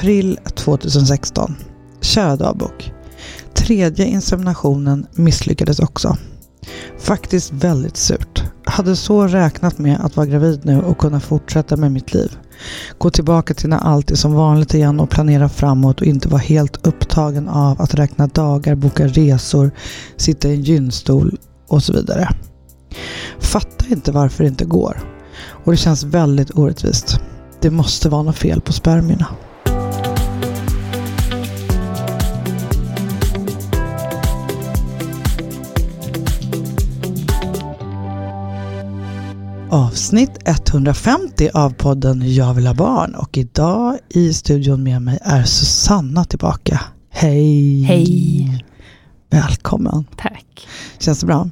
April 0.00 0.38
2016. 0.54 1.56
Kära 2.00 2.36
dagbok. 2.36 2.92
Tredje 3.54 4.06
inseminationen 4.06 5.06
misslyckades 5.12 5.80
också. 5.80 6.16
Faktiskt 6.98 7.52
väldigt 7.52 7.96
surt. 7.96 8.44
Hade 8.64 8.96
så 8.96 9.26
räknat 9.26 9.78
med 9.78 10.00
att 10.00 10.16
vara 10.16 10.26
gravid 10.26 10.60
nu 10.64 10.80
och 10.80 10.98
kunna 10.98 11.20
fortsätta 11.20 11.76
med 11.76 11.92
mitt 11.92 12.14
liv. 12.14 12.38
Gå 12.98 13.10
tillbaka 13.10 13.54
till 13.54 13.68
när 13.68 13.78
allt 13.78 14.10
är 14.10 14.14
som 14.14 14.34
vanligt 14.34 14.74
igen 14.74 15.00
och 15.00 15.10
planera 15.10 15.48
framåt 15.48 16.00
och 16.00 16.06
inte 16.06 16.28
vara 16.28 16.42
helt 16.42 16.86
upptagen 16.86 17.48
av 17.48 17.80
att 17.80 17.94
räkna 17.94 18.26
dagar, 18.26 18.74
boka 18.74 19.06
resor, 19.06 19.70
sitta 20.16 20.48
i 20.48 20.54
en 20.54 20.62
gynstol 20.62 21.38
och 21.68 21.82
så 21.82 21.92
vidare. 21.92 22.28
Fattar 23.38 23.92
inte 23.92 24.12
varför 24.12 24.44
det 24.44 24.48
inte 24.48 24.64
går. 24.64 25.00
Och 25.64 25.72
det 25.72 25.78
känns 25.78 26.04
väldigt 26.04 26.50
orättvist. 26.58 27.20
Det 27.60 27.70
måste 27.70 28.08
vara 28.08 28.22
något 28.22 28.36
fel 28.36 28.60
på 28.60 28.72
spermierna. 28.72 29.26
Avsnitt 39.72 40.30
150 40.44 41.50
av 41.54 41.70
podden 41.70 42.34
Jag 42.34 42.54
vill 42.54 42.66
ha 42.66 42.74
barn 42.74 43.14
och 43.14 43.38
idag 43.38 43.98
i 44.08 44.32
studion 44.32 44.82
med 44.82 45.02
mig 45.02 45.18
är 45.22 45.42
Susanna 45.42 46.24
tillbaka. 46.24 46.80
Hej! 47.10 47.82
Hej! 47.82 48.64
Välkommen! 49.30 50.04
Tack! 50.16 50.68
Känns 50.98 51.20
det 51.20 51.26
bra? 51.26 51.50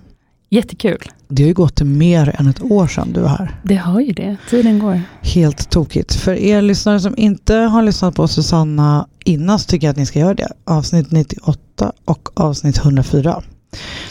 Jättekul. 0.51 0.99
Det 1.29 1.43
har 1.43 1.49
ju 1.49 1.55
gått 1.55 1.81
mer 1.81 2.35
än 2.39 2.47
ett 2.47 2.63
år 2.63 2.87
sedan 2.87 3.13
du 3.13 3.21
var 3.21 3.29
här. 3.29 3.61
Det 3.65 3.77
har 3.77 4.01
ju 4.01 4.13
det. 4.13 4.37
Tiden 4.51 4.79
går. 4.79 5.03
Helt 5.23 5.71
tokigt. 5.71 6.15
För 6.15 6.35
er 6.35 6.63
lyssnare 6.63 7.01
som 7.01 7.15
inte 7.17 7.55
har 7.55 7.83
lyssnat 7.83 8.15
på 8.15 8.29
Susanna 8.29 9.07
innan 9.25 9.59
så 9.59 9.67
tycker 9.67 9.87
jag 9.87 9.93
att 9.93 9.99
ni 9.99 10.07
ska 10.07 10.19
göra 10.19 10.35
det. 10.35 10.53
Avsnitt 10.65 11.11
98 11.11 11.93
och 12.05 12.29
avsnitt 12.35 12.79
104. 12.79 13.43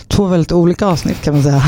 Två 0.08 0.26
väldigt 0.26 0.52
olika 0.52 0.86
avsnitt 0.88 1.22
kan 1.22 1.34
man 1.34 1.44
säga. 1.44 1.64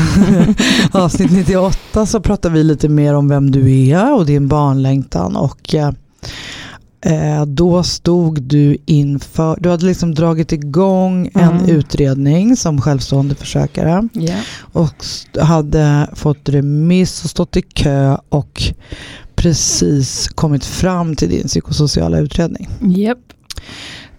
avsnitt 0.92 1.30
98 1.32 2.06
så 2.06 2.20
pratar 2.20 2.50
vi 2.50 2.64
lite 2.64 2.88
mer 2.88 3.14
om 3.14 3.28
vem 3.28 3.50
du 3.50 3.88
är 3.88 4.14
och 4.14 4.26
din 4.26 4.48
barnlängtan 4.48 5.36
och 5.36 5.74
eh, 5.74 7.44
då 7.46 7.82
stod 7.82 8.42
du 8.42 8.76
inför, 8.86 9.56
du 9.60 9.70
hade 9.70 9.86
liksom 9.86 10.14
dragit 10.14 10.52
igång 10.52 11.30
en 11.34 11.40
Mm. 11.58 11.64
utredning 11.70 12.56
som 12.56 12.80
självstående 12.80 13.34
försökare 13.34 14.08
Ja. 14.12 14.34
och 14.72 15.04
hade 15.40 16.08
fått 16.14 16.48
remiss 16.48 17.24
och 17.24 17.30
stått 17.30 17.56
i 17.56 17.62
kö 17.62 18.16
och 18.28 18.62
precis 19.34 20.28
kommit 20.28 20.64
fram 20.64 21.16
till 21.16 21.28
din 21.28 21.46
psykosociala 21.46 22.18
utredning. 22.18 22.68
Japp. 22.96 23.18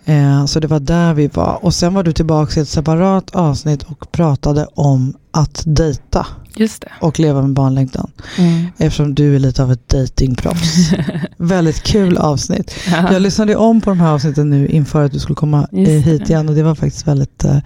Eh, 0.05 0.45
så 0.45 0.59
det 0.59 0.67
var 0.67 0.79
där 0.79 1.13
vi 1.13 1.27
var. 1.27 1.59
Och 1.65 1.73
sen 1.73 1.93
var 1.93 2.03
du 2.03 2.11
tillbaka 2.13 2.59
i 2.59 2.63
ett 2.63 2.69
separat 2.69 3.35
avsnitt 3.35 3.83
och 3.83 4.11
pratade 4.11 4.67
om 4.73 5.13
att 5.31 5.63
dejta 5.65 6.27
Just 6.55 6.81
det. 6.81 6.87
och 7.01 7.19
leva 7.19 7.41
med 7.41 7.53
barnlängtan. 7.53 8.11
Mm. 8.37 8.65
Eftersom 8.77 9.15
du 9.15 9.35
är 9.35 9.39
lite 9.39 9.63
av 9.63 9.71
ett 9.71 9.89
datingproffs. 9.89 10.91
Väldigt 11.37 11.83
kul 11.83 12.17
avsnitt. 12.17 12.73
Ja. 12.91 13.13
Jag 13.13 13.21
lyssnade 13.21 13.55
om 13.55 13.81
på 13.81 13.89
de 13.89 13.99
här 13.99 14.11
avsnitten 14.11 14.49
nu 14.49 14.67
inför 14.67 15.03
att 15.05 15.11
du 15.11 15.19
skulle 15.19 15.35
komma 15.35 15.67
eh, 15.71 15.93
Just 15.93 16.07
hit 16.07 16.29
igen 16.29 16.49
och 16.49 16.55
det 16.55 16.63
var 16.63 16.75
faktiskt 16.75 17.07
väldigt 17.07 17.43
eh, 17.43 17.57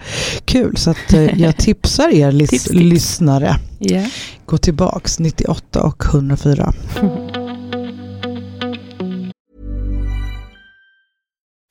kul. 0.44 0.76
Så 0.76 0.90
att, 0.90 1.12
eh, 1.12 1.40
jag 1.40 1.56
tipsar 1.58 2.08
er 2.14 2.32
lis- 2.32 2.50
Tips, 2.50 2.64
tips. 2.64 2.74
lyssnare. 2.74 3.56
Ja. 3.78 4.02
Gå 4.46 4.58
tillbaks 4.58 5.18
98 5.18 5.82
och 5.82 6.04
104. 6.04 6.72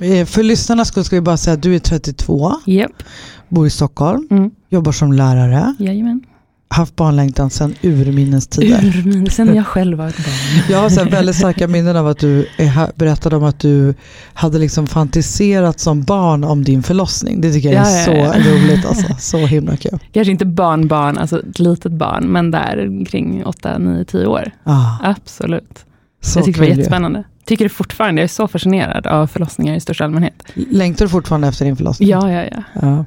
Eh, 0.00 0.26
För 0.26 0.42
lyssnarnas 0.42 0.88
skull 0.88 1.04
ska 1.04 1.16
vi 1.16 1.20
bara 1.22 1.36
säga 1.36 1.54
att 1.54 1.62
du 1.62 1.74
är 1.74 1.78
32, 1.78 2.52
Japp. 2.66 2.92
bor 3.48 3.66
i 3.66 3.70
Stockholm, 3.70 4.26
Mm. 4.30 4.50
jobbar 4.68 4.92
som 4.92 5.12
lärare, 5.12 5.74
Jajamän. 5.78 6.20
haft 6.68 6.96
barnlängtan 6.96 7.50
sedan 7.50 7.74
urminnes 7.82 8.46
tider. 8.46 8.84
Urmin, 8.84 9.30
sen 9.30 9.54
jag 9.54 9.66
själv 9.66 9.98
var 9.98 10.08
ett 10.08 10.16
barn. 10.16 10.64
Jag 10.70 10.78
har 10.78 10.88
så 10.90 11.04
väldigt 11.04 11.36
starka 11.36 11.68
minnen 11.68 11.96
av 11.96 12.06
att 12.08 12.18
du 12.18 12.46
är 12.58 12.98
berättade 12.98 13.36
om 13.36 13.44
att 13.44 13.58
du 13.60 13.94
hade 14.32 14.58
liksom 14.58 14.86
fantiserat 14.86 15.80
som 15.80 16.02
barn 16.02 16.44
om 16.44 16.64
din 16.64 16.82
förlossning. 16.82 17.40
Det 17.40 17.52
tycker 17.52 17.72
jag 17.72 17.86
är 17.88 17.98
Ja, 17.98 18.04
så 18.04 18.10
ja, 18.10 18.16
ja. 18.36 18.52
roligt. 18.52 18.86
Alltså. 18.86 19.14
Så 19.18 19.38
himla 19.46 19.76
kul. 19.76 19.98
Kanske 20.12 20.30
inte 20.30 20.46
barnbarn, 20.46 21.18
alltså 21.18 21.40
ett 21.40 21.58
litet 21.58 21.92
barn, 21.92 22.24
men 22.24 22.50
där 22.50 23.04
kring 23.06 23.44
8, 23.44 23.78
9, 23.78 24.04
10 24.04 24.26
år. 24.26 24.50
Ah, 24.64 24.96
Absolut. 25.02 25.84
så 26.22 26.38
jag 26.38 26.44
tyckte 26.46 26.60
det 26.60 26.66
var 26.68 26.76
jättespännande. 26.76 27.24
Tycker 27.50 27.64
det 27.64 27.68
fortfarande, 27.68 28.20
jag 28.20 28.24
är 28.24 28.28
så 28.28 28.48
fascinerad 28.48 29.06
av 29.06 29.26
förlossningar 29.26 29.74
i 29.74 29.80
största 29.80 30.04
allmänhet. 30.04 30.34
Längtar 30.54 31.04
du 31.04 31.08
fortfarande 31.08 31.48
efter 31.48 31.64
din 31.64 31.76
förlossning? 31.76 32.08
Ja, 32.08 32.32
ja, 32.32 32.44
ja. 32.52 32.62
Ja. 32.82 33.04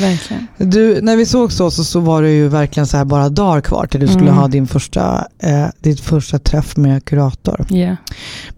Verkligen. 0.00 0.46
Du, 0.56 1.00
när 1.02 1.16
vi 1.16 1.26
såg 1.26 1.52
så, 1.52 1.70
så, 1.70 1.84
så 1.84 2.00
var 2.00 2.22
det 2.22 2.30
ju 2.30 2.48
verkligen 2.48 2.86
så 2.86 2.96
här 2.96 3.04
bara 3.04 3.28
dagar 3.28 3.60
kvar 3.60 3.86
till 3.86 4.00
du 4.00 4.06
skulle 4.06 4.22
Mm. 4.22 4.34
ha 4.34 4.48
din 4.48 4.66
första, 4.66 5.26
eh, 5.38 5.66
ditt 5.80 6.00
första 6.00 6.38
träff 6.38 6.76
med 6.76 7.04
kurator. 7.04 7.66
Ja. 7.68 7.96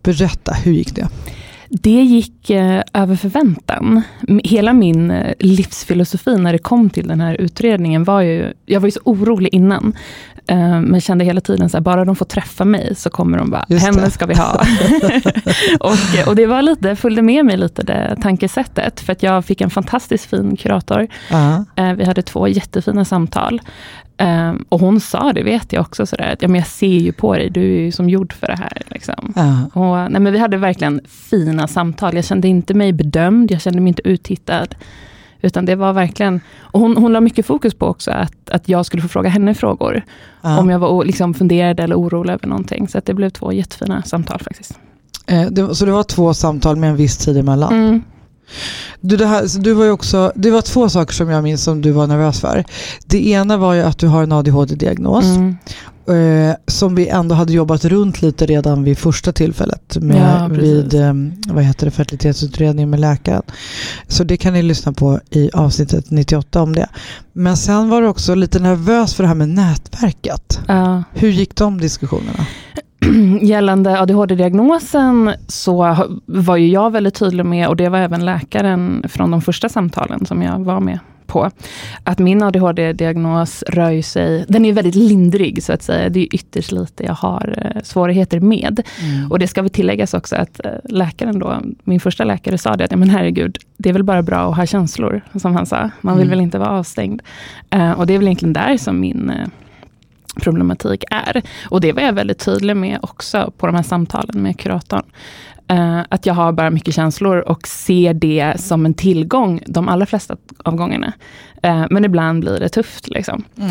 Berätta, 0.03 0.53
hur 0.53 0.73
gick 0.73 0.95
det? 0.95 1.09
Det 1.83 2.03
gick 2.03 2.51
eh, 2.51 2.83
över 2.93 3.17
förväntan. 3.17 4.03
Hela 4.45 4.73
min 4.73 5.11
eh, 5.11 5.33
livsfilosofi 5.39 6.37
när 6.37 6.53
det 6.53 6.59
kom 6.59 6.91
till 6.91 7.09
den 7.09 7.21
här 7.21 7.35
utredningen 7.41 8.05
var 8.05 8.21
ju, 8.21 8.53
jag 8.67 8.81
var 8.81 8.87
ju 8.87 8.91
så 8.91 9.01
orolig 9.05 9.55
innan, 9.55 9.97
eh, 10.47 10.81
men 10.81 11.01
kände 11.01 11.25
hela 11.25 11.41
tiden 11.41 11.71
så 11.71 11.77
här, 11.77 11.83
bara 11.83 12.05
de 12.05 12.17
får 12.17 12.25
träffa 12.25 12.65
mig 12.65 12.95
så 12.97 13.11
kommer 13.11 13.39
de 13.39 13.51
bara, 13.51 13.67
Just 13.69 13.87
henne 13.87 14.11
ska 14.11 14.27
vi 14.27 14.35
ha. 14.35 14.53
och, 15.81 16.29
och 16.29 16.37
det 16.37 16.47
var 16.47 16.63
lite, 16.63 16.97
följde 16.97 17.23
med 17.23 17.45
mig 17.45 17.57
lite 17.57 17.83
det 17.83 18.17
tankesättet, 18.23 19.01
för 19.01 19.13
att 19.13 19.23
jag 19.23 19.45
fick 19.45 19.61
en 19.61 19.71
fantastiskt 19.71 20.25
fin 20.25 20.57
kurator. 20.57 21.09
Ja. 21.31 21.65
Eh, 21.77 21.93
vi 21.93 22.05
hade 22.05 22.23
två 22.23 22.49
jättefina 22.49 23.05
samtal. 23.05 23.61
Eh, 24.17 24.53
och 24.69 24.81
hon 24.81 25.01
sa, 25.01 25.33
det 25.33 25.43
vet 25.43 25.73
jag 25.73 25.81
också, 25.81 26.07
sådär, 26.07 26.33
att 26.33 26.43
ja, 26.43 26.49
men 26.49 26.59
jag 26.59 26.67
ser 26.67 26.87
ju 26.87 27.13
på 27.13 27.35
dig, 27.35 27.51
du 27.51 27.61
är 27.61 27.81
ju 27.81 27.93
som 27.93 28.09
gjord 28.09 28.33
för 28.33 28.47
det 28.47 28.57
här. 28.57 28.83
Liksom. 28.87 29.33
Ja. 29.37 29.81
Och, 29.81 30.13
nej, 30.13 30.21
men 30.21 30.33
vi 30.33 30.39
hade 30.39 30.57
verkligen 30.57 31.01
fina 31.09 31.69
samtal. 31.69 32.15
Jag 32.15 32.25
kände 32.25 32.49
inte 32.49 32.75
mig 32.75 32.93
bedömd, 32.93 33.51
jag 33.51 33.61
kände 33.61 33.81
mig 33.81 33.89
inte 33.89 34.09
uttittad. 34.09 34.75
Utan 35.41 35.65
det 35.65 35.77
var 35.77 35.93
verkligen, 35.93 36.41
och 36.59 36.81
hon, 36.81 36.97
hon 36.97 37.13
la 37.13 37.21
mycket 37.21 37.47
fokus 37.47 37.75
på 37.75 37.87
också 37.87 38.11
att, 38.11 38.51
att 38.51 38.69
jag 38.69 38.87
skulle 38.87 39.03
få 39.03 39.09
fråga 39.09 39.29
henne 39.29 39.55
frågor. 39.55 40.03
Ja. 40.43 40.59
Om 40.59 40.71
jag 40.71 40.79
var 40.79 41.05
liksom 41.05 41.35
funderad 41.35 41.81
eller 41.81 41.97
orolig 41.97 42.33
över 42.33 42.47
någonting. 42.47 42.89
Så 42.89 43.01
det 43.05 43.15
blev 43.15 43.31
två 43.31 43.53
jättefina 43.53 44.03
samtal 44.03 44.39
faktiskt. 44.39 44.79
Eh, 45.27 45.47
det, 45.51 45.75
så 45.75 45.87
det 45.87 45.93
var 45.93 46.03
två 46.03 46.35
samtal 46.35 46.77
med 46.77 46.91
en 46.91 46.97
viss 46.97 47.17
tid 47.17 47.37
emellan? 47.37 47.73
Mm. 47.73 48.03
Du, 49.01 49.17
det, 49.17 49.27
här, 49.27 49.59
du 49.59 49.73
var 49.73 49.91
också, 49.91 50.33
det 50.35 50.51
var 50.51 50.63
två 50.63 50.89
saker 50.89 51.15
som 51.15 51.29
jag 51.29 51.43
minns 51.43 51.65
som 51.65 51.83
du 51.83 51.91
var 51.91 52.07
nervös 52.07 52.41
för. 52.41 52.65
Det 53.07 53.29
ena 53.29 53.57
var 53.57 53.75
ju 53.75 53.83
att 53.83 53.99
du 53.99 54.07
har 54.07 54.23
en 54.23 54.33
ADHD-diagnos. 54.33 55.25
Mm. 55.25 55.57
Eh, 56.07 56.55
som 56.67 56.95
vi 56.95 57.09
ändå 57.09 57.35
hade 57.35 57.53
jobbat 57.53 57.85
runt 57.85 58.23
lite 58.23 58.47
redan 58.47 58.85
vid 58.85 58.99
första 58.99 59.33
tillfället. 59.33 59.97
Med, 60.01 60.41
Ja, 60.41 60.49
vid 60.49 60.95
eh, 60.95 61.13
vad 61.47 61.65
heter 61.65 61.87
det, 61.87 61.91
fertilitetsutredning 61.91 62.91
med 62.91 63.01
läkaren. 63.01 63.43
Så 64.09 64.25
det 64.25 64.37
kan 64.37 64.53
ni 64.53 64.63
lyssna 64.63 64.93
på 64.93 65.21
i 65.31 65.51
avsnittet 65.53 66.11
98 66.11 66.63
om 66.63 66.75
det. 66.75 66.89
Men 67.33 67.57
sen 67.57 67.89
var 67.89 68.03
du 68.03 68.09
också 68.09 68.35
lite 68.35 68.59
nervös 68.59 69.15
för 69.15 69.23
det 69.23 69.29
här 69.29 69.35
med 69.35 69.49
nätverket. 69.49 70.61
Ja. 70.69 71.03
Hur 71.13 71.29
gick 71.29 71.57
de 71.57 71.81
diskussionerna? 71.81 72.47
Gällande 73.43 74.01
ADHD-diagnosen 74.01 75.35
så 75.49 75.97
var 76.27 76.57
ju 76.57 76.69
jag 76.69 76.91
väldigt 76.91 77.15
tydlig 77.15 77.45
med, 77.47 77.69
och 77.69 77.77
det 77.77 77.89
var 77.89 77.99
även 77.99 78.25
läkaren 78.25 79.05
från 79.09 79.31
de 79.31 79.43
första 79.43 79.69
samtalen 79.69 80.27
som 80.27 80.43
jag 80.43 80.59
var 80.65 80.81
med 80.81 80.99
på, 81.27 81.51
att 82.05 82.19
min 82.19 82.43
ADHD-diagnos 82.43 83.63
rör 83.69 84.03
sig, 84.03 84.45
den 84.49 84.65
är 84.65 84.73
väldigt 84.73 84.95
lindrig 84.95 85.63
så 85.63 85.73
att 85.73 85.83
säga, 85.83 86.09
det 86.09 86.21
är 86.21 86.35
ytterst 86.35 86.73
lite 86.73 87.05
jag 87.05 87.15
har 87.15 87.73
eh, 87.75 87.83
svårigheter 87.83 88.41
med. 88.41 88.83
Och 89.31 89.39
det 89.39 89.47
ska 89.47 89.63
väl 89.63 89.71
tilläggas 89.71 90.15
också 90.15 90.37
att 90.37 90.65
eh, 90.65 90.73
läkaren 90.85 91.39
då, 91.39 91.61
min 91.85 92.01
första 92.01 92.25
läkare 92.25 92.59
sa 92.59 92.77
det, 92.77 92.85
att 92.85 92.99
men 92.99 93.11
herregud, 93.11 93.59
det 93.77 93.89
är 93.89 93.93
väl 93.93 94.03
bara 94.05 94.23
bra 94.23 94.51
att 94.51 94.57
ha 94.57 94.67
känslor, 94.67 95.21
som 95.41 95.55
han 95.57 95.67
sa. 95.67 95.91
Man 96.01 96.17
vill 96.17 96.27
Mm. 96.27 96.31
väl 96.39 96.45
inte 96.45 96.59
vara 96.59 96.71
avstängd. 96.71 97.23
Eh, 97.71 97.93
och 97.93 98.07
det 98.07 98.15
är 98.15 98.19
väl 98.19 98.27
egentligen 98.29 98.53
där 98.53 98.77
som 98.77 99.01
min 99.01 99.33
problematik 100.35 101.05
är. 101.11 101.43
Och 101.69 101.81
det 101.81 101.93
var 101.93 102.03
jag 102.03 102.13
väldigt 102.13 102.39
tydlig 102.39 102.77
med 102.77 102.99
också 103.03 103.53
på 103.57 103.67
de 103.67 103.77
här 103.77 103.83
samtalen 103.83 104.43
med 104.43 104.59
kuratorn. 104.59 105.03
Uh, 105.73 106.01
att 106.09 106.27
jag 106.27 106.35
har 106.35 106.53
bara 106.53 106.71
mycket 106.71 106.95
känslor 106.95 107.37
och 107.37 107.69
ser 107.69 108.15
det 108.15 108.55
som 108.57 108.87
en 108.87 108.95
tillgång 108.95 109.61
de 109.67 109.89
allra 109.89 110.07
flesta 110.07 110.37
av 110.65 110.77
gångerna. 110.77 111.13
Uh, 111.67 111.87
men 111.91 112.05
ibland 112.05 112.41
blir 112.41 112.61
det 112.61 112.69
tufft. 112.69 113.09
Liksom. 113.09 113.45
Mm. 113.57 113.71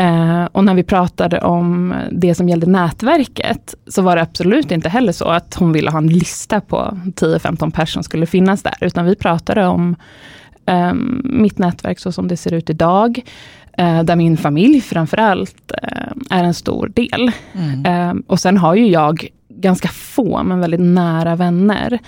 Uh, 0.00 0.44
och 0.52 0.64
när 0.64 0.74
vi 0.74 0.82
pratade 0.82 1.40
om 1.40 1.94
det 2.12 2.34
som 2.34 2.48
gällde 2.48 2.66
nätverket, 2.66 3.74
så 3.86 4.02
var 4.02 4.16
det 4.16 4.22
absolut 4.22 4.70
inte 4.70 4.88
heller 4.88 5.12
så 5.12 5.24
att 5.24 5.54
hon 5.54 5.72
ville 5.72 5.90
ha 5.90 5.98
en 5.98 6.06
lista 6.06 6.60
på 6.60 6.98
10-15 7.04 7.70
personer 7.70 7.86
som 7.86 8.02
skulle 8.02 8.26
finnas 8.26 8.62
där, 8.62 8.76
utan 8.80 9.04
vi 9.04 9.16
pratade 9.16 9.66
om 9.66 9.96
um, 10.66 11.20
mitt 11.24 11.58
nätverk 11.58 11.98
så 11.98 12.12
som 12.12 12.28
det 12.28 12.36
ser 12.36 12.52
ut 12.52 12.70
idag, 12.70 13.22
där 13.76 14.16
min 14.16 14.36
familj 14.36 14.80
framförallt 14.80 15.72
är 16.30 16.44
en 16.44 16.54
stor 16.54 16.88
del. 16.88 17.30
Mm. 17.52 18.20
och 18.26 18.40
sen 18.40 18.56
har 18.56 18.74
ju 18.74 18.86
jag 18.86 19.28
ganska 19.48 19.88
få, 19.88 20.42
men 20.42 20.60
väldigt 20.60 20.80
nära 20.80 21.36
vänner. 21.36 21.98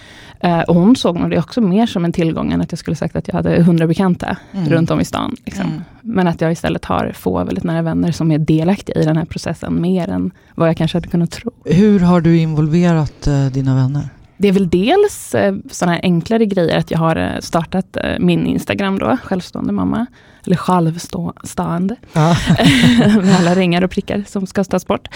Eh, 0.41 0.61
och 0.61 0.75
hon 0.75 0.97
såg 0.97 1.21
nog 1.21 1.31
det 1.31 1.39
också 1.39 1.61
mer 1.61 1.87
som 1.87 2.05
en 2.05 2.13
tillgång, 2.13 2.53
än 2.53 2.61
att 2.61 2.73
jag 2.73 2.79
skulle 2.79 2.97
sagt 2.97 3.17
att 3.17 3.29
jag 3.29 3.35
hade 3.35 3.63
hundra 3.63 3.87
bekanta 3.87 4.37
mm. 4.53 4.69
runt 4.69 4.91
om 4.91 5.01
i 5.01 5.05
stan. 5.05 5.37
Liksom. 5.45 5.65
Mm. 5.65 5.83
Men 6.03 6.27
att 6.27 6.41
jag 6.41 6.53
istället 6.53 6.85
har 6.85 7.13
få 7.15 7.45
väldigt 7.45 7.65
nära 7.65 7.83
vänner 7.83 8.13
som 8.13 8.31
är 8.31 8.39
delaktiga 8.39 9.01
i 9.01 9.05
den 9.05 9.17
här 9.17 9.25
processen, 9.25 9.81
mer 9.81 10.09
än 10.09 10.31
vad 10.55 10.69
jag 10.69 10.77
kanske 10.77 10.97
hade 10.97 11.09
kunnat 11.09 11.31
tro. 11.31 11.51
Hur 11.65 12.01
har 12.01 12.21
du 12.21 12.39
involverat 12.39 13.27
eh, 13.27 13.47
dina 13.47 13.75
vänner? 13.75 14.09
Det 14.37 14.49
är 14.49 14.53
väl 14.53 14.69
dels 14.69 15.35
eh, 15.35 15.55
sådana 15.71 15.93
här 15.93 16.01
enklare 16.03 16.47
grejer, 16.47 16.79
att 16.79 16.91
jag 16.91 16.99
har 16.99 17.17
eh, 17.17 17.41
startat 17.41 17.97
eh, 17.97 18.19
min 18.19 18.47
Instagram 18.47 18.99
då, 18.99 19.17
självstående 19.23 19.73
mamma 19.73 20.07
eller 20.49 20.57
självstående. 20.57 21.97
Ja. 22.13 22.37
med 23.23 23.37
alla 23.39 23.55
ringar 23.55 23.83
och 23.83 23.91
prickar 23.91 24.25
som 24.27 24.47
ska 24.47 24.65
tas 24.65 24.87
bort. 24.87 25.09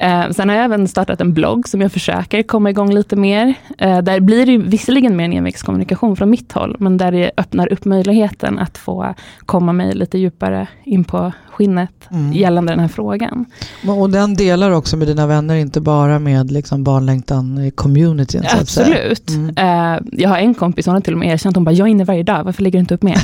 Eh, 0.00 0.30
sen 0.30 0.48
har 0.48 0.56
jag 0.56 0.64
även 0.64 0.88
startat 0.88 1.20
en 1.20 1.34
blogg 1.34 1.68
som 1.68 1.80
jag 1.80 1.92
försöker 1.92 2.42
komma 2.42 2.70
igång 2.70 2.94
lite 2.94 3.16
mer. 3.16 3.54
Eh, 3.78 3.98
där 3.98 4.20
blir 4.20 4.46
det 4.46 4.58
visserligen 4.58 5.16
mer 5.16 5.24
en 5.24 5.32
envägskommunikation 5.32 6.16
från 6.16 6.30
mitt 6.30 6.52
håll, 6.52 6.76
men 6.78 6.96
där 6.96 7.12
det 7.12 7.30
öppnar 7.36 7.72
upp 7.72 7.84
möjligheten 7.84 8.58
att 8.58 8.78
få 8.78 9.14
komma 9.46 9.72
mig 9.72 9.94
lite 9.94 10.18
djupare 10.18 10.66
in 10.84 11.04
på 11.04 11.32
skinnet 11.58 12.08
mm. 12.10 12.32
gällande 12.32 12.72
den 12.72 12.80
här 12.80 12.88
frågan. 12.88 13.44
Och 13.86 14.10
den 14.10 14.34
delar 14.34 14.70
också 14.70 14.96
med 14.96 15.08
dina 15.08 15.26
vänner, 15.26 15.54
inte 15.54 15.80
bara 15.80 16.18
med 16.18 16.50
liksom 16.50 16.84
barnlängtan-communityn? 16.84 18.44
Absolut. 18.60 19.30
Mm. 19.30 19.48
Uh, 19.48 20.00
jag 20.12 20.28
har 20.28 20.38
en 20.38 20.54
kompis, 20.54 20.86
hon 20.86 20.94
har 20.94 21.00
till 21.00 21.12
och 21.12 21.18
med 21.18 21.32
erkänt, 21.32 21.56
hon 21.56 21.64
bara, 21.64 21.72
jag 21.72 21.86
är 21.86 21.90
inne 21.90 22.04
varje 22.04 22.22
dag, 22.22 22.44
varför 22.44 22.62
lägger 22.62 22.78
du 22.78 22.80
inte 22.80 22.94
upp 22.94 23.02
mer? 23.02 23.16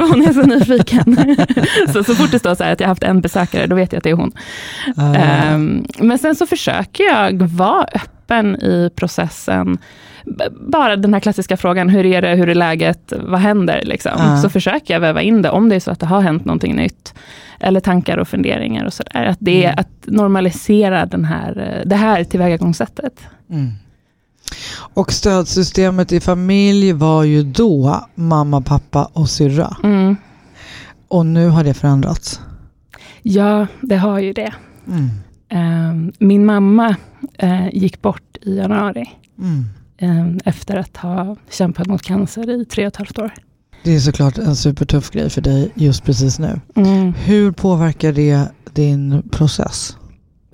hon 0.10 0.26
är 0.26 0.32
så 0.32 0.42
nyfiken. 0.42 1.09
så, 1.92 2.04
så 2.04 2.14
fort 2.14 2.30
det 2.30 2.38
står 2.38 2.54
så 2.54 2.64
här 2.64 2.72
att 2.72 2.80
jag 2.80 2.88
haft 2.88 3.02
en 3.02 3.20
besökare, 3.20 3.66
då 3.66 3.76
vet 3.76 3.92
jag 3.92 3.98
att 3.98 4.04
det 4.04 4.10
är 4.10 4.14
hon. 4.14 4.32
Uh. 4.98 5.54
Um, 5.54 5.86
men 5.98 6.18
sen 6.18 6.34
så 6.34 6.46
försöker 6.46 7.04
jag 7.04 7.42
vara 7.42 7.84
öppen 7.84 8.56
i 8.56 8.90
processen 8.96 9.78
bara 10.50 10.96
den 10.96 11.14
här 11.14 11.20
klassiska 11.20 11.56
frågan, 11.56 11.88
hur 11.88 12.06
är 12.06 12.22
det, 12.22 12.34
hur 12.34 12.48
är 12.48 12.54
läget, 12.54 13.12
vad 13.20 13.40
händer? 13.40 13.82
Liksom. 13.84 14.12
Uh. 14.12 14.40
Så 14.40 14.50
försöker 14.50 14.94
jag 14.94 15.00
väva 15.00 15.22
in 15.22 15.42
det, 15.42 15.50
om 15.50 15.68
det 15.68 15.76
är 15.76 15.80
så 15.80 15.90
att 15.90 16.00
det 16.00 16.06
har 16.06 16.20
hänt 16.20 16.44
någonting 16.44 16.76
nytt 16.76 17.14
eller 17.60 17.80
tankar 17.80 18.16
och 18.16 18.28
funderingar 18.28 18.84
och 18.84 18.92
sådär. 18.92 19.24
Att 19.24 19.38
det 19.40 19.64
mm. 19.64 19.78
att 19.78 20.06
normalisera 20.06 21.06
den 21.06 21.24
här, 21.24 21.82
det 21.86 21.96
här 21.96 22.24
tillvägagångssättet. 22.24 23.20
Mm. 23.50 23.72
Och 24.94 25.12
stödsystemet 25.12 26.12
i 26.12 26.20
familj 26.20 26.92
var 26.92 27.24
ju 27.24 27.42
då 27.42 28.00
mamma, 28.14 28.60
pappa 28.60 29.10
och 29.12 29.28
syrra. 29.30 29.76
Mm. 29.82 30.16
Och 31.10 31.26
nu 31.26 31.48
har 31.48 31.64
det 31.64 31.74
förändrats. 31.74 32.40
Ja, 33.22 33.66
det 33.80 33.96
har 33.96 34.18
ju 34.18 34.32
det. 34.32 34.52
Mm. 34.86 35.08
Uh, 35.52 36.12
min 36.18 36.46
mamma 36.46 36.96
uh, 37.42 37.68
gick 37.74 38.02
bort 38.02 38.36
i 38.42 38.56
januari. 38.56 39.04
Uh, 40.02 40.36
efter 40.44 40.76
att 40.76 40.96
ha 40.96 41.36
kämpat 41.50 41.86
mot 41.86 42.02
cancer 42.02 42.50
i 42.50 42.64
tre 42.64 42.84
och 42.86 42.88
ett 42.88 42.96
halvt 42.96 43.18
år. 43.18 43.30
Det 43.84 43.94
är 43.94 44.00
såklart 44.00 44.38
en 44.38 44.56
supertuff 44.56 45.10
grej 45.10 45.30
för 45.30 45.40
dig 45.40 45.70
just 45.74 46.04
precis 46.04 46.38
nu. 46.38 46.60
Mm. 46.74 47.12
Hur 47.12 47.52
påverkar 47.52 48.12
det 48.12 48.52
din 48.72 49.22
process? 49.30 49.96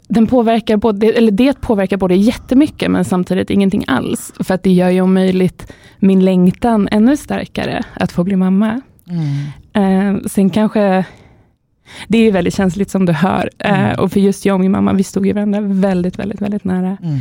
Den 0.08 0.26
påverkar 0.26 0.76
både, 0.76 1.06
eller 1.06 1.32
det 1.32 1.60
påverkar 1.60 1.96
både 1.96 2.14
jättemycket 2.14 2.90
men 2.90 3.04
samtidigt 3.04 3.50
ingenting 3.50 3.84
alls. 3.86 4.32
För 4.40 4.54
att 4.54 4.62
det 4.62 4.72
gör 4.72 4.90
ju 4.90 5.00
om 5.00 5.14
möjligt 5.14 5.72
min 5.98 6.24
längtan 6.24 6.88
ännu 6.90 7.16
starkare 7.16 7.82
att 7.94 8.12
få 8.12 8.24
bli 8.24 8.36
mamma. 8.36 8.80
Mm. 9.10 10.16
Eh, 10.16 10.22
sen 10.26 10.50
kanske, 10.50 11.04
det 12.08 12.18
är 12.18 12.32
väldigt 12.32 12.54
känsligt 12.54 12.90
som 12.90 13.06
du 13.06 13.12
hör. 13.12 13.50
Eh, 13.58 13.80
mm. 13.80 14.00
och 14.00 14.12
för 14.12 14.20
just 14.20 14.46
jag 14.46 14.54
och 14.54 14.60
min 14.60 14.72
mamma, 14.72 14.92
vi 14.92 15.02
stod 15.02 15.26
ju 15.26 15.32
varandra 15.32 15.60
väldigt, 15.60 16.18
väldigt, 16.18 16.42
väldigt 16.42 16.64
nära. 16.64 16.96
Mm. 17.02 17.18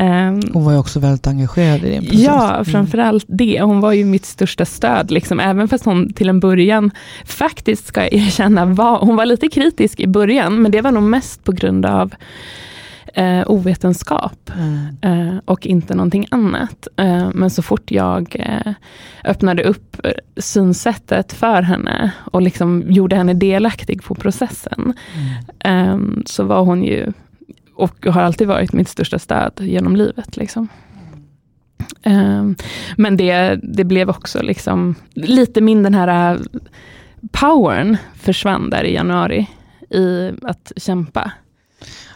Um, 0.00 0.40
hon 0.52 0.64
var 0.64 0.72
ju 0.72 0.78
också 0.78 1.00
väldigt 1.00 1.26
engagerad 1.26 1.84
i 1.84 1.90
din 1.90 2.02
process. 2.02 2.20
Ja, 2.20 2.52
mm. 2.52 2.64
framförallt 2.64 3.24
det. 3.28 3.62
Hon 3.62 3.80
var 3.80 3.92
ju 3.92 4.04
mitt 4.04 4.24
största 4.24 4.64
stöd, 4.64 5.10
liksom. 5.10 5.40
även 5.40 5.68
fast 5.68 5.84
hon 5.84 6.12
till 6.12 6.28
en 6.28 6.40
början, 6.40 6.90
faktiskt 7.24 7.86
ska 7.86 8.00
jag 8.00 8.12
erkänna, 8.12 8.64
var, 8.64 8.98
hon 8.98 9.16
var 9.16 9.26
lite 9.26 9.48
kritisk 9.48 10.00
i 10.00 10.06
början, 10.06 10.62
men 10.62 10.72
det 10.72 10.80
var 10.80 10.90
nog 10.90 11.02
mest 11.02 11.44
på 11.44 11.52
grund 11.52 11.86
av 11.86 12.14
eh, 13.14 13.42
ovetenskap 13.46 14.50
mm. 14.56 14.96
eh, 15.02 15.38
och 15.44 15.66
inte 15.66 15.94
någonting 15.94 16.26
annat. 16.30 16.88
Eh, 16.96 17.30
men 17.34 17.50
så 17.50 17.62
fort 17.62 17.90
jag 17.90 18.36
eh, 18.38 18.72
öppnade 19.24 19.62
upp 19.62 19.96
synsättet 20.36 21.32
för 21.32 21.62
henne 21.62 22.12
och 22.24 22.42
liksom 22.42 22.84
gjorde 22.88 23.16
henne 23.16 23.34
delaktig 23.34 24.02
på 24.02 24.14
processen, 24.14 24.94
mm. 25.14 25.34
Ehm, 25.58 26.22
så 26.26 26.44
var 26.44 26.64
hon 26.64 26.84
ju 26.84 27.12
och 27.74 28.06
har 28.06 28.22
alltid 28.22 28.48
varit 28.48 28.72
mitt 28.72 28.88
största 28.88 29.18
stöd 29.18 29.52
genom 29.60 29.96
livet. 29.96 30.36
Liksom. 30.36 30.68
Um, 32.04 32.56
men 32.96 33.16
det, 33.16 33.60
det 33.62 33.84
blev 33.84 34.10
också 34.10 34.42
liksom, 34.42 34.94
lite 35.14 35.60
min 35.60 35.82
den 35.82 35.94
här 35.94 36.34
uh, 36.34 36.40
powern 37.32 37.96
försvann 38.14 38.70
där 38.70 38.84
i 38.84 38.94
januari 38.94 39.46
i 39.90 40.32
att 40.42 40.72
kämpa. 40.76 41.32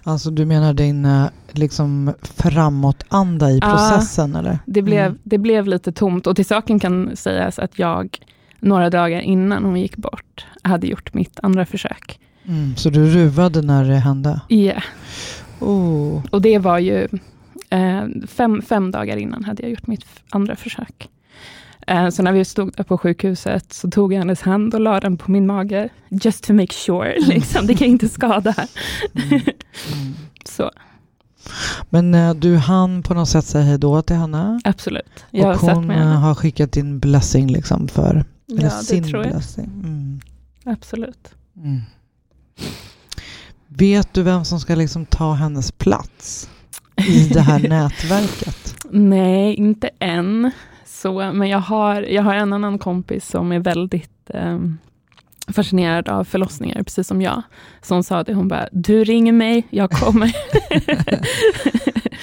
Alltså 0.04 0.30
du 0.30 0.44
menar 0.44 0.74
din 0.74 1.04
uh, 1.04 1.26
liksom 1.52 2.14
framåtanda 2.22 3.50
i 3.50 3.60
processen? 3.60 4.32
Ja, 4.32 4.38
eller? 4.38 4.58
Det, 4.66 4.82
blev, 4.82 5.06
mm. 5.06 5.18
det 5.22 5.38
blev 5.38 5.66
lite 5.66 5.92
tomt 5.92 6.26
och 6.26 6.36
till 6.36 6.46
saken 6.46 6.78
kan 6.78 7.16
sägas 7.16 7.58
att 7.58 7.78
jag 7.78 8.18
några 8.60 8.90
dagar 8.90 9.20
innan 9.20 9.64
hon 9.64 9.80
gick 9.80 9.96
bort 9.96 10.46
hade 10.62 10.86
gjort 10.86 11.14
mitt 11.14 11.40
andra 11.42 11.66
försök. 11.66 12.20
Mm, 12.46 12.76
så 12.76 12.90
du 12.90 13.06
ruvade 13.06 13.62
när 13.62 13.84
det 13.84 13.94
hände? 13.94 14.40
Ja. 14.48 14.56
Yeah. 14.56 14.82
Oh. 15.60 16.24
Och 16.30 16.42
det 16.42 16.58
var 16.58 16.78
ju 16.78 17.08
eh, 17.70 18.04
fem, 18.26 18.62
fem 18.62 18.90
dagar 18.90 19.16
innan 19.16 19.44
hade 19.44 19.62
jag 19.62 19.70
gjort 19.70 19.86
mitt 19.86 20.06
andra 20.30 20.56
försök. 20.56 21.08
Eh, 21.86 22.08
så 22.08 22.22
när 22.22 22.32
vi 22.32 22.44
stod 22.44 22.72
där 22.76 22.84
på 22.84 22.98
sjukhuset 22.98 23.72
så 23.72 23.90
tog 23.90 24.12
jag 24.12 24.18
hennes 24.18 24.42
hand 24.42 24.74
och 24.74 24.80
la 24.80 25.00
den 25.00 25.16
på 25.16 25.30
min 25.30 25.46
mage. 25.46 25.88
Just 26.08 26.44
to 26.44 26.52
make 26.52 26.74
sure, 26.74 27.12
mm. 27.12 27.28
liksom. 27.28 27.66
det 27.66 27.74
kan 27.74 27.88
inte 27.88 28.08
skada. 28.08 28.54
Mm. 29.14 29.30
Mm. 29.30 30.14
så. 30.44 30.70
Men 31.90 32.14
eh, 32.14 32.34
du 32.34 32.56
hann 32.56 33.02
på 33.02 33.14
något 33.14 33.28
sätt 33.28 33.44
säga 33.44 33.64
hej 33.64 33.78
då 33.78 34.02
till 34.02 34.16
henne? 34.16 34.60
Absolut. 34.64 35.24
Jag 35.30 35.54
och 35.54 35.60
hon 35.60 35.90
eh, 35.90 36.06
har 36.06 36.34
skickat 36.34 36.72
din 36.72 36.98
blessing 36.98 37.52
liksom 37.52 37.88
för, 37.88 38.24
ja, 38.46 38.56
det 38.56 38.70
sin 38.70 39.02
blessing. 39.02 39.64
Mm. 39.64 40.20
Absolut. 40.64 41.34
Vet 43.68 44.14
du 44.14 44.22
vem 44.22 44.44
som 44.44 44.60
ska 44.60 44.74
liksom 44.74 45.06
ta 45.06 45.32
hennes 45.32 45.72
plats 45.72 46.48
i 46.96 47.28
det 47.28 47.40
här 47.40 47.58
nätverket? 47.68 48.76
Nej, 48.90 49.54
inte 49.54 49.90
än. 49.98 50.50
Så, 51.04 51.12
men 51.32 51.48
jag 51.48 51.58
har, 51.58 52.02
jag 52.02 52.22
har 52.22 52.34
en 52.34 52.52
annan 52.52 52.78
kompis 52.78 53.28
som 53.28 53.52
är 53.52 53.58
väldigt 53.58 54.30
eh, 54.30 54.58
fascinerad 55.46 56.08
av 56.08 56.24
förlossningar, 56.24 56.82
precis 56.82 57.06
som 57.06 57.22
jag. 57.22 57.42
Så 57.82 57.94
hon 57.94 58.04
sa 58.04 58.22
det, 58.22 58.34
hon 58.34 58.48
bara, 58.48 58.68
du 58.72 59.04
ringer 59.04 59.32
mig, 59.32 59.66
jag 59.70 59.90
kommer. 59.90 60.36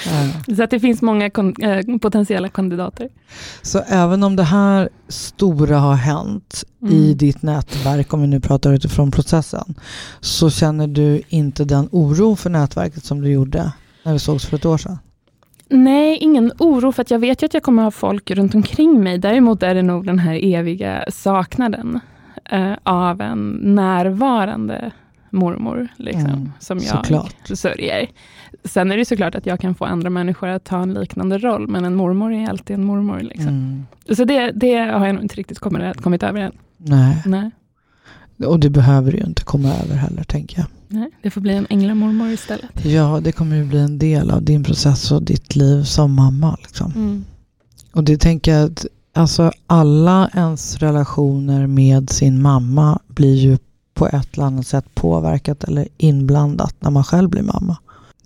ja. 0.05 0.55
Så 0.55 0.63
att 0.63 0.69
det 0.69 0.79
finns 0.79 1.01
många 1.01 1.25
äh, 1.25 1.97
potentiella 2.01 2.49
kandidater. 2.49 3.09
Så 3.61 3.79
även 3.87 4.23
om 4.23 4.35
det 4.35 4.43
här 4.43 4.89
stora 5.07 5.79
har 5.79 5.95
hänt 5.95 6.63
mm. 6.81 6.93
i 6.93 7.13
ditt 7.13 7.41
nätverk, 7.41 8.13
om 8.13 8.21
vi 8.21 8.27
nu 8.27 8.39
pratar 8.39 8.73
utifrån 8.73 9.11
processen, 9.11 9.75
så 10.19 10.49
känner 10.49 10.87
du 10.87 11.21
inte 11.29 11.65
den 11.65 11.89
oro 11.91 12.35
för 12.35 12.49
nätverket 12.49 13.05
som 13.05 13.21
du 13.21 13.31
gjorde 13.31 13.71
när 14.03 14.13
vi 14.13 14.19
sågs 14.19 14.45
för 14.45 14.57
ett 14.57 14.65
år 14.65 14.77
sedan? 14.77 14.97
Nej, 15.71 16.17
ingen 16.17 16.51
oro, 16.59 16.91
för 16.91 17.01
att 17.01 17.11
jag 17.11 17.19
vet 17.19 17.41
ju 17.41 17.45
att 17.45 17.53
jag 17.53 17.63
kommer 17.63 17.83
ha 17.83 17.91
folk 17.91 18.31
runt 18.31 18.55
omkring 18.55 19.03
mig. 19.03 19.17
Däremot 19.17 19.63
är 19.63 19.75
det 19.75 19.81
nog 19.81 20.05
den 20.05 20.19
här 20.19 20.39
eviga 20.43 21.05
saknaden 21.09 21.99
eh, 22.45 22.73
av 22.83 23.21
en 23.21 23.49
närvarande 23.61 24.91
mormor, 25.29 25.87
liksom, 25.95 26.25
mm, 26.25 26.51
som 26.59 26.77
jag 26.77 26.87
såklart. 26.87 27.47
sörjer. 27.53 28.07
Sen 28.63 28.91
är 28.91 28.97
det 28.97 29.05
såklart 29.05 29.35
att 29.35 29.45
jag 29.45 29.59
kan 29.59 29.75
få 29.75 29.85
andra 29.85 30.09
människor 30.09 30.47
att 30.47 30.63
ta 30.63 30.81
en 30.81 30.93
liknande 30.93 31.37
roll, 31.37 31.67
men 31.67 31.85
en 31.85 31.95
mormor 31.95 32.33
är 32.33 32.49
alltid 32.49 32.73
en 32.73 32.85
mormor. 32.85 33.19
Liksom. 33.19 33.47
Mm. 33.47 33.85
Så 34.09 34.23
det, 34.25 34.51
det 34.51 34.77
har 34.77 35.05
jag 35.05 35.15
nog 35.15 35.23
inte 35.23 35.35
riktigt 35.35 35.59
kommit, 35.59 36.01
kommit 36.01 36.23
över 36.23 36.41
än. 36.41 36.51
Nej. 36.77 37.23
Nej. 37.25 37.51
Och 38.45 38.59
det 38.59 38.69
behöver 38.69 39.11
du 39.11 39.17
ju 39.17 39.23
inte 39.23 39.43
komma 39.43 39.73
över 39.83 39.95
heller, 39.95 40.23
tänker 40.23 40.59
jag. 40.59 40.67
Nej, 40.93 41.09
det 41.21 41.29
får 41.29 41.41
bli 41.41 41.53
en 41.53 41.67
änglamormor 41.69 42.29
istället. 42.29 42.85
Ja, 42.85 43.19
det 43.23 43.31
kommer 43.31 43.55
ju 43.55 43.65
bli 43.65 43.79
en 43.79 43.99
del 43.99 44.31
av 44.31 44.43
din 44.43 44.63
process 44.63 45.11
och 45.11 45.23
ditt 45.23 45.55
liv 45.55 45.83
som 45.83 46.15
mamma. 46.15 46.57
Liksom. 46.61 46.91
Mm. 46.95 47.25
Och 47.91 48.03
det 48.03 48.17
tänker 48.17 48.51
jag 48.51 48.71
att 48.71 48.85
alltså, 49.13 49.51
alla 49.67 50.29
ens 50.33 50.77
relationer 50.77 51.67
med 51.67 52.09
sin 52.09 52.41
mamma 52.41 52.99
blir 53.07 53.35
ju 53.35 53.57
på 53.93 54.07
ett 54.07 54.33
eller 54.33 54.45
annat 54.45 54.67
sätt 54.67 54.95
påverkat 54.95 55.63
eller 55.63 55.87
inblandat 55.97 56.75
när 56.79 56.91
man 56.91 57.03
själv 57.03 57.29
blir 57.29 57.43
mamma. 57.43 57.77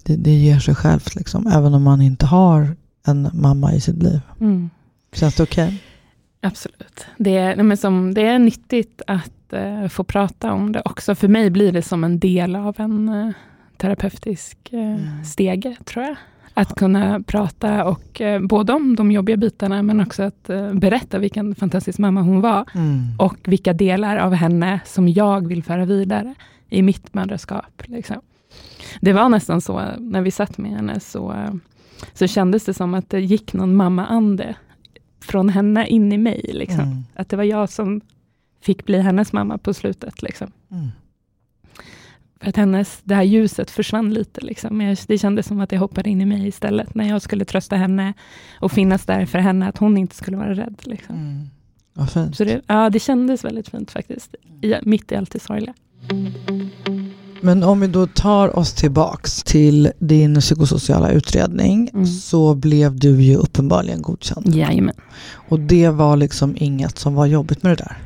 Det, 0.03 0.15
det 0.15 0.33
ger 0.33 0.59
sig 0.59 0.75
självt, 0.75 1.15
liksom, 1.15 1.47
även 1.47 1.73
om 1.73 1.83
man 1.83 2.01
inte 2.01 2.25
har 2.25 2.75
en 3.07 3.29
mamma 3.33 3.73
i 3.73 3.81
sitt 3.81 4.03
liv. 4.03 4.19
Mm. 4.39 4.69
Känns 5.15 5.35
det 5.35 5.43
okej? 5.43 5.83
Absolut. 6.41 7.05
Det 7.17 7.37
är, 7.37 7.63
men 7.63 7.77
som, 7.77 8.13
det 8.13 8.21
är 8.21 8.39
nyttigt 8.39 9.01
att 9.07 9.31
eh, 9.53 9.87
få 9.87 10.03
prata 10.03 10.53
om 10.53 10.71
det 10.71 10.81
också. 10.85 11.15
För 11.15 11.27
mig 11.27 11.49
blir 11.49 11.71
det 11.71 11.81
som 11.81 12.03
en 12.03 12.19
del 12.19 12.55
av 12.55 12.75
en 12.79 13.09
eh, 13.09 13.31
terapeutisk 13.77 14.57
eh, 14.71 14.79
Mm. 14.79 15.23
stege, 15.25 15.75
tror 15.85 16.05
jag. 16.05 16.15
Att 16.53 16.75
kunna 16.75 17.19
prata 17.27 17.85
och 17.85 18.21
eh, 18.21 18.41
både 18.41 18.73
om 18.73 18.95
de 18.95 19.11
jobbiga 19.11 19.37
bitarna, 19.37 19.83
men 19.83 20.01
också 20.01 20.23
att 20.23 20.49
eh, 20.49 20.73
berätta 20.73 21.19
vilken 21.19 21.55
fantastisk 21.55 21.99
mamma 21.99 22.21
hon 22.21 22.41
var. 22.41 22.65
Mm. 22.75 22.99
Och 23.19 23.37
vilka 23.43 23.73
delar 23.73 24.17
av 24.17 24.33
henne 24.33 24.79
som 24.85 25.07
jag 25.09 25.47
vill 25.47 25.63
föra 25.63 25.85
vidare 25.85 26.35
i 26.69 26.81
mitt 26.81 27.13
mödraskap. 27.13 27.83
Liksom. 27.85 28.15
Det 29.01 29.13
var 29.13 29.29
nästan 29.29 29.61
så, 29.61 29.81
när 29.99 30.21
vi 30.21 30.31
satt 30.31 30.57
med 30.57 30.71
henne, 30.71 30.99
så, 30.99 31.31
eh, 31.31 31.53
så 32.13 32.27
kändes 32.27 32.65
det 32.65 32.73
som 32.73 32.93
att 32.93 33.09
det 33.09 33.19
gick 33.19 33.53
någon 33.53 33.75
mamma-ande 33.75 34.55
från 35.21 35.49
henne 35.49 35.87
in 35.87 36.11
i 36.11 36.17
mig. 36.17 36.49
Liksom. 36.53 36.79
Mm. 36.83 37.03
Att 37.15 37.29
det 37.29 37.37
var 37.37 37.43
jag 37.43 37.69
som 37.69 38.01
fick 38.65 38.85
bli 38.85 39.01
hennes 39.01 39.33
mamma 39.33 39.57
på 39.57 39.73
slutet. 39.73 40.21
Liksom. 40.21 40.51
Mm. 40.71 40.87
För 42.41 42.49
att 42.49 42.55
hennes, 42.55 42.99
det 43.03 43.15
här 43.15 43.23
ljuset 43.23 43.71
försvann 43.71 44.13
lite. 44.13 44.41
Liksom. 44.41 44.81
Jag- 44.81 44.97
Det 45.07 45.17
kändes 45.17 45.45
som 45.47 45.59
att 45.59 45.69
det 45.69 45.77
hoppade 45.77 46.09
in 46.09 46.21
i 46.21 46.25
mig 46.25 46.47
istället, 46.47 46.95
när 46.95 47.09
jag 47.09 47.21
skulle 47.21 47.45
trösta 47.45 47.75
henne 47.75 48.13
och 48.59 48.71
finnas 48.71 49.05
där 49.05 49.25
för 49.25 49.39
henne, 49.39 49.67
att 49.69 49.77
hon 49.77 49.97
inte 49.97 50.15
skulle 50.15 50.37
vara 50.37 50.53
rädd. 50.53 50.75
Liksom. 50.83 51.15
Mm. 51.15 51.47
Vad 51.93 52.09
fint. 52.11 52.35
Så 52.37 52.43
det, 52.43 52.61
ja, 52.67 52.89
det 52.89 52.99
kändes 52.99 53.43
väldigt 53.43 53.69
fint 53.69 53.91
faktiskt, 53.91 54.35
i, 54.61 54.73
mitt 54.81 55.11
i 55.11 55.15
allt 55.15 55.31
det 55.31 55.39
sorgliga. 55.39 55.73
Men 57.41 57.63
om 57.63 57.79
vi 57.79 57.87
då 57.87 58.07
tar 58.07 58.59
oss 58.59 58.73
tillbaks 58.73 59.43
till 59.43 59.91
din 59.99 60.39
psykosociala 60.39 61.09
utredning 61.11 61.89
Mm. 61.93 62.05
så 62.07 62.55
blev 62.55 62.99
du 62.99 63.21
ju 63.21 63.35
uppenbarligen 63.35 64.01
godkänd. 64.01 64.55
Jajamän. 64.55 64.95
Och 65.49 65.59
det 65.59 65.89
var 65.89 66.17
liksom 66.17 66.55
inget 66.59 66.97
som 66.97 67.15
var 67.15 67.25
jobbigt 67.25 67.63
med 67.63 67.71
det 67.71 67.83
där. 67.83 67.97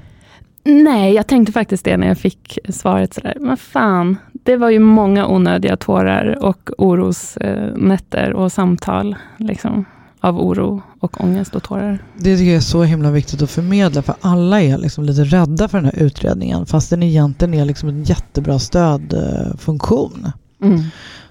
Nej, 0.63 1.13
jag 1.13 1.27
tänkte 1.27 1.51
faktiskt 1.51 1.85
det 1.85 1.97
när 1.97 2.07
jag 2.07 2.17
fick 2.17 2.59
svaret 2.69 3.13
sådär, 3.13 3.37
men 3.39 3.57
fan, 3.57 4.17
det 4.33 4.57
var 4.57 4.69
ju 4.69 4.79
många 4.79 5.27
onödiga 5.27 5.77
tårar 5.77 6.43
och 6.43 6.69
orosnätter 6.77 8.33
och 8.33 8.51
samtal, 8.51 9.15
liksom, 9.37 9.85
av 10.19 10.39
oro 10.39 10.81
och 10.99 11.21
ångest 11.23 11.55
och 11.55 11.63
tårar. 11.63 11.99
Det 12.17 12.37
tycker 12.37 12.49
jag 12.49 12.55
är 12.57 12.59
så 12.59 12.83
himla 12.83 13.11
viktigt 13.11 13.41
att 13.41 13.51
förmedla 13.51 14.01
för 14.01 14.15
alla 14.21 14.61
är 14.61 14.77
liksom 14.77 15.03
lite 15.03 15.23
rädda 15.23 15.67
för 15.67 15.77
den 15.77 15.85
här 15.85 16.03
utredningen 16.03 16.65
fast 16.65 16.89
den 16.89 17.03
egentligen 17.03 17.53
är 17.53 17.65
liksom 17.65 17.89
en 17.89 18.03
jättebra 18.03 18.59
stödfunktion. 18.59 20.31
Mm. 20.63 20.81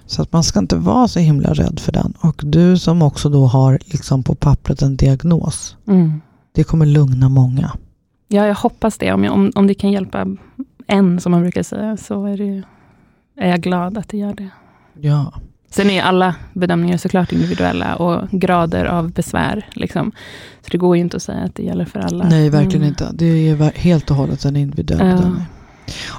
Så 0.05 0.21
att 0.21 0.33
man 0.33 0.43
ska 0.43 0.59
inte 0.59 0.75
vara 0.75 1.07
så 1.07 1.19
himla 1.19 1.53
rädd 1.53 1.79
för 1.79 1.91
den. 1.91 2.13
Och 2.21 2.41
du 2.45 2.77
som 2.77 3.01
också 3.01 3.29
då 3.29 3.45
har 3.45 3.79
liksom 3.85 4.23
på 4.23 4.35
pappret 4.35 4.81
en 4.81 4.95
diagnos, 4.97 5.75
Mm. 5.87 6.21
det 6.55 6.63
kommer 6.63 6.85
lugna 6.85 7.29
många. 7.29 7.71
Ja, 8.31 8.47
jag 8.47 8.55
hoppas 8.55 8.97
det. 8.97 9.13
Om, 9.13 9.23
jag, 9.23 9.33
om, 9.33 9.51
om 9.55 9.67
det 9.67 9.73
kan 9.73 9.91
hjälpa 9.91 10.25
en, 10.87 11.19
som 11.19 11.31
man 11.31 11.41
brukar 11.41 11.63
säga, 11.63 11.97
så 11.97 12.25
är, 12.25 12.37
det, 12.37 12.63
är 13.37 13.49
jag 13.49 13.61
glad 13.61 13.97
att 13.97 14.09
det 14.09 14.17
gör 14.17 14.33
det. 14.33 14.49
Ja. 15.01 15.33
Sen 15.71 15.89
är 15.89 16.01
alla 16.03 16.35
bedömningar 16.53 16.97
såklart 16.97 17.31
individuella 17.31 17.95
och 17.95 18.29
grader 18.31 18.85
av 18.85 19.11
besvär. 19.11 19.65
Liksom. 19.73 20.11
Så 20.61 20.67
det 20.71 20.77
går 20.77 20.95
ju 20.95 21.01
inte 21.01 21.17
att 21.17 21.23
säga 21.23 21.43
att 21.43 21.55
det 21.55 21.63
gäller 21.63 21.85
för 21.85 21.99
alla. 21.99 22.27
Nej, 22.29 22.49
verkligen 22.49 22.77
Mm. 22.81 22.87
inte. 22.89 23.09
Det 23.13 23.25
är 23.25 23.79
helt 23.79 24.11
och 24.11 24.17
hållet 24.17 24.45
en 24.45 24.55
individuell 24.55 25.07
Ja. 25.07 25.15
bedömning. 25.15 25.43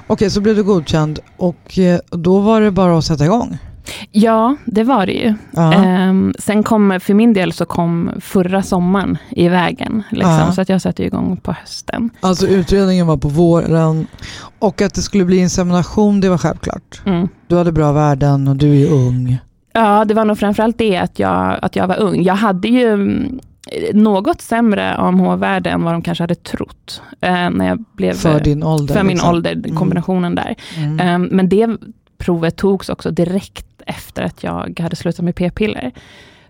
Okej, 0.07 0.29
så 0.29 0.41
blev 0.41 0.55
du 0.55 0.63
godkänd 0.63 1.19
och 1.37 1.79
eh, 1.79 1.99
då 2.09 2.39
var 2.39 2.61
det 2.61 2.71
bara 2.71 2.97
att 2.97 3.05
sätta 3.05 3.25
igång. 3.25 3.57
Ja, 4.11 4.55
det 4.65 4.83
var 4.83 5.05
det 5.05 5.11
ju. 5.13 5.33
Ja. 5.51 5.73
Ehm, 5.73 6.33
sen 6.39 6.63
kom, 6.63 6.99
för 7.01 7.13
min 7.13 7.33
del 7.33 7.53
så 7.53 7.65
kom 7.65 8.11
förra 8.19 8.61
sommaren 8.63 9.17
i 9.29 9.49
vägen. 9.49 10.03
Liksom, 10.11 10.31
Ja. 10.31 10.51
Så 10.51 10.61
att 10.61 10.69
jag 10.69 10.81
satte 10.81 11.03
igång 11.05 11.37
på 11.37 11.51
hösten. 11.51 12.09
Alltså 12.19 12.47
utredningen 12.47 13.07
var 13.07 13.17
på 13.17 13.27
våren 13.27 14.07
och 14.59 14.81
att 14.81 14.93
det 14.93 15.01
skulle 15.01 15.25
bli 15.25 15.37
insemination, 15.37 16.21
det 16.21 16.29
var 16.29 16.37
självklart. 16.37 17.01
Mm. 17.05 17.27
Du 17.47 17.57
hade 17.57 17.71
bra 17.71 17.91
värden 17.91 18.47
och 18.47 18.55
du 18.55 18.81
är 18.81 18.91
ung. 18.91 19.37
Ja, 19.73 20.05
det 20.05 20.13
var 20.13 20.25
nog 20.25 20.37
framförallt 20.39 20.77
det 20.77 20.97
att 20.97 21.19
jag, 21.19 21.59
att 21.61 21.75
jag 21.75 21.87
var 21.87 21.99
ung. 21.99 22.23
Jag 22.23 22.35
hade 22.35 22.67
ju 22.67 22.93
mm, 22.93 23.39
något 23.93 24.41
sämre 24.41 24.93
AMH-värde 24.95 25.69
än 25.69 25.83
vad 25.83 25.93
de 25.93 26.01
kanske 26.01 26.23
hade 26.23 26.35
trott. 26.35 27.01
eh, 27.21 27.49
när 27.49 27.67
jag 27.67 27.85
blev, 27.95 28.13
För 28.13 28.39
din 28.39 28.63
ålder. 28.63 28.93
för 28.93 29.03
min 29.03 29.11
liksom. 29.11 29.29
ålder, 29.29 29.75
kombinationen 29.75 30.35
där. 30.35 30.55
Mm. 30.77 30.99
Ehm, 30.99 31.23
men 31.31 31.49
det 31.49 31.67
provet 32.21 32.55
togs 32.57 32.89
också 32.89 33.11
direkt 33.11 33.65
efter 33.85 34.23
att 34.23 34.43
jag 34.43 34.79
hade 34.79 34.95
slutat 34.95 35.25
med 35.25 35.35
p-piller. 35.35 35.91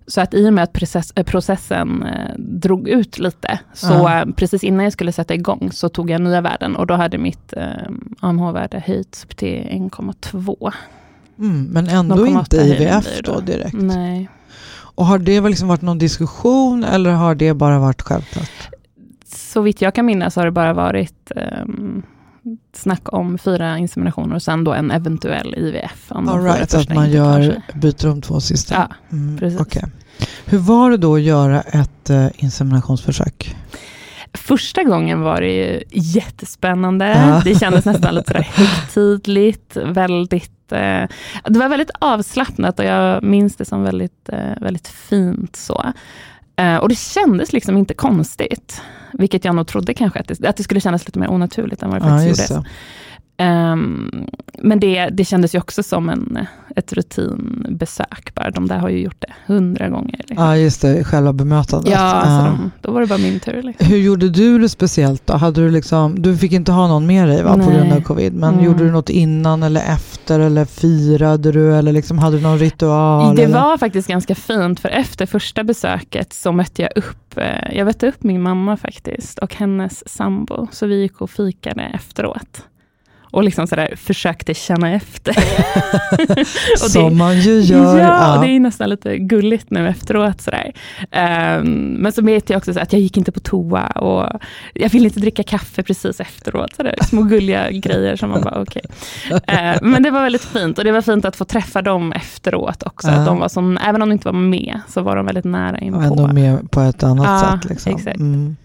Så 0.08 0.22
att 0.22 0.34
i 0.34 0.50
och 0.50 0.54
med 0.54 0.64
att 0.64 0.74
process, 0.74 1.14
eh, 1.16 1.24
processen 1.24 2.04
eh, 2.04 2.36
drog 2.38 2.88
ut 2.90 3.20
lite, 3.20 3.60
så 3.74 3.94
Ja. 3.94 4.20
eh, 4.22 4.26
precis 4.36 4.64
innan 4.64 4.84
jag 4.84 4.94
skulle 4.94 5.12
sätta 5.12 5.34
igång 5.34 5.70
så 5.72 5.90
tog 5.90 6.10
jag 6.10 6.22
nya 6.22 6.42
värden 6.42 6.76
och 6.76 6.88
då 6.88 6.94
hade 6.94 7.18
mitt 7.18 7.54
eh, 7.58 7.66
AMH-värde 8.20 8.84
höjts 8.86 9.26
till 9.36 9.68
1,2. 9.72 10.72
Mm, 11.40 11.64
men 11.64 11.88
ändå 11.88 12.16
0,8 12.16 12.40
inte 12.40 12.58
IVF 12.58 13.22
då. 13.24 13.40
direkt. 13.40 13.74
Nej. 13.74 14.30
Och 14.96 15.06
har 15.06 15.18
det 15.20 15.42
liksom 15.42 15.68
varit 15.68 15.82
någon 15.82 15.98
diskussion 15.98 16.84
eller 16.84 17.12
har 17.12 17.36
det 17.36 17.54
bara 17.54 17.80
varit 17.80 18.02
självklart? 18.02 18.70
Så 19.26 19.62
vitt 19.62 19.82
jag 19.82 19.96
kan 19.96 20.06
minnas 20.06 20.36
har 20.36 20.46
det 20.46 20.52
bara 20.52 20.74
varit 20.74 21.32
um, 21.66 22.04
snack 22.74 23.14
om 23.14 23.38
fyra 23.38 23.78
inseminationer 23.78 24.36
och 24.36 24.42
sen 24.44 24.64
då 24.64 24.74
en 24.74 24.92
eventuell 24.92 25.56
IVF. 25.58 26.06
Om 26.12 26.30
All 26.30 26.44
right, 26.44 26.74
att 26.74 26.94
man 26.96 27.12
gör, 27.12 27.62
byter 27.74 28.08
de 28.08 28.22
två 28.22 28.40
sista. 28.42 28.76
Ja, 28.76 28.96
Mm, 29.12 29.38
precis. 29.38 29.60
okej. 29.60 29.84
Hur 30.46 30.58
var 30.58 30.92
det 30.92 30.98
då 30.98 31.16
att 31.16 31.22
göra 31.22 31.62
ett 31.62 32.10
eh, 32.10 32.28
inseminationsförsök? 32.36 33.56
Första 34.34 34.84
gången 34.84 35.22
var 35.22 35.42
det 35.42 35.52
ju 35.54 35.84
jättespännande. 35.92 37.06
Ja. 37.08 37.42
Det 37.46 37.60
kändes 37.60 37.86
nästan 37.86 38.16
lite 38.16 38.28
sådär 38.28 38.48
högtidligt. 38.54 39.78
Väldigt, 39.86 40.72
eh, 40.72 41.04
det 41.50 41.60
var 41.60 41.70
väldigt 41.70 41.92
avslappnat 42.00 42.80
och 42.80 42.86
jag 42.86 43.24
minns 43.24 43.56
det 43.56 43.66
som 43.66 43.84
väldigt, 43.84 44.30
eh, 44.30 44.62
väldigt 44.62 44.88
fint. 44.88 45.56
så. 45.56 45.86
Eh, 46.62 46.76
och 46.78 46.90
det 46.90 46.96
kändes 46.98 47.54
liksom 47.54 47.78
inte 47.78 47.94
konstigt. 47.94 48.82
Vilket 49.14 49.46
jag 49.46 49.56
nog 49.56 49.68
trodde 49.68 49.94
kanske, 49.94 50.20
att 50.20 50.28
det, 50.28 50.48
att 50.50 50.58
det 50.58 50.64
skulle 50.64 50.80
kännas 50.80 51.06
lite 51.08 51.20
mer 51.20 51.30
onaturligt 51.32 51.84
än 51.84 51.90
vad 51.90 52.02
det 52.02 52.08
Ja, 52.08 52.18
faktiskt 52.18 52.40
just 52.40 52.52
gjorde. 52.52 52.64
det. 52.64 53.44
Men 54.64 54.80
det, 54.80 55.06
det 55.10 55.26
kändes 55.26 55.56
ju 55.56 55.60
också 55.60 55.84
som 55.84 56.10
en, 56.10 56.40
ett 56.76 56.94
rutinbesök. 56.94 58.36
Bara. 58.36 58.52
De 58.52 58.68
där 58.68 58.78
har 58.78 58.90
ju 58.90 59.00
gjort 59.00 59.16
det 59.22 59.34
hundra 59.54 59.90
gånger. 59.90 60.16
Liksom. 60.28 60.46
Ja, 60.46 60.58
just 60.58 60.82
det. 60.82 61.04
Själva 61.04 61.34
bemötandet. 61.34 61.92
Ja, 61.94 61.98
alltså 62.00 62.52
de, 62.52 62.72
då 62.82 62.92
var 62.92 63.02
det 63.02 63.08
bara 63.08 63.18
min 63.20 63.40
tur. 63.40 63.62
Liksom. 63.64 63.88
Hur 63.88 63.98
gjorde 63.98 64.30
du 64.30 64.60
det 64.60 64.70
speciellt 64.70 65.28
då? 65.28 65.34
Hade 65.34 65.62
du, 65.62 65.72
liksom, 65.72 66.22
du 66.22 66.38
fick 66.38 66.52
inte 66.52 66.72
ha 66.72 66.88
någon 66.88 67.06
med 67.08 67.28
dig 67.28 67.44
va, 67.44 67.54
på 67.54 67.72
grund 67.72 67.94
av 67.94 68.02
covid. 68.02 68.34
Men 68.34 68.54
Mm. 68.54 68.66
gjorde 68.66 68.84
du 68.84 68.92
något 68.92 69.10
innan 69.10 69.64
eller 69.64 69.82
efter? 69.82 70.40
Eller 70.40 70.66
firade 70.66 71.52
du? 71.52 71.76
Eller 71.76 71.92
liksom, 71.94 72.20
hade 72.20 72.38
du 72.38 72.44
någon 72.44 72.60
ritual? 72.60 73.36
Det 73.36 73.44
eller? 73.44 73.54
var 73.62 73.78
faktiskt 73.78 74.08
ganska 74.08 74.36
fint, 74.36 74.80
för 74.80 74.90
efter 74.90 75.26
första 75.26 75.64
besöket 75.64 76.34
så 76.34 76.52
mötte 76.52 76.82
jag 76.82 76.92
upp, 76.96 77.38
eh, 77.38 77.78
jag 77.78 77.86
mötte 77.86 78.08
upp 78.08 78.24
min 78.24 78.42
mamma 78.42 78.78
faktiskt, 78.78 79.40
och 79.40 79.56
hennes 79.56 80.10
sambo. 80.10 80.68
Så 80.72 80.88
vi 80.88 81.02
gick 81.02 81.22
och 81.22 81.30
fikade 81.30 81.82
efteråt. 81.84 82.64
Och 83.32 83.44
liksom 83.44 83.68
sådär 83.68 83.94
försökte 83.98 84.54
känna 84.54 84.92
efter. 84.94 85.36
och 86.74 86.92
Som 86.92 87.10
det- 87.10 87.16
man 87.16 87.40
ju 87.40 87.60
gör. 87.60 88.00
Ja, 88.00 88.36
ja. 88.36 88.42
det 88.42 88.48
är 88.56 88.60
nästan 88.60 88.90
lite 88.90 89.18
gulligt 89.18 89.70
nu 89.70 89.88
efteråt. 89.88 90.42
Sådär. 90.42 90.72
Ehm, 91.12 91.96
men 92.00 92.12
så 92.12 92.22
vet 92.22 92.50
jag 92.50 92.58
också 92.58 92.74
så 92.74 92.80
att 92.80 92.94
jag 92.94 93.02
gick 93.02 93.18
inte 93.18 93.32
på 93.32 93.40
toa 93.40 93.88
och 93.88 94.40
jag 94.74 94.90
ville 94.90 95.06
inte 95.08 95.20
dricka 95.20 95.44
kaffe 95.44 95.84
precis 95.84 96.20
efteråt. 96.20 96.76
Sådär. 96.76 96.96
Små 97.04 97.22
gulliga 97.24 97.72
grejer 97.72 98.16
som 98.16 98.30
man 98.30 98.42
bara 98.42 98.62
okej. 98.62 98.82
Ehm, 99.48 99.78
men 99.92 100.04
det 100.04 100.12
var 100.12 100.22
väldigt 100.22 100.44
fint 100.46 100.78
och 100.78 100.84
det 100.84 100.92
var 100.92 101.02
fint 101.02 101.26
att 101.26 101.36
få 101.36 101.46
träffa 101.46 101.82
dem 101.82 102.12
efteråt 102.12 102.84
också. 102.84 103.08
Ja. 103.08 103.14
Att 103.14 103.26
de 103.26 103.40
var 103.40 103.48
som, 103.50 103.78
även 103.78 104.02
om 104.02 104.10
de 104.10 104.14
inte 104.14 104.28
var 104.28 104.34
med 104.40 104.80
så 104.90 105.02
var 105.02 105.16
de 105.16 105.26
väldigt 105.26 105.46
nära 105.46 105.76
Och 105.76 105.82
inpå. 105.82 106.00
ändå 106.02 106.28
med 106.28 106.72
på 106.72 106.82
ett 106.82 107.04
annat 107.04 107.26
Ja, 107.26 107.60
sätt. 107.62 107.70
Liksom. 107.70 107.96
exakt. 107.96 108.20
Mm. 108.20 108.56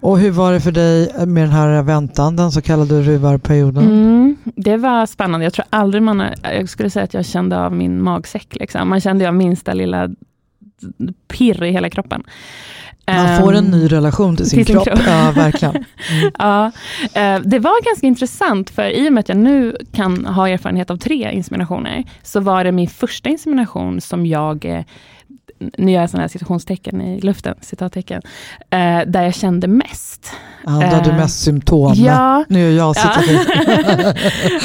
Och 0.00 0.18
hur 0.18 0.30
var 0.30 0.52
det 0.52 0.60
för 0.60 0.72
dig 0.72 1.26
med 1.26 1.42
den 1.42 1.50
här 1.52 1.82
väntan, 1.82 2.36
den 2.36 2.52
så 2.52 2.62
kallade 2.62 3.02
ruvarperioden? 3.02 3.84
Mm, 3.84 4.36
det 4.44 4.76
var 4.76 5.06
spännande. 5.06 5.44
Jag 5.46 5.52
tror 5.52 5.66
aldrig 5.70 6.02
man 6.02 6.22
jag 6.42 6.68
skulle 6.68 6.90
säga 6.90 7.04
att 7.04 7.14
jag 7.14 7.26
kände 7.26 7.58
av 7.60 7.72
min 7.72 8.02
magsäck. 8.02 8.56
Liksom. 8.60 8.88
Man 8.88 9.00
kände 9.00 9.28
av 9.28 9.34
minsta 9.34 9.72
lilla 9.72 10.08
pirr 11.28 11.62
i 11.62 11.70
hela 11.70 11.90
kroppen. 11.90 12.22
Man 13.06 13.40
får 13.40 13.52
en 13.54 13.64
Ehm, 13.64 13.70
ny 13.70 13.86
relation 13.92 14.36
till 14.36 14.46
sin, 14.50 14.56
till 14.58 14.66
sin 14.66 14.74
kropp. 14.74 14.86
kropp. 14.86 15.00
Ja, 15.06 15.32
verkligen. 15.36 15.74
Mm. 15.76 16.30
Ja, 16.38 16.66
eh, 17.14 17.40
det 17.44 17.58
var 17.58 17.84
ganska 17.84 18.06
intressant 18.06 18.70
för 18.70 18.90
i 18.90 19.08
och 19.08 19.12
med 19.12 19.20
att 19.20 19.28
jag 19.28 19.38
nu 19.38 19.76
kan 19.92 20.26
ha 20.26 20.48
erfarenhet 20.48 20.90
av 20.90 20.96
tre 20.96 21.32
inseminationer, 21.32 22.04
så 22.22 22.40
var 22.40 22.64
det 22.64 22.72
min 22.72 22.88
första 22.88 23.28
insemination 23.28 24.00
som 24.00 24.26
jag, 24.26 24.64
eh, 24.64 24.84
nu 25.58 25.92
gör 25.92 26.00
jag 26.00 26.10
sådana 26.10 26.22
här 26.22 26.28
citationstecken 26.28 27.00
i 27.00 27.20
luften, 27.20 27.54
citattecken, 27.60 28.22
eh, 28.70 29.00
där 29.06 29.22
jag 29.22 29.34
kände 29.34 29.66
mest. 29.68 30.32
Ja, 30.64 30.70
då 30.70 30.78
har 30.96 31.04
du 31.04 31.10
Eh, 31.10 31.16
mest 31.16 31.42
symptom. 31.42 31.92
Ja, 31.96 32.44
Nu 32.48 32.68
är 32.68 32.76
jag 32.76 32.88
Ja. 32.88 32.94
situation. 32.94 34.14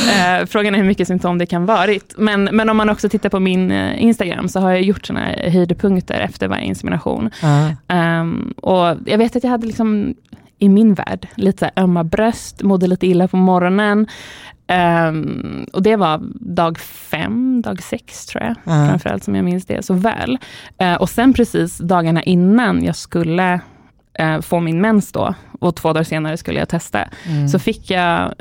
Eh, 0.10 0.46
Frågan 0.46 0.74
är 0.76 0.80
hur 0.80 0.86
mycket 0.86 1.08
symptom 1.08 1.38
det 1.38 1.46
kan 1.46 1.66
varit. 1.66 2.14
Men, 2.18 2.44
men 2.44 2.70
om 2.70 2.78
man 2.78 2.90
också 2.90 3.10
tittar 3.10 3.30
på 3.30 3.40
min 3.40 3.72
eh, 3.72 4.04
Instagram 4.04 4.48
så 4.50 4.60
har 4.60 4.70
jag 4.72 4.82
gjort 4.82 5.06
såna 5.06 5.20
här 5.20 5.50
höjdpunkter 5.50 6.20
efter 6.20 6.48
varje 6.48 6.64
insemination. 6.66 7.30
Ja. 7.42 7.70
Ehm, 7.88 8.54
och 8.58 8.98
jag 9.06 9.18
vet 9.18 9.36
att 9.36 9.44
jag 9.44 9.52
hade 9.52 9.68
liksom 9.68 10.16
i 10.60 10.70
min 10.70 10.94
värld 10.94 11.28
lite 11.36 11.72
ömma 11.78 12.04
bröst, 12.04 12.62
mådde 12.64 12.88
lite 12.88 13.08
illa 13.08 13.28
på 13.28 13.38
morgonen. 13.38 14.08
Ehm, 14.68 15.66
och 15.74 15.84
det 15.84 15.96
var 15.96 16.22
dag 16.56 16.80
fem, 16.80 17.62
dag 17.62 17.84
sex 17.84 18.26
tror 18.26 18.44
jag, 18.44 18.56
Ja. 18.64 18.88
framförallt 18.90 19.24
som 19.24 19.36
jag 19.36 19.46
minns 19.46 19.66
det 19.66 19.86
så 19.86 19.94
väl. 19.94 20.38
Eh, 20.78 20.94
och 20.94 21.10
sen 21.10 21.34
precis 21.34 21.78
dagarna 21.78 22.24
innan 22.24 22.84
jag 22.84 22.96
skulle 22.96 23.60
eh, 24.14 24.42
få 24.42 24.60
min 24.60 24.82
mens 24.82 25.12
då, 25.12 25.34
och 25.60 25.76
två 25.76 25.94
dagar 25.94 26.04
senare 26.04 26.38
skulle 26.38 26.60
jag 26.60 26.70
testa, 26.70 27.00
Mm. 27.30 27.48
så 27.48 27.60
fick 27.60 27.92
jag 27.92 28.34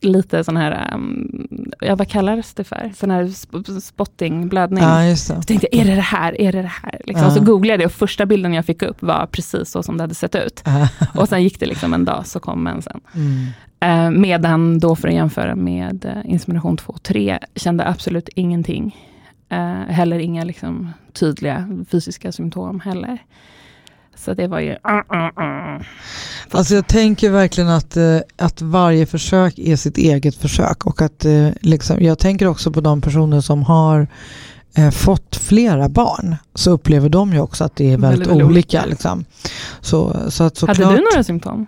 lite 0.00 0.44
sån 0.44 0.56
här, 0.56 0.94
um, 0.94 1.46
ja 1.80 1.96
vad 1.96 2.08
kallas 2.08 2.54
det 2.54 2.64
för? 2.64 2.92
Sån 2.96 3.10
här 3.10 3.24
sp- 3.24 3.80
spotting, 3.80 4.48
blödning. 4.48 4.84
ja. 4.84 5.16
Så 5.16 5.42
tänkte 5.42 5.68
jag, 5.72 5.80
är 5.80 5.84
det 5.90 5.94
det 5.94 6.00
här? 6.00 6.40
Är 6.40 6.52
det 6.52 6.62
det 6.62 6.72
här? 6.82 7.00
Liksom. 7.04 7.24
Ja. 7.24 7.34
Så 7.34 7.40
googlade 7.44 7.72
jag 7.72 7.80
det 7.80 7.86
och 7.86 7.92
första 7.92 8.26
bilden 8.26 8.54
jag 8.54 8.66
fick 8.66 8.82
upp 8.82 9.02
var 9.02 9.26
precis 9.26 9.70
så 9.70 9.82
som 9.82 9.96
det 9.96 10.02
hade 10.02 10.14
sett 10.14 10.34
ut. 10.34 10.62
Ja. 10.64 10.88
Och 11.14 11.28
sen 11.28 11.42
gick 11.42 11.60
det 11.60 11.66
liksom 11.66 11.94
en 11.94 12.04
dag 12.04 12.26
så 12.26 12.40
kom 12.40 12.62
mensen. 12.62 13.00
Mm. 13.14 13.46
Eh, 13.80 14.10
medan 14.20 14.78
då 14.78 14.96
för 14.96 15.08
att 15.08 15.14
jämföra 15.14 15.54
med 15.54 16.04
eh, 16.04 16.30
insemination 16.32 16.76
2 16.76 16.92
och 16.92 17.02
3 17.02 17.38
kände 17.54 17.88
absolut 17.88 18.28
ingenting. 18.28 18.96
Eh, 19.48 19.72
heller 19.72 20.18
inga 20.18 20.44
liksom, 20.44 20.92
tydliga 21.12 21.84
fysiska 21.90 22.32
symptom 22.32 22.80
heller. 22.80 23.18
Så 24.24 24.34
det 24.34 24.46
var 24.46 24.60
ju... 24.60 24.70
Uh, 24.70 25.16
uh, 25.16 25.44
uh. 25.44 25.82
Alltså 26.50 26.74
jag 26.74 26.86
tänker 26.86 27.30
verkligen 27.30 27.70
att, 27.70 27.96
eh, 27.96 28.18
att 28.36 28.62
varje 28.62 29.06
försök 29.06 29.58
är 29.58 29.76
sitt 29.76 29.98
eget 29.98 30.34
försök 30.34 30.86
och 30.86 31.02
att 31.02 31.24
eh, 31.24 31.48
liksom, 31.60 31.96
jag 32.00 32.18
tänker 32.18 32.46
också 32.46 32.72
på 32.72 32.80
de 32.80 33.00
personer 33.00 33.40
som 33.40 33.62
har 33.62 34.08
eh, 34.74 34.90
fått 34.90 35.36
flera 35.36 35.88
barn 35.88 36.36
så 36.54 36.70
upplever 36.70 37.08
de 37.08 37.32
ju 37.32 37.40
också 37.40 37.64
att 37.64 37.76
det 37.76 37.92
är 37.92 37.96
väldigt, 37.96 38.28
Väldigt, 38.28 38.46
olika. 38.46 38.84
Liksom. 38.86 39.24
Så, 39.80 40.16
så 40.28 40.44
att 40.44 40.56
såklart, 40.56 40.78
Hade 40.78 40.96
du 40.96 41.04
några 41.12 41.24
symptom? 41.24 41.66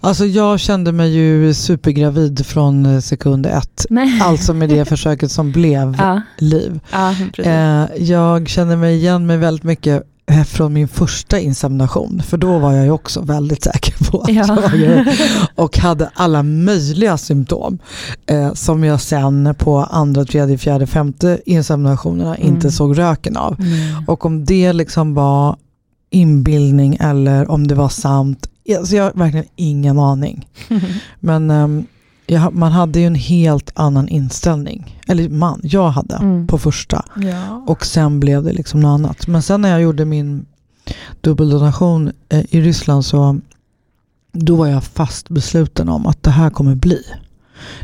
Alltså 0.00 0.26
jag 0.26 0.60
kände 0.60 0.92
mig 0.92 1.10
ju 1.10 1.54
supergravid 1.54 2.46
från 2.46 3.02
sekund 3.02 3.46
ett. 3.46 3.86
Nej. 3.90 4.20
Alltså 4.22 4.54
med 4.54 4.68
det 4.68 4.84
försöket 4.84 5.30
som 5.30 5.52
blev 5.52 5.96
Ja, 5.98 6.22
liv. 6.38 6.80
ja. 6.92 7.14
Eh, 7.38 7.86
jag 7.96 8.48
känner 8.48 8.76
mig 8.76 8.96
igen 8.96 9.26
mig 9.26 9.36
väldigt 9.36 9.64
mycket 9.64 10.02
från 10.48 10.72
min 10.72 10.88
första 10.88 11.38
insemination. 11.40 12.22
För 12.26 12.36
då 12.36 12.58
var 12.58 12.72
jag 12.72 12.84
ju 12.84 12.90
också 12.90 13.20
väldigt 13.20 13.62
säker 13.62 14.10
på 14.10 14.20
att 14.20 14.28
Ja. 14.28 14.58
jag. 14.74 15.06
Och 15.54 15.78
hade 15.78 16.10
alla 16.14 16.42
möjliga 16.42 17.18
symptom. 17.18 17.78
Eh, 18.26 18.52
som 18.54 18.84
jag 18.84 19.00
sen 19.00 19.54
på 19.58 19.78
andra, 19.78 20.24
tredje, 20.24 20.58
fjärde, 20.58 20.86
femte 20.86 21.40
inseminationerna 21.46 22.36
Mm. 22.36 22.48
inte 22.54 22.70
såg 22.70 22.98
röken 22.98 23.36
av. 23.36 23.60
Mm. 23.60 24.04
Och 24.06 24.26
om 24.26 24.44
det 24.44 24.72
liksom 24.72 25.14
var 25.14 25.56
inbildning 26.10 26.96
eller 27.00 27.50
om 27.50 27.66
det 27.68 27.74
var 27.74 27.88
sant. 27.88 28.46
Alltså 28.78 28.96
jag 28.96 29.04
har 29.04 29.12
verkligen 29.14 29.46
ingen 29.56 29.98
aning. 29.98 30.46
Men 31.20 31.50
ehm, 31.50 31.86
jag, 32.28 32.54
man 32.54 32.72
hade 32.72 33.00
ju 33.00 33.06
en 33.06 33.14
helt 33.14 33.70
annan 33.74 34.08
inställning. 34.08 35.00
Eller 35.06 35.28
man, 35.28 35.60
jag 35.62 35.88
hade 35.90 36.14
Mm. 36.16 36.46
på 36.46 36.58
första. 36.58 37.04
ja. 37.16 37.64
Och 37.66 37.86
sen 37.86 38.20
blev 38.20 38.44
det 38.44 38.52
liksom 38.52 38.80
något 38.80 38.88
annat. 39.00 39.26
Men 39.26 39.42
sen 39.42 39.60
när 39.60 39.68
jag 39.68 39.80
gjorde 39.82 40.04
min 40.04 40.46
dubbeldonation 41.20 42.12
eh, 42.28 42.44
i 42.50 42.60
Ryssland 42.60 43.04
så 43.04 43.40
då 44.32 44.56
var 44.56 44.66
jag 44.66 44.84
fast 44.84 45.28
besluten 45.28 45.88
om 45.88 46.06
att 46.06 46.22
det 46.22 46.30
här 46.30 46.50
kommer 46.50 46.74
bli. 46.74 47.02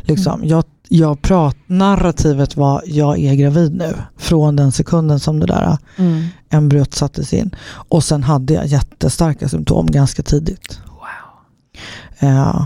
Liksom, 0.01 0.33
Mm. 0.33 0.47
jag, 0.49 0.63
jag 0.89 1.21
prat, 1.21 1.57
narrativet 1.67 2.57
var 2.57 2.81
jag 2.85 3.19
är 3.19 3.33
gravid 3.35 3.75
nu. 3.75 3.93
Från 4.17 4.55
den 4.55 4.71
sekunden 4.71 5.19
som 5.19 5.39
det 5.39 5.45
där 5.45 5.77
Mm. 5.97 6.25
embryot 6.49 6.93
sattes 6.93 7.33
in. 7.33 7.55
Och 7.67 8.03
sen 8.03 8.23
hade 8.23 8.53
jag 8.53 8.65
jättestarka 8.65 9.49
symptom 9.49 9.85
ganska 9.91 10.23
tidigt. 10.23 10.79
Wow. 10.87 12.29
Eh, 12.29 12.65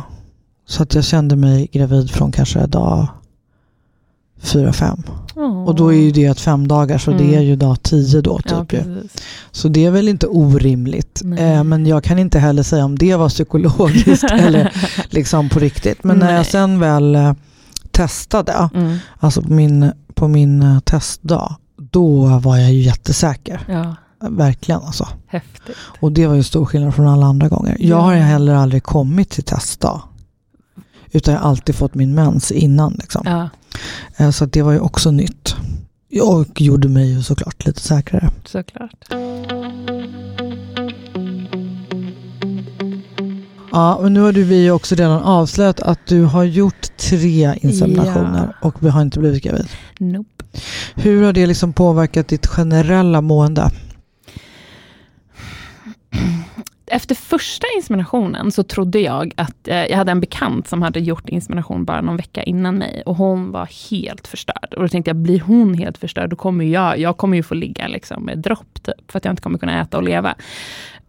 så 0.69 0.83
att 0.83 0.95
jag 0.95 1.03
kände 1.03 1.35
mig 1.35 1.69
gravid 1.71 2.11
från 2.11 2.31
kanske 2.31 2.65
dag 2.65 3.07
fyra 4.41 4.73
fem. 4.73 5.03
Och 5.67 5.75
då 5.75 5.93
är 5.93 5.97
ju 5.97 6.11
det 6.11 6.25
ett 6.25 6.39
fem 6.39 6.67
dagar 6.67 6.97
så 6.97 7.11
det 7.11 7.23
Mm. 7.23 7.35
är 7.35 7.41
ju 7.41 7.55
dag 7.55 7.83
tio 7.83 8.21
då. 8.21 8.39
Ja, 8.49 8.59
Typ, 8.65 8.69
precis. 8.69 9.11
så 9.51 9.67
det 9.67 9.85
är 9.85 9.91
väl 9.91 10.07
inte 10.07 10.27
orimligt. 10.27 11.21
Eh, 11.37 11.63
men 11.63 11.85
jag 11.85 12.03
kan 12.03 12.19
inte 12.19 12.39
heller 12.39 12.63
säga 12.63 12.85
om 12.85 12.97
det 12.97 13.15
var 13.15 13.29
psykologiskt 13.29 14.23
eller 14.31 14.73
liksom 15.09 15.49
på 15.49 15.59
riktigt. 15.59 16.03
Men 16.03 16.17
när 16.19 16.25
Nej. 16.25 16.35
jag 16.35 16.45
sen 16.45 16.79
väl 16.79 17.15
eh, 17.15 17.33
testade, 17.91 18.69
Mm. 18.73 18.97
alltså 19.19 19.41
på 19.41 19.53
min, 19.53 19.91
på 20.13 20.27
min 20.27 20.61
eh, 20.63 20.79
testdag, 20.79 21.55
då 21.91 22.25
var 22.25 22.57
jag 22.57 22.71
ju 22.73 22.79
jättesäker. 22.81 23.61
Ja, 23.69 23.95
Verkligen 24.29 24.81
alltså. 24.81 25.07
häftigt. 25.27 25.75
Och 25.99 26.11
det 26.11 26.27
var 26.27 26.35
ju 26.35 26.43
stor 26.43 26.65
skillnad 26.65 26.95
från 26.95 27.07
alla 27.07 27.25
andra 27.25 27.47
gånger. 27.49 27.77
Jag 27.79 27.97
Ja. 27.99 28.01
har 28.01 28.13
heller 28.15 28.53
aldrig 28.55 28.83
kommit 28.83 29.29
till 29.29 29.43
testdag. 29.43 30.01
Utan 31.11 31.33
jag 31.33 31.41
har 31.41 31.49
alltid 31.49 31.75
fått 31.75 31.95
min 31.95 32.15
mens 32.15 32.51
innan. 32.51 32.93
Liksom. 32.99 33.21
Ja, 33.25 33.49
Eh, 34.17 34.31
Så 34.31 34.45
det 34.45 34.61
var 34.61 34.71
ju 34.71 34.79
också 34.79 35.11
nytt. 35.11 35.55
Och 36.23 36.61
gjorde 36.61 36.87
mig 36.87 37.11
ju 37.13 37.23
såklart 37.23 37.65
lite 37.65 37.81
säkrare. 37.81 38.29
såklart. 38.45 39.05
Ja, 43.71 43.99
men 44.01 44.13
nu 44.13 44.19
har 44.19 44.31
du 44.31 44.43
vi 44.43 44.63
ju 44.63 44.71
också 44.71 44.95
redan 44.95 45.21
avslöjat 45.23 45.79
att 45.79 45.99
du 46.07 46.23
har 46.23 46.43
gjort 46.43 46.97
tre 46.97 47.55
inseminationer 47.61 48.55
och 48.61 48.83
vi 48.83 48.89
har 48.89 49.01
inte 49.01 49.19
blivit 49.19 49.43
gravid. 49.43 49.67
Nope. 49.99 50.29
Hur 50.95 51.23
har 51.25 51.33
det 51.33 51.45
liksom 51.47 51.73
påverkat 51.73 52.27
ditt 52.27 52.47
generella 52.47 53.21
mående? 53.21 53.71
Efter 56.91 57.15
första 57.15 57.67
inseminationen 57.77 58.51
så 58.51 58.63
trodde 58.63 58.99
jag 58.99 59.33
att 59.37 59.67
eh, 59.67 59.85
jag 59.85 59.97
hade 59.97 60.11
en 60.11 60.19
bekant 60.19 60.67
som 60.67 60.81
hade 60.81 60.99
gjort 60.99 61.29
insemination 61.29 61.85
bara 61.85 62.01
någon 62.01 62.17
vecka 62.17 62.43
innan 62.43 62.75
mig 62.75 63.03
och 63.05 63.15
hon 63.15 63.51
var 63.51 63.69
helt 63.91 64.27
förstörd. 64.27 64.73
Och 64.75 64.81
då 64.81 64.87
tänkte 64.87 65.09
jag, 65.09 65.15
blir 65.15 65.39
hon 65.39 65.73
helt 65.73 65.97
förstörd, 65.97 66.29
då 66.29 66.35
kommer 66.35 66.65
jag, 66.65 66.99
jag 66.99 67.17
kommer 67.17 67.37
ju 67.37 67.43
få 67.43 67.53
ligga 67.53 67.87
liksom 67.87 68.23
med 68.23 68.37
dropp 68.37 68.83
typ, 68.83 69.11
för 69.11 69.17
att 69.17 69.25
jag 69.25 69.31
inte 69.31 69.41
kommer 69.41 69.59
kunna 69.59 69.81
äta 69.81 69.97
och 69.97 70.03
leva. 70.03 70.35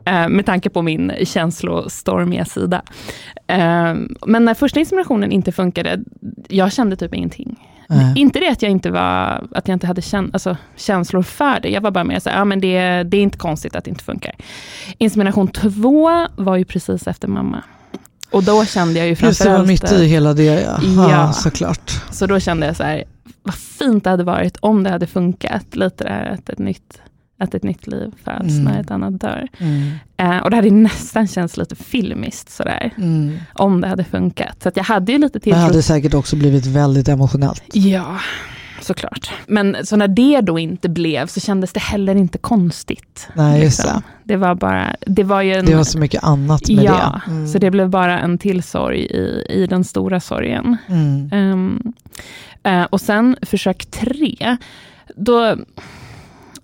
Eh, 0.04 0.28
med 0.28 0.46
tanke 0.46 0.70
på 0.70 0.82
min 0.82 1.12
känslostormiga 1.24 2.44
sida. 2.44 2.82
Eh, 3.46 3.94
men 4.26 4.44
när 4.44 4.54
första 4.54 4.80
inseminationen 4.80 5.32
inte 5.32 5.52
funkade, 5.52 6.00
jag 6.48 6.72
kände 6.72 6.96
typ 6.96 7.14
ingenting. 7.14 7.69
Nej. 7.90 8.12
Inte 8.16 8.40
det 8.40 8.48
att 8.48 8.62
jag 8.62 8.70
inte, 8.70 8.90
var, 8.90 9.46
att 9.54 9.68
jag 9.68 9.74
inte 9.74 9.86
hade 9.86 10.02
kän, 10.02 10.30
alltså, 10.32 10.56
känslor 10.76 11.22
för 11.22 11.60
det. 11.60 11.68
Jag 11.68 11.80
var 11.80 11.90
bara 11.90 12.04
mer 12.04 12.20
så 12.20 12.30
här, 12.30 12.38
ja, 12.38 12.44
men 12.44 12.60
det, 12.60 13.02
det 13.02 13.16
är 13.16 13.22
inte 13.22 13.38
konstigt 13.38 13.76
att 13.76 13.84
det 13.84 13.90
inte 13.90 14.04
funkar. 14.04 14.34
Insemination 14.98 15.48
två 15.48 16.26
var 16.36 16.56
ju 16.56 16.64
precis 16.64 17.06
efter 17.06 17.28
mamma. 17.28 17.62
Och 18.30 18.44
då 18.44 18.64
kände 18.64 18.98
jag 18.98 19.06
ju 19.06 19.10
Just 19.10 19.20
det, 19.20 19.26
var 19.28 19.34
framförallt... 19.34 19.68
mitt 19.68 19.92
i 19.92 20.06
hela 20.06 20.32
det 20.34 20.44
ja. 20.44 20.78
Ja. 20.82 21.10
ja 21.10 21.32
såklart. 21.32 22.02
Så 22.10 22.26
då 22.26 22.40
kände 22.40 22.66
jag 22.66 22.76
så 22.76 22.82
här, 22.82 23.04
vad 23.42 23.54
fint 23.54 24.04
det 24.04 24.10
hade 24.10 24.24
varit 24.24 24.56
om 24.60 24.82
det 24.82 24.90
hade 24.90 25.06
funkat. 25.06 25.76
Lite 25.76 26.04
det 26.04 26.10
här 26.10 26.30
att 26.30 26.48
ett 26.48 26.58
nytt, 26.58 27.00
att 27.40 27.54
ett 27.54 27.62
nytt 27.62 27.86
liv 27.86 28.12
föds 28.24 28.54
Mm. 28.58 28.64
när 28.64 28.80
ett 28.80 28.90
annat 28.90 29.20
dör. 29.20 29.48
Mm. 29.58 29.92
Eh, 30.16 30.38
och 30.38 30.50
det 30.50 30.56
hade 30.56 30.70
nästan 30.70 31.28
känts 31.28 31.56
lite 31.56 31.76
filmiskt 31.76 32.50
sådär. 32.50 32.90
Mm. 32.96 33.38
Om 33.54 33.80
det 33.80 33.88
hade 33.88 34.04
funkat. 34.04 34.62
Så 34.62 34.70
jag 34.74 34.84
hade 34.84 35.12
ju 35.12 35.18
lite 35.18 35.38
Det 35.38 35.42
tilltro 35.42 35.60
hade 35.60 35.82
säkert 35.82 36.14
också 36.14 36.36
blivit 36.36 36.66
väldigt 36.66 37.08
emotionellt. 37.08 37.62
Ja, 37.72 38.18
såklart. 38.80 39.30
Men 39.46 39.76
så 39.84 39.96
när 39.96 40.08
det 40.08 40.40
då 40.40 40.58
inte 40.58 40.88
blev 40.88 41.26
så 41.26 41.40
kändes 41.40 41.72
det 41.72 41.80
heller 41.80 42.14
inte 42.14 42.38
konstigt. 42.38 43.28
Nej, 43.34 43.62
just 43.62 43.78
liksom. 43.78 44.02
Det 44.24 44.36
var 44.36 44.54
bara, 44.54 44.96
det 45.06 45.22
var 45.22 45.42
ju 45.42 45.52
en... 45.54 45.66
Det 45.66 45.74
var 45.76 45.84
så 45.84 45.98
mycket 45.98 46.24
annat 46.24 46.68
med 46.68 46.84
ja, 46.84 47.20
det. 47.26 47.30
Mm. 47.30 47.48
så 47.48 47.58
det 47.58 47.70
blev 47.70 47.88
bara 47.88 48.18
en 48.20 48.38
till 48.38 48.62
sorg 48.62 49.00
i, 49.00 49.46
i 49.48 49.66
den 49.66 49.84
stora 49.84 50.20
sorgen. 50.20 50.76
Ehm, 51.32 51.92
eh, 52.62 52.82
och 52.82 53.00
sen 53.00 53.36
försök 53.42 53.86
tre, 53.86 54.56
då... 55.16 55.56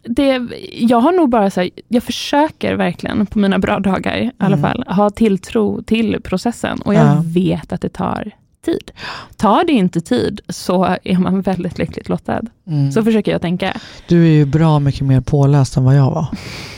Det, 0.09 0.41
jag 0.73 1.01
har 1.01 1.13
nog 1.13 1.29
bara 1.31 1.51
så 1.51 1.61
här, 1.61 1.71
jag 1.89 2.03
försöker 2.03 2.75
verkligen 2.75 3.27
på 3.27 3.39
mina 3.39 3.59
bra 3.59 3.79
dagar 3.79 4.17
i 4.17 4.31
alla 4.39 4.57
Mm. 4.57 4.71
fall, 4.71 4.85
ha 4.97 5.11
tilltro 5.11 5.83
till 5.83 6.21
processen. 6.25 6.79
Och 6.83 6.95
jag 6.95 7.07
Ja. 7.07 7.23
vet 7.25 7.73
att 7.73 7.81
det 7.81 7.89
tar 7.89 8.31
tid. 8.65 8.91
Tar 9.37 9.65
det 9.65 9.73
inte 9.73 10.01
tid 10.01 10.41
så 10.49 10.97
är 11.05 11.19
man 11.19 11.41
väldigt 11.41 11.79
lyckligt 11.79 12.09
lottad. 12.09 12.41
Mm. 12.67 12.93
Så 12.93 13.03
försöker 13.05 13.33
jag 13.33 13.43
tänka. 13.43 13.77
Du 14.09 14.23
är 14.27 14.31
ju 14.31 14.45
bra 14.45 14.79
mycket 14.79 15.01
mer 15.07 15.21
påläst 15.21 15.77
än 15.77 15.85
vad 15.85 15.97
jag 15.97 16.11
var. 16.11 16.27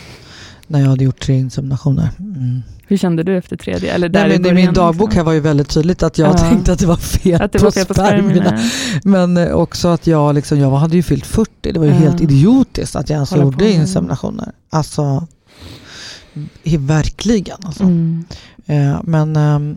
när 0.67 0.81
jag 0.81 0.89
hade 0.89 1.05
gjort 1.05 1.21
tre 1.21 1.35
inseminationer. 1.39 2.09
Mm. 2.19 2.63
Hur 2.89 2.97
kände 2.97 3.23
du 3.23 3.37
efter 3.37 3.57
tredje? 3.57 3.93
Eller 3.93 4.09
där 4.09 4.21
Nej, 4.21 4.29
men 4.29 4.41
I 4.41 4.43
början, 4.43 4.55
min 4.67 4.75
dagbok 4.75 5.09
liksom? 5.09 5.17
här 5.19 5.25
var 5.25 5.33
ju 5.33 5.41
väldigt 5.41 5.69
tydligt 5.69 6.03
att 6.03 6.19
jag 6.19 6.29
Ja. 6.29 6.39
tänkte 6.39 6.73
att 6.73 6.79
det 6.79 6.87
var 6.87 6.97
fel, 6.97 7.43
Att 7.43 7.53
det 7.53 7.63
var 7.63 7.71
fel 7.71 7.87
på 7.87 7.95
spermierna. 7.95 8.59
Men 9.05 9.37
eh, 9.37 9.53
också 9.53 9.89
att 9.89 10.07
jag, 10.07 10.35
liksom, 10.35 10.59
jag 10.59 10.71
hade 10.71 10.97
ju 10.97 11.03
fyllt 11.03 11.27
40. 11.27 11.73
Det 11.73 11.79
var 11.79 11.87
ju 11.87 11.93
Ja. 11.93 11.99
helt 11.99 12.21
idiotiskt 12.21 12.97
att 12.97 13.09
jag 13.11 13.15
ens 13.17 13.31
Hålla 13.31 13.43
gjorde 13.43 13.71
inseminationer. 13.73 14.53
Alltså, 14.71 15.27
i, 16.63 16.77
verkligen. 16.77 17.57
Alltså. 17.63 17.83
Mm. 17.83 18.25
Eh, 18.67 19.01
men 19.03 19.37
ehm, 19.37 19.77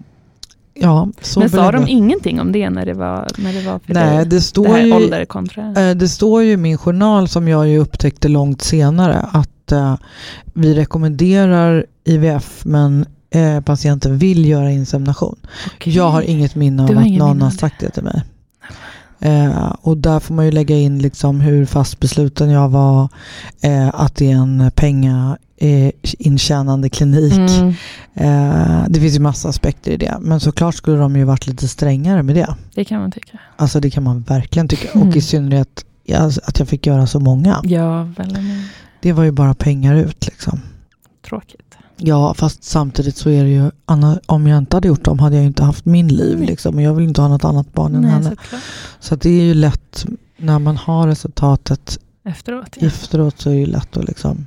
ja, 0.73 1.05
Men 1.37 1.49
sa 1.49 1.71
de 1.71 1.83
det. 1.85 1.91
ingenting 1.91 2.41
om 2.41 2.51
det 2.51 2.69
när 2.69 2.85
det 2.85 2.93
var, 2.93 3.27
när 3.37 3.53
det 3.53 3.61
var 3.61 3.79
för 3.79 3.93
Nej, 3.93 4.15
dig? 4.15 4.25
det 4.25 4.35
Det 4.35 4.41
står, 4.41 4.67
här 4.67 4.81
ju, 4.85 4.93
ålder 4.93 5.25
kontra... 5.25 5.73
eh, 5.89 5.95
det 5.95 6.07
står 6.09 6.43
ju 6.43 6.51
i 6.51 6.57
min 6.57 6.77
journal 6.77 7.27
som 7.27 7.47
jag 7.47 7.67
ju 7.67 7.77
upptäckte 7.77 8.27
långt 8.27 8.61
senare 8.61 9.25
att 9.31 9.49
eh, 9.71 9.95
vi 10.53 10.73
rekommenderar 10.73 11.85
IVF 12.03 12.65
men 12.65 13.05
eh, 13.29 13.61
patienten 13.61 14.17
vill 14.17 14.45
göra 14.45 14.71
insemination. 14.71 15.35
Okej. 15.75 15.95
Jag 15.95 16.09
har 16.09 16.21
inget 16.21 16.55
minne 16.55 16.83
av 16.83 16.97
att 16.97 17.11
någon 17.11 17.41
har 17.41 17.51
sagt 17.51 17.75
det 17.79 17.89
till 17.89 18.03
mig. 18.03 18.23
Eh, 19.19 19.75
och 19.81 19.97
där 19.97 20.19
får 20.19 20.33
man 20.33 20.45
ju 20.45 20.51
lägga 20.51 20.75
in 20.75 20.99
liksom 20.99 21.41
hur 21.41 21.65
fast 21.65 21.99
besluten 21.99 22.49
jag 22.49 22.69
var, 22.69 23.09
eh, 23.61 23.89
att 23.93 24.15
det 24.15 24.31
är 24.31 24.35
en 24.35 24.71
penga 24.75 25.37
eh, 25.57 25.91
intjänande 26.19 26.89
klinik. 26.89 27.33
Mm, 27.33 27.73
Eh, 28.13 28.83
det 28.89 28.99
finns 28.99 29.15
ju 29.15 29.19
massa 29.19 29.49
aspekter 29.49 29.91
i 29.91 29.97
det. 29.97 30.17
Men 30.21 30.39
såklart 30.39 30.75
skulle 30.75 30.97
de 30.97 31.15
ju 31.15 31.23
varit 31.23 31.47
lite 31.47 31.67
strängare 31.67 32.23
med 32.23 32.35
det. 32.35 32.55
det 32.75 32.85
kan 32.85 33.01
man 33.01 33.11
tycka. 33.11 33.39
Alltså 33.55 33.79
det 33.79 33.89
kan 33.89 34.03
man 34.03 34.21
verkligen 34.21 34.67
tycka. 34.67 34.89
Mm. 34.91 35.07
Och 35.07 35.15
i 35.15 35.21
synnerhet 35.21 35.85
ja, 36.03 36.31
att 36.43 36.59
jag 36.59 36.67
fick 36.67 36.87
göra 36.87 37.07
så 37.07 37.19
många. 37.19 37.59
Ja, 37.63 38.03
väldigt 38.03 38.43
mycket. 38.43 38.71
Det 39.01 39.13
var 39.13 39.23
ju 39.23 39.31
bara 39.31 39.53
pengar 39.53 39.95
ut 39.95 40.25
liksom. 40.27 40.59
tråkigt. 41.25 41.75
Ja, 41.97 42.33
fast 42.33 42.63
samtidigt 42.63 43.15
så 43.17 43.29
är 43.29 43.43
det 43.43 43.49
ju, 43.49 43.71
om 44.25 44.47
jag 44.47 44.57
inte 44.57 44.77
hade 44.77 44.87
gjort 44.87 45.03
dem 45.03 45.19
hade 45.19 45.35
jag 45.35 45.45
inte 45.45 45.63
haft 45.63 45.85
min 45.85 46.07
liv 46.07 46.41
liksom. 46.41 46.75
Och 46.75 46.81
jag 46.81 46.93
vill 46.93 47.07
inte 47.07 47.21
ha 47.21 47.27
något 47.27 47.43
annat 47.43 47.73
barn 47.73 47.95
än 47.95 48.01
Nej, 48.01 48.11
henne. 48.11 48.29
såklart. 48.29 48.61
Så 48.99 49.15
det 49.15 49.29
är 49.29 49.43
ju 49.43 49.53
lätt, 49.53 50.05
när 50.37 50.59
man 50.59 50.77
har 50.77 51.07
resultatet 51.07 51.99
Efteråt. 52.23 52.77
Ja. 52.79 52.87
efteråt 52.87 53.41
så 53.41 53.49
är 53.49 53.53
det 53.53 53.59
ju 53.59 53.65
lätt 53.65 53.97
att 53.97 54.05
liksom 54.05 54.45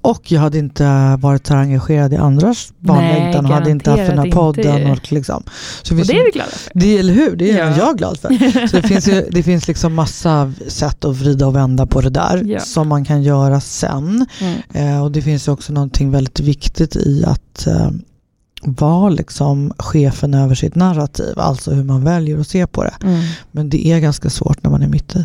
och 0.00 0.32
jag 0.32 0.40
hade 0.40 0.58
inte 0.58 1.16
varit 1.20 1.46
så 1.46 1.54
engagerad 1.54 2.12
i 2.12 2.16
andras 2.16 2.72
barnlängtan 2.78 3.46
och 3.46 3.52
hade 3.52 3.70
inte 3.70 3.90
haft 3.90 4.06
den 4.06 4.18
här 4.18 4.30
podden. 4.30 4.78
inte. 4.80 4.92
Och 4.92 5.12
liksom. 5.12 5.42
så 5.82 5.94
Och 5.94 5.98
finns 5.98 6.08
det 6.08 6.14
är 6.18 6.24
vi 6.24 6.30
glada 6.30 6.50
för. 6.50 6.72
det, 6.74 6.98
eller 6.98 7.12
hur? 7.12 7.36
Det 7.36 7.50
är 7.50 7.58
Ja. 7.70 7.76
jag 7.76 7.98
glad 7.98 8.18
för. 8.18 8.28
Så 8.68 8.76
det 8.76 8.88
finns, 8.88 9.08
ju, 9.08 9.28
det 9.30 9.42
finns 9.42 9.68
liksom 9.68 9.94
massa 9.94 10.52
sätt 10.68 11.04
att 11.04 11.16
vrida 11.16 11.46
och 11.46 11.56
vända 11.56 11.86
på 11.86 12.00
det 12.00 12.10
där 12.10 12.42
Ja. 12.46 12.60
som 12.60 12.88
man 12.88 13.04
kan 13.04 13.22
göra 13.22 13.60
sen. 13.60 14.26
Mm. 14.40 14.58
Eh, 14.94 15.02
och 15.04 15.12
det 15.12 15.22
finns 15.22 15.48
också 15.48 15.72
någonting 15.72 16.10
väldigt 16.10 16.40
viktigt 16.40 16.96
i 16.96 17.24
att 17.26 17.66
eh, 17.66 17.90
vara 18.62 19.08
liksom 19.10 19.72
chefen 19.78 20.34
över 20.34 20.54
sitt 20.54 20.74
narrativ, 20.74 21.34
alltså 21.38 21.70
hur 21.70 21.84
man 21.84 22.04
väljer 22.04 22.40
att 22.40 22.48
se 22.48 22.66
på 22.66 22.84
det. 22.84 22.94
Mm. 23.02 23.20
Men 23.52 23.70
det 23.70 23.86
är 23.86 23.98
ganska 23.98 24.30
svårt 24.30 24.62
när 24.64 24.70
man 24.70 24.82
är 24.82 24.88
mitt 24.88 25.16
i. 25.16 25.24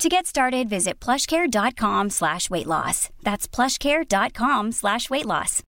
To 0.00 0.08
get 0.08 0.26
started, 0.26 0.68
visit 0.68 1.04
plushcare.com 1.04 2.10
slash 2.10 2.50
weight 2.50 2.66
loss. 2.66 3.08
That's 3.22 3.48
plushcare.com 3.48 4.72
slash 4.72 5.10
weight 5.10 5.24
loss. 5.26 5.62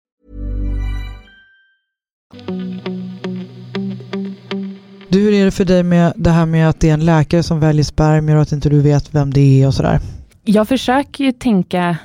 Du, 5.09 5.21
hur 5.21 5.33
är 5.33 5.45
det 5.45 5.51
för 5.51 5.65
dig 5.65 5.83
med 5.83 6.13
det 6.17 6.31
här 6.31 6.47
med 6.47 6.69
att 6.69 6.81
det 6.81 6.89
är 6.89 6.95
en 6.95 7.05
läkare 7.05 7.43
som 7.43 7.61
väljer 7.61 7.85
spermier 7.85 8.37
och 8.37 8.43
att 8.43 8.53
inte 8.53 8.69
du 8.69 8.81
vet 8.81 9.15
vem 9.15 9.33
det 9.33 9.63
är 9.63 9.67
och 9.67 9.75
sådär? 9.75 10.01
Jag 10.45 10.69
försöker 10.69 11.25
ju 11.25 11.33
tänka 11.33 11.97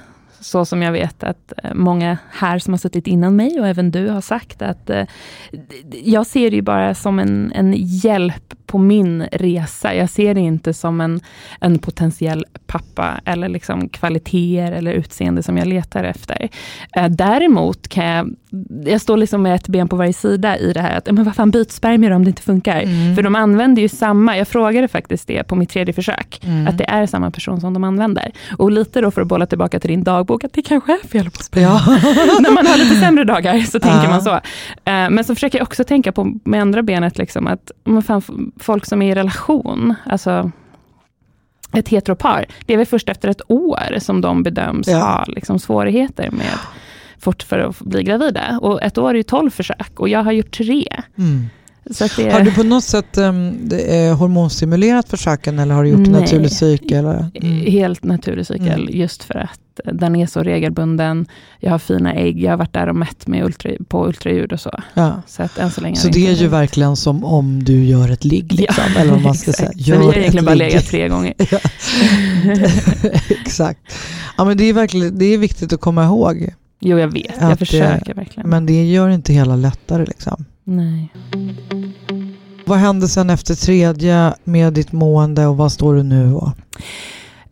så 0.43 0.65
som 0.65 0.81
jag 0.81 0.91
vet 0.91 1.23
att 1.23 1.53
eh, 1.63 1.73
många 1.73 2.17
här 2.31 2.59
som 2.59 2.73
har 2.73 2.77
suttit 2.77 3.07
innan 3.07 3.35
mig 3.35 3.59
och 3.59 3.67
även 3.67 3.91
du 3.91 4.09
har 4.09 4.21
sagt 4.21 4.61
att 4.61 4.89
eh, 4.89 5.03
jag 6.03 6.25
ser 6.25 6.49
det 6.49 6.55
ju 6.55 6.61
bara 6.61 6.95
som 6.95 7.19
en, 7.19 7.51
en 7.55 7.73
hjälp 7.77 8.53
på 8.65 8.77
min 8.77 9.23
resa. 9.31 9.95
Jag 9.95 10.09
ser 10.09 10.33
det 10.33 10.39
inte 10.39 10.73
som 10.73 11.01
en, 11.01 11.19
en 11.61 11.79
potentiell 11.79 12.45
pappa 12.67 13.21
eller 13.25 13.49
liksom 13.49 13.89
kvaliteter 13.89 14.71
eller 14.71 14.91
utseende 14.91 15.43
som 15.43 15.57
jag 15.57 15.67
letar 15.67 16.03
efter. 16.03 16.49
Eh, 16.95 17.09
däremot 17.09 17.87
kan 17.87 18.05
jag, 18.05 18.35
jag 18.85 19.01
står 19.01 19.17
liksom 19.17 19.41
med 19.41 19.55
ett 19.55 19.67
ben 19.67 19.87
på 19.87 19.95
varje 19.95 20.13
sida 20.13 20.57
i 20.57 20.73
det 20.73 20.81
här 20.81 20.97
att, 20.97 21.11
men 21.11 21.23
vad 21.23 21.35
fan 21.35 21.51
byt 21.51 21.71
spermier 21.71 22.11
om 22.11 22.23
det 22.23 22.29
inte 22.29 22.41
funkar? 22.41 22.81
Mm. 22.81 23.15
För 23.15 23.23
de 23.23 23.35
använder 23.35 23.81
ju 23.81 23.89
samma, 23.89 24.37
jag 24.37 24.47
frågade 24.47 24.87
faktiskt 24.87 25.27
det 25.27 25.43
på 25.43 25.55
mitt 25.55 25.69
tredje 25.69 25.93
försök, 25.93 26.39
Mm. 26.43 26.67
att 26.67 26.77
det 26.77 26.89
är 26.89 27.05
samma 27.05 27.31
person 27.31 27.61
som 27.61 27.73
de 27.73 27.83
använder. 27.83 28.31
Och 28.57 28.71
lite 28.71 29.01
då 29.01 29.11
för 29.11 29.21
att 29.21 29.27
bolla 29.27 29.45
tillbaka 29.45 29.79
till 29.79 29.89
din 29.89 30.03
dagbok, 30.03 30.32
att 30.43 30.53
det 30.53 30.61
kanske 30.61 30.93
är 31.03 31.07
fel 31.07 31.29
på 31.31 31.43
spermier. 31.43 31.69
Ja. 31.69 31.81
När 32.39 32.51
man 32.51 32.67
har 32.67 32.77
lite 32.77 32.95
sämre 32.99 33.23
dagar 33.23 33.59
så 33.59 33.79
tänker 33.79 34.03
Ja. 34.03 34.09
man 34.09 34.21
så. 34.21 34.33
Eh, 34.33 34.39
Men 35.09 35.23
så 35.23 35.35
försöker 35.35 35.57
jag 35.57 35.65
också 35.65 35.83
tänka 35.83 36.11
på 36.11 36.33
med 36.43 36.61
andra 36.61 36.81
benet, 36.83 37.17
liksom, 37.17 37.47
att 37.47 37.71
fan, 38.05 38.51
folk 38.59 38.85
som 38.85 39.01
är 39.01 39.11
i 39.11 39.15
relation, 39.15 39.93
alltså 40.05 40.51
ett 41.73 41.89
heteropar, 41.89 42.45
det 42.65 42.73
är 42.73 42.77
väl 42.77 42.85
först 42.85 43.09
efter 43.09 43.29
ett 43.29 43.41
år 43.47 43.99
som 43.99 44.21
de 44.21 44.43
bedöms 44.43 44.87
Ja. 44.87 44.97
ha 44.99 45.23
liksom, 45.27 45.59
svårigheter 45.59 46.31
med 46.31 46.53
fort 47.19 47.43
för 47.43 47.59
att 47.59 47.79
bli 47.79 48.03
gravida. 48.03 48.59
Och 48.61 48.81
ett 48.83 48.97
år 48.97 49.09
är 49.09 49.13
ju 49.15 49.23
tolv 49.23 49.49
försök 49.49 49.99
och 49.99 50.09
jag 50.09 50.23
har 50.23 50.31
gjort 50.31 50.57
tre. 50.57 50.87
Mm. 51.17 51.45
Det, 51.85 52.31
Har 52.31 52.41
du 52.41 52.51
på 52.51 52.63
något 52.63 52.83
sätt 52.83 53.17
um, 53.17 53.69
det 53.69 54.11
hormonstimulerat 54.11 55.09
försöken 55.09 55.59
eller 55.59 55.75
har 55.75 55.83
du 55.83 55.89
gjort 55.89 56.07
en 56.07 56.11
Nej. 56.11 56.21
naturlig 56.21 56.51
cykel? 56.51 56.97
Eller? 57.05 57.31
Mm. 57.35 57.65
Helt 57.71 58.03
naturlig 58.03 58.47
cykel, 58.47 58.67
Mm. 58.83 58.89
just 58.99 59.23
för 59.23 59.37
att 59.37 59.59
den 59.93 60.15
är 60.15 60.25
så 60.27 60.43
regelbunden. 60.43 61.25
Jag 61.59 61.71
har 61.71 61.79
fina 61.79 62.13
ägg, 62.13 62.43
jag 62.43 62.51
har 62.51 62.57
varit 62.57 62.73
där 62.73 62.89
och 62.89 62.95
mätt 62.95 63.27
med 63.27 63.43
ultra, 63.45 63.71
på 63.87 64.07
ultraljud 64.07 64.53
och 64.53 64.59
så. 64.59 64.79
Ja. 64.93 65.21
Så 65.27 65.43
att 65.43 65.57
än 65.57 65.71
så 65.71 65.81
länge 65.81 65.95
Så 65.95 66.07
det 66.07 66.27
är 66.27 66.33
ju 66.33 66.47
verkligen 66.47 66.95
som 66.95 67.23
om 67.25 67.63
du 67.63 67.83
gör 67.85 68.09
ett 68.11 68.25
ligg. 68.25 68.53
Liksom, 68.53 68.83
eller 68.97 69.11
vad 69.11 69.21
man 69.21 69.35
ska 69.35 69.53
säga. 69.53 69.69
Exakt. 69.69 69.85
Så 69.85 69.91
vi 69.99 70.05
har 70.05 70.13
egentligen 70.17 70.45
bara 70.45 70.55
legat 70.55 70.85
tre 70.85 71.07
gånger. 71.09 71.33
Ja. 71.51 71.59
Exakt. 73.45 73.79
Ja, 74.37 74.45
men 74.45 74.57
det, 74.57 74.63
är 74.63 74.73
verkligen, 74.73 75.17
det 75.17 75.25
är 75.25 75.37
viktigt 75.37 75.73
att 75.73 75.81
komma 75.81 76.03
ihåg. 76.05 76.53
Jo, 76.79 76.99
jag 76.99 77.07
vet. 77.07 77.31
Jag 77.41 77.49
det- 77.49 77.55
försöker 77.57 78.13
verkligen. 78.13 78.49
Men 78.49 78.65
det 78.65 78.83
gör 78.85 79.09
inte 79.09 79.33
hela 79.33 79.55
lättare. 79.55 80.05
Liksom. 80.05 80.45
Nej. 80.63 81.13
Vad 82.65 82.77
hände 82.77 83.07
sen 83.07 83.29
efter 83.29 83.55
tredje 83.55 84.33
med 84.43 84.73
ditt 84.73 84.91
mående 84.91 85.47
och 85.47 85.57
vad 85.57 85.71
står 85.71 85.95
du 85.95 86.03
nu? 86.03 86.33
Och? 86.33 86.51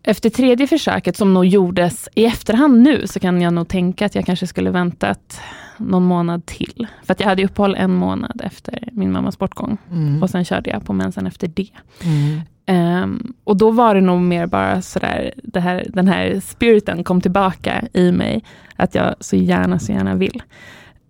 Efter 0.03 0.29
tredje 0.29 0.67
försöket, 0.67 1.17
som 1.17 1.33
nog 1.33 1.45
gjordes 1.45 2.09
i 2.15 2.25
efterhand 2.25 2.81
nu, 2.81 3.07
så 3.07 3.19
kan 3.19 3.41
jag 3.41 3.53
nog 3.53 3.67
tänka 3.67 4.05
att 4.05 4.15
jag 4.15 4.25
kanske 4.25 4.47
skulle 4.47 4.69
väntat 4.69 5.41
någon 5.77 6.03
månad 6.03 6.45
till. 6.45 6.87
För 7.03 7.13
att 7.13 7.19
jag 7.19 7.27
hade 7.27 7.45
uppehåll 7.45 7.75
en 7.75 7.93
månad 7.93 8.41
efter 8.43 8.89
min 8.91 9.11
mammas 9.11 9.37
bortgång. 9.37 9.77
Mm. 9.91 10.23
Och 10.23 10.29
sen 10.29 10.45
körde 10.45 10.69
jag 10.69 10.85
på 10.85 10.93
mensen 10.93 11.27
efter 11.27 11.47
det. 11.47 11.69
Mm. 12.03 12.41
Ehm, 12.65 13.33
och 13.43 13.57
då 13.57 13.71
var 13.71 13.95
det 13.95 14.01
nog 14.01 14.21
mer 14.21 14.47
bara 14.47 14.81
sådär, 14.81 15.33
det 15.43 15.59
här, 15.59 15.87
den 15.89 16.07
här 16.07 16.39
spiriten 16.39 17.03
kom 17.03 17.21
tillbaka 17.21 17.83
i 17.93 18.11
mig, 18.11 18.43
att 18.75 18.95
jag 18.95 19.15
så 19.19 19.35
gärna, 19.35 19.79
så 19.79 19.91
gärna 19.91 20.15
vill. 20.15 20.43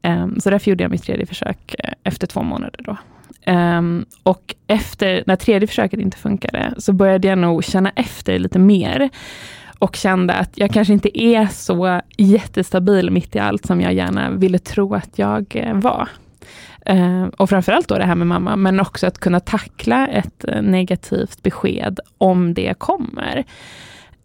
Um, 0.03 0.39
så 0.39 0.49
därför 0.49 0.71
gjorde 0.71 0.83
jag 0.83 0.91
mitt 0.91 1.03
tredje 1.03 1.25
försök 1.25 1.75
eh, 1.79 1.93
efter 2.03 2.27
två 2.27 2.41
månader 2.41 2.79
då. 2.85 2.97
Um, 3.51 4.05
och 4.23 4.55
efter, 4.67 5.23
när 5.27 5.35
tredje 5.35 5.67
försöket 5.67 5.99
inte 5.99 6.17
funkade, 6.17 6.73
så 6.77 6.93
började 6.93 7.27
jag 7.27 7.37
nog 7.37 7.63
känna 7.63 7.89
efter 7.89 8.39
lite 8.39 8.59
mer. 8.59 9.09
och 9.79 9.95
kände 9.95 10.33
att 10.33 10.57
jag 10.57 10.71
kanske 10.71 10.93
inte 10.93 11.21
är 11.23 11.47
så 11.47 12.01
jättestabil 12.17 13.11
mitt 13.11 13.35
i 13.35 13.39
allt 13.39 13.65
som 13.65 13.81
jag 13.81 13.93
gärna 13.93 14.29
ville 14.31 14.59
tro 14.59 14.95
att 14.95 15.19
jag 15.19 15.55
eh, 15.55 15.73
var. 15.73 16.09
Uh, 16.89 17.25
och 17.25 17.49
framförallt 17.49 17.87
då 17.87 17.97
det 17.97 18.05
här 18.05 18.15
med 18.15 18.27
mamma, 18.27 18.55
men 18.55 18.79
också 18.79 19.07
att 19.07 19.17
kunna 19.17 19.39
tackla 19.39 20.07
ett 20.07 20.45
eh, 20.47 20.61
negativt 20.61 21.43
besked 21.43 21.99
om 22.17 22.53
det 22.53 22.79
kommer. 22.79 23.43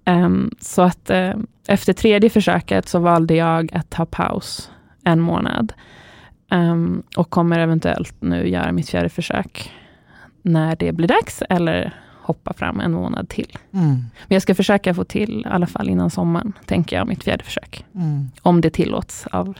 Um, 0.06 0.50
så 0.60 0.82
att 0.82 1.10
uh, 1.10 1.34
efter 1.68 1.92
tredje 1.92 2.30
försöket 2.30 2.88
så 2.88 2.98
valde 2.98 3.34
jag 3.34 3.74
att 3.74 3.90
ta 3.90 4.06
paus 4.06 4.70
en 5.06 5.20
månad. 5.20 5.72
Um, 6.50 7.02
och 7.16 7.30
kommer 7.30 7.58
eventuellt 7.58 8.14
nu 8.20 8.48
göra 8.48 8.72
mitt 8.72 8.88
fjärde 8.88 9.08
försök 9.08 9.72
när 10.42 10.76
det 10.76 10.92
blir 10.92 11.08
dags, 11.08 11.42
eller 11.50 11.94
hoppa 12.22 12.52
fram 12.52 12.80
en 12.80 12.92
månad 12.92 13.28
till. 13.28 13.58
Mm. 13.72 13.88
Men 13.88 14.34
jag 14.34 14.42
ska 14.42 14.54
försöka 14.54 14.94
få 14.94 15.04
till, 15.04 15.40
i 15.40 15.48
alla 15.48 15.66
fall 15.66 15.88
innan 15.88 16.10
sommaren, 16.10 16.52
tänker 16.66 16.96
jag, 16.96 17.08
mitt 17.08 17.24
fjärde 17.24 17.44
försök. 17.44 17.84
Mm. 17.94 18.30
Om 18.42 18.60
det 18.60 18.70
tillåts 18.70 19.26
av 19.26 19.54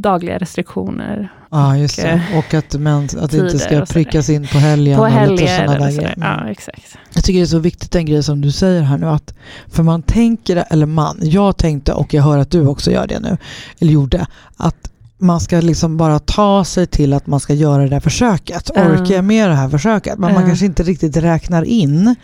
dagliga 0.00 0.38
restriktioner. 0.38 1.32
Ja, 1.50 1.76
just 1.76 1.96
det. 1.96 2.08
Eh, 2.08 2.38
och 2.38 2.54
att, 2.54 2.74
men, 2.74 3.04
att 3.04 3.30
det 3.30 3.36
inte 3.36 3.58
ska 3.58 3.86
prickas 3.86 4.30
in 4.30 4.46
på 4.46 4.58
helgen. 4.58 4.98
På 4.98 5.04
helger 5.04 5.64
eller 5.64 5.90
sådär. 5.90 6.14
Ja, 6.16 6.48
exakt. 6.50 6.96
Jag 7.14 7.24
tycker 7.24 7.38
det 7.38 7.44
är 7.44 7.46
så 7.46 7.58
viktigt 7.58 7.94
en 7.94 8.06
grej 8.06 8.22
som 8.22 8.40
du 8.40 8.52
säger 8.52 8.82
här 8.82 8.98
nu. 8.98 9.06
Att, 9.06 9.34
för 9.68 9.82
man 9.82 10.02
tänker, 10.02 10.64
eller 10.70 10.86
man, 10.86 11.18
jag 11.20 11.56
tänkte 11.56 11.92
och 11.92 12.14
jag 12.14 12.22
hör 12.22 12.38
att 12.38 12.50
du 12.50 12.66
också 12.66 12.90
gör 12.90 13.06
det 13.06 13.20
nu, 13.20 13.36
eller 13.78 13.92
gjorde, 13.92 14.26
att 14.56 14.90
man 15.18 15.40
ska 15.40 15.60
liksom 15.60 15.96
bara 15.96 16.18
ta 16.18 16.64
sig 16.64 16.86
till 16.86 17.12
att 17.12 17.26
man 17.26 17.40
ska 17.40 17.54
göra 17.54 17.82
det 17.82 17.88
där 17.88 18.00
försöket. 18.00 18.70
Orkar 18.70 19.14
jag 19.14 19.24
med 19.24 19.50
det 19.50 19.54
här 19.54 19.68
försöket? 19.68 20.18
Men 20.18 20.34
man 20.34 20.46
kanske 20.46 20.66
inte 20.66 20.82
riktigt 20.82 21.16
räknar 21.16 21.62
in 21.62 22.14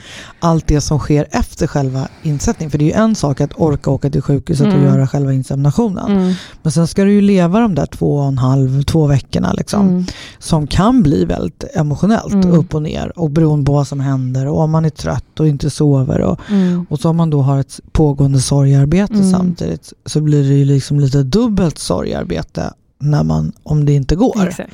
allt 0.40 0.66
det 0.66 0.80
som 0.80 0.98
sker 0.98 1.26
efter 1.30 1.66
själva 1.66 2.08
insättningen. 2.22 2.70
För 2.70 2.78
det 2.78 2.84
är 2.84 2.86
ju 2.86 2.92
en 2.92 3.14
sak 3.14 3.40
att 3.40 3.50
orka 3.56 3.90
åka 3.90 4.10
till 4.10 4.22
sjukhuset 4.22 4.66
mm. 4.66 4.78
och 4.78 4.84
göra 4.84 5.06
själva 5.06 5.32
inseminationen. 5.32 6.12
Mm. 6.12 6.34
Men 6.62 6.72
sen 6.72 6.86
ska 6.86 7.04
du 7.04 7.12
ju 7.12 7.20
leva 7.20 7.60
de 7.60 7.74
där 7.74 7.86
två 7.86 8.16
och 8.16 8.28
en 8.28 8.38
halv, 8.38 8.82
två 8.82 9.06
veckorna 9.06 9.52
liksom, 9.52 9.88
mm. 9.88 10.04
som 10.38 10.66
kan 10.66 11.02
bli 11.02 11.24
väldigt 11.24 11.64
emotionellt 11.74 12.32
mm. 12.32 12.50
upp 12.50 12.74
och 12.74 12.82
ner 12.82 13.18
och 13.18 13.30
beroende 13.30 13.66
på 13.66 13.72
vad 13.72 13.86
som 13.86 14.00
händer 14.00 14.46
och 14.46 14.58
om 14.58 14.70
man 14.70 14.84
är 14.84 14.90
trött 14.90 15.40
och 15.40 15.48
inte 15.48 15.70
sover 15.70 16.20
och, 16.20 16.40
mm. 16.48 16.86
och 16.90 17.00
så 17.00 17.10
om 17.10 17.16
man 17.16 17.30
då 17.30 17.42
har 17.42 17.58
ett 17.58 17.80
pågående 17.92 18.40
sorgarbete 18.40 19.14
mm. 19.14 19.30
samtidigt 19.30 19.92
så 20.06 20.20
blir 20.20 20.48
det 20.48 20.54
ju 20.54 20.64
liksom 20.64 21.00
lite 21.00 21.22
dubbelt 21.22 21.78
sorgarbete 21.78 22.72
när 23.00 23.22
man, 23.22 23.52
om 23.62 23.84
det 23.84 23.92
inte 23.92 24.16
går. 24.16 24.46
Exakt. 24.48 24.72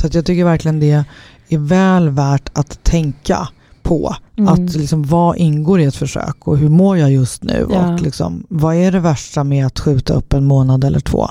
Så 0.00 0.06
att 0.06 0.14
jag 0.14 0.26
tycker 0.26 0.44
verkligen 0.44 0.80
det 0.80 1.04
är 1.48 1.58
väl 1.58 2.10
värt 2.10 2.50
att 2.52 2.84
tänka 2.84 3.48
på. 3.82 4.16
Mm. 4.36 4.48
Att 4.48 4.74
liksom, 4.74 5.02
vad 5.02 5.36
ingår 5.36 5.80
i 5.80 5.84
ett 5.84 5.96
försök 5.96 6.48
och 6.48 6.58
hur 6.58 6.68
mår 6.68 6.98
jag 6.98 7.12
just 7.12 7.42
nu? 7.42 7.66
Ja. 7.70 7.92
Och 7.92 8.00
liksom, 8.00 8.46
vad 8.48 8.74
är 8.74 8.92
det 8.92 9.00
värsta 9.00 9.44
med 9.44 9.66
att 9.66 9.80
skjuta 9.80 10.14
upp 10.14 10.32
en 10.32 10.44
månad 10.44 10.84
eller 10.84 11.00
två? 11.00 11.28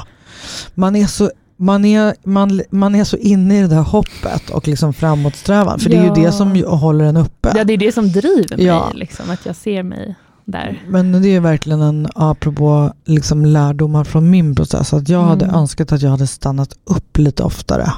Man 0.73 0.95
är 0.95 1.07
så 1.07 1.31
man 1.57 1.85
är, 1.85 2.15
man, 2.23 2.61
man 2.69 2.95
är 2.95 3.03
så 3.03 3.17
inne 3.17 3.57
i 3.57 3.61
det 3.61 3.67
där 3.67 3.81
hoppet 3.81 4.49
och 4.49 4.67
liksom 4.67 4.93
framåtsträvan. 4.93 5.79
För 5.79 5.89
ja. 5.89 5.95
det 5.95 6.07
är 6.07 6.15
ju 6.15 6.23
det 6.23 6.31
som 6.31 6.63
håller 6.63 7.05
en 7.05 7.17
uppe. 7.17 7.53
Ja, 7.55 7.63
det 7.63 7.73
är 7.73 7.77
det 7.77 7.91
som 7.91 8.11
driver 8.11 8.57
mig. 8.57 8.65
Ja. 8.65 8.91
Liksom, 8.93 9.29
att 9.29 9.45
jag 9.45 9.55
ser 9.55 9.83
mig 9.83 10.15
där. 10.51 10.83
Men 10.87 11.21
det 11.21 11.35
är 11.35 11.39
verkligen 11.39 11.81
en, 11.81 12.07
apropå 12.15 12.93
liksom 13.05 13.45
lärdomar 13.45 14.03
från 14.03 14.29
min 14.29 14.55
process, 14.55 14.93
att 14.93 15.09
jag 15.09 15.19
mm. 15.23 15.29
hade 15.29 15.45
önskat 15.45 15.91
att 15.91 16.01
jag 16.01 16.09
hade 16.09 16.27
stannat 16.27 16.73
upp 16.83 17.17
lite 17.17 17.43
oftare. 17.43 17.93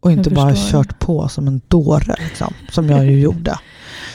Och 0.00 0.12
inte 0.12 0.30
bara 0.30 0.54
kört 0.56 0.98
på 0.98 1.28
som 1.28 1.46
en 1.46 1.60
dåre, 1.68 2.14
liksom, 2.18 2.54
som 2.70 2.88
jag 2.90 3.06
ju 3.06 3.20
gjorde. 3.20 3.58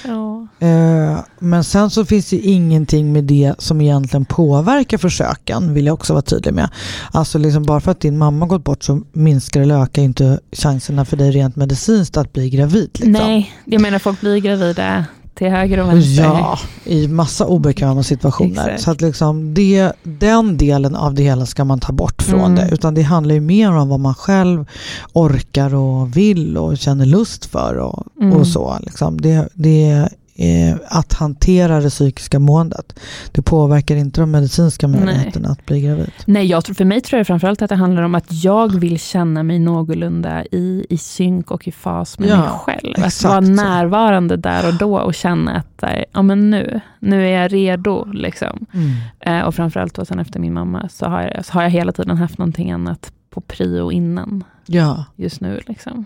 Ja. 0.05 0.47
Eh, 0.59 1.19
men 1.39 1.63
sen 1.63 1.89
så 1.89 2.05
finns 2.05 2.29
det 2.29 2.37
ingenting 2.37 3.13
med 3.13 3.23
det 3.23 3.53
som 3.57 3.81
egentligen 3.81 4.25
påverkar 4.25 4.97
försöken, 4.97 5.73
vill 5.73 5.85
jag 5.85 5.93
också 5.93 6.13
vara 6.13 6.21
tydlig 6.21 6.53
med. 6.53 6.69
Alltså 7.11 7.37
liksom 7.37 7.63
bara 7.63 7.81
för 7.81 7.91
att 7.91 7.99
din 7.99 8.17
mamma 8.17 8.45
gått 8.45 8.63
bort 8.63 8.83
så 8.83 9.01
minskar 9.11 9.61
eller 9.61 9.81
ökar 9.83 10.01
inte 10.01 10.39
chanserna 10.51 11.05
för 11.05 11.17
dig 11.17 11.31
rent 11.31 11.55
medicinskt 11.55 12.17
att 12.17 12.33
bli 12.33 12.49
gravid. 12.49 12.89
Liksom. 12.93 13.11
Nej, 13.11 13.53
jag 13.65 13.81
menar 13.81 13.99
folk 13.99 14.21
blir 14.21 14.37
gravida 14.37 15.05
till 15.33 15.49
höger 15.49 15.79
och 15.79 15.89
vänster. 15.89 16.23
Ja, 16.23 16.59
i 16.83 17.07
massa 17.07 17.45
obekväma 17.45 18.03
situationer. 18.03 18.67
Exakt. 18.67 18.81
Så 18.81 18.91
att 18.91 19.01
liksom 19.01 19.53
det, 19.53 19.91
den 20.03 20.57
delen 20.57 20.95
av 20.95 21.13
det 21.13 21.23
hela 21.23 21.45
ska 21.45 21.65
man 21.65 21.79
ta 21.79 21.93
bort 21.93 22.21
från 22.21 22.51
mm. 22.51 22.55
det. 22.55 22.73
Utan 22.73 22.93
det 22.93 23.01
handlar 23.01 23.35
ju 23.35 23.41
mer 23.41 23.71
om 23.71 23.89
vad 23.89 23.99
man 23.99 24.15
själv 24.15 24.65
orkar 25.13 25.75
och 25.75 26.17
vill 26.17 26.57
och 26.57 26.77
känner 26.77 27.05
lust 27.05 27.45
för 27.45 27.75
och, 27.75 28.03
mm. 28.21 28.33
och 28.33 28.47
så. 28.47 28.77
Liksom. 28.81 29.21
Det, 29.21 29.49
det 29.53 30.09
eh, 30.35 30.75
att 30.87 31.13
hantera 31.13 31.79
det 31.79 31.89
psykiska 31.89 32.39
måendet. 32.39 32.99
Det 33.31 33.41
påverkar 33.41 33.95
inte 33.95 34.21
de 34.21 34.31
medicinska 34.31 34.87
möjligheterna 34.87 35.49
att 35.49 35.65
bli 35.65 35.81
gravid. 35.81 36.11
Nej, 36.25 36.45
jag 36.45 36.65
tror, 36.65 36.73
för 36.75 36.85
mig 36.85 37.01
tror 37.01 37.19
jag 37.19 37.27
framförallt 37.27 37.61
att 37.61 37.69
det 37.69 37.75
handlar 37.75 38.03
om 38.03 38.15
att 38.15 38.43
jag 38.43 38.79
vill 38.79 38.99
känna 38.99 39.43
mig 39.43 39.59
någorlunda 39.59 40.45
i, 40.51 40.85
i 40.89 40.97
synk 40.97 41.51
och 41.51 41.67
i 41.67 41.71
fas 41.71 42.19
med 42.19 42.29
ja, 42.29 42.37
mig 42.37 42.49
själv. 42.49 43.05
Att 43.05 43.23
vara 43.23 43.39
närvarande 43.39 44.37
där 44.37 44.67
och 44.67 44.73
då 44.73 44.99
och 44.99 45.13
känna 45.13 45.55
att 45.55 45.83
ja, 46.11 46.21
men 46.21 46.49
nu, 46.49 46.81
nu 46.99 47.27
är 47.27 47.41
jag 47.41 47.53
redo. 47.53 48.05
Liksom. 48.13 48.65
Mm. 48.73 48.91
Eh, 49.19 49.47
och 49.47 49.55
framförallt 49.55 49.93
då 49.93 50.05
sen 50.05 50.19
efter 50.19 50.39
min 50.39 50.53
mamma 50.53 50.89
så 50.89 51.05
har, 51.05 51.21
jag, 51.21 51.45
så 51.45 51.53
har 51.53 51.63
jag 51.63 51.69
hela 51.69 51.91
tiden 51.91 52.17
haft 52.17 52.37
någonting 52.37 52.71
annat 52.71 53.11
på 53.29 53.41
prio 53.41 53.91
innan. 53.91 54.43
Ja. 54.65 55.05
Just 55.15 55.41
nu. 55.41 55.61
Liksom. 55.67 56.05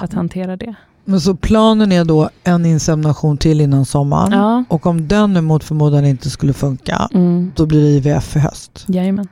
Att 0.00 0.12
hantera 0.12 0.56
det. 0.56 0.74
Men 1.04 1.20
så 1.20 1.34
planen 1.34 1.92
är 1.92 2.04
då 2.04 2.30
en 2.44 2.66
insemination 2.66 3.36
till 3.36 3.60
innan 3.60 3.84
sommaren. 3.84 4.32
Ja. 4.32 4.64
Och 4.68 4.86
om 4.86 5.08
den 5.08 5.32
nu 5.32 5.40
mot 5.40 5.64
förmodan 5.64 6.04
inte 6.04 6.30
skulle 6.30 6.52
funka, 6.52 7.08
mm. 7.14 7.52
då 7.56 7.66
blir 7.66 7.82
det 7.82 7.90
IVF 7.90 8.36
i 8.36 8.38
höst. 8.38 8.84
Jajamän. 8.88 9.28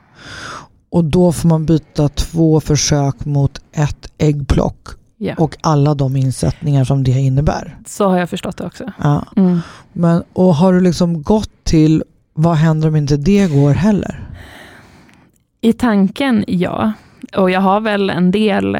Och 0.89 1.05
då 1.05 1.31
får 1.31 1.49
man 1.49 1.65
byta 1.65 2.09
två 2.09 2.59
försök 2.59 3.25
mot 3.25 3.61
ett 3.71 4.11
äggplock. 4.17 4.87
Ja. 5.17 5.35
Och 5.37 5.57
alla 5.61 5.93
de 5.93 6.15
insättningar 6.15 6.83
som 6.83 7.03
det 7.03 7.11
innebär. 7.11 7.77
Så 7.87 8.09
har 8.09 8.17
jag 8.17 8.29
förstått 8.29 8.57
det 8.57 8.65
också. 8.65 8.91
Ja. 9.03 9.25
Mm. 9.35 9.59
Men, 9.93 10.23
och 10.33 10.55
har 10.55 10.73
du 10.73 10.81
liksom 10.81 11.23
gått 11.23 11.63
till, 11.63 12.03
vad 12.33 12.55
händer 12.55 12.87
om 12.87 12.95
inte 12.95 13.17
det 13.17 13.51
går 13.51 13.71
heller? 13.71 14.29
I 15.61 15.73
tanken, 15.73 16.43
ja. 16.47 16.93
Och 17.37 17.51
jag 17.51 17.61
har 17.61 17.79
väl 17.79 18.09
en 18.09 18.31
del 18.31 18.77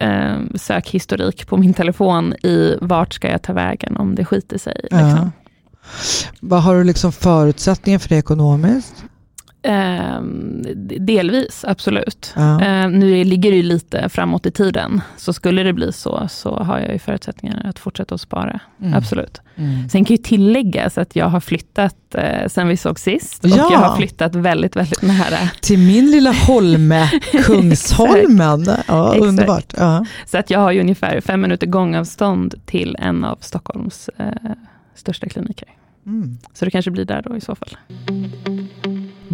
eh, 0.00 0.36
sökhistorik 0.54 1.46
på 1.46 1.56
min 1.56 1.74
telefon 1.74 2.32
i 2.32 2.76
vart 2.80 3.12
ska 3.12 3.30
jag 3.30 3.42
ta 3.42 3.52
vägen 3.52 3.96
om 3.96 4.14
det 4.14 4.24
skiter 4.24 4.58
sig. 4.58 4.80
Liksom. 4.82 4.98
Ja. 4.98 5.30
Vad 6.40 6.62
Har 6.62 6.74
du 6.74 6.84
liksom 6.84 7.12
förutsättningar 7.12 7.98
för 7.98 8.08
det 8.08 8.16
ekonomiskt? 8.16 9.04
Eh, 9.64 10.22
delvis, 11.00 11.64
absolut. 11.68 12.32
Ja. 12.36 12.60
Eh, 12.60 12.88
nu 12.88 13.24
ligger 13.24 13.50
det 13.50 13.56
ju 13.56 13.62
lite 13.62 14.08
framåt 14.08 14.46
i 14.46 14.50
tiden, 14.50 15.00
så 15.16 15.32
skulle 15.32 15.62
det 15.62 15.72
bli 15.72 15.92
så, 15.92 16.28
så 16.30 16.56
har 16.56 16.78
jag 16.78 16.92
ju 16.92 16.98
förutsättningar 16.98 17.66
att 17.68 17.78
fortsätta 17.78 18.14
att 18.14 18.20
spara. 18.20 18.60
Mm. 18.80 18.94
Absolut. 18.94 19.40
Mm. 19.56 19.88
Sen 19.88 20.04
kan 20.04 20.16
ju 20.16 20.22
tilläggas 20.22 20.98
att 20.98 21.16
jag 21.16 21.26
har 21.26 21.40
flyttat 21.40 22.14
eh, 22.14 22.48
sen 22.48 22.68
vi 22.68 22.76
såg 22.76 22.98
sist, 22.98 23.44
och 23.44 23.50
ja. 23.50 23.68
jag 23.72 23.78
har 23.78 23.96
flyttat 23.96 24.34
väldigt, 24.34 24.76
väldigt 24.76 25.02
nära. 25.02 25.38
Till 25.60 25.78
min 25.78 26.10
lilla 26.10 26.32
holme, 26.32 27.08
Kungsholmen. 27.44 28.66
ja, 28.88 29.14
underbart. 29.20 29.74
Ja. 29.76 30.06
Så 30.26 30.38
att 30.38 30.50
jag 30.50 30.60
har 30.60 30.72
ju 30.72 30.80
ungefär 30.80 31.20
fem 31.20 31.40
minuter 31.40 31.66
gångavstånd 31.66 32.54
till 32.66 32.96
en 32.98 33.24
av 33.24 33.38
Stockholms 33.40 34.10
eh, 34.18 34.26
största 34.94 35.28
kliniker. 35.28 35.68
Mm. 36.06 36.38
Så 36.52 36.64
det 36.64 36.70
kanske 36.70 36.90
blir 36.90 37.04
där 37.04 37.22
då 37.22 37.36
i 37.36 37.40
så 37.40 37.54
fall. 37.54 37.76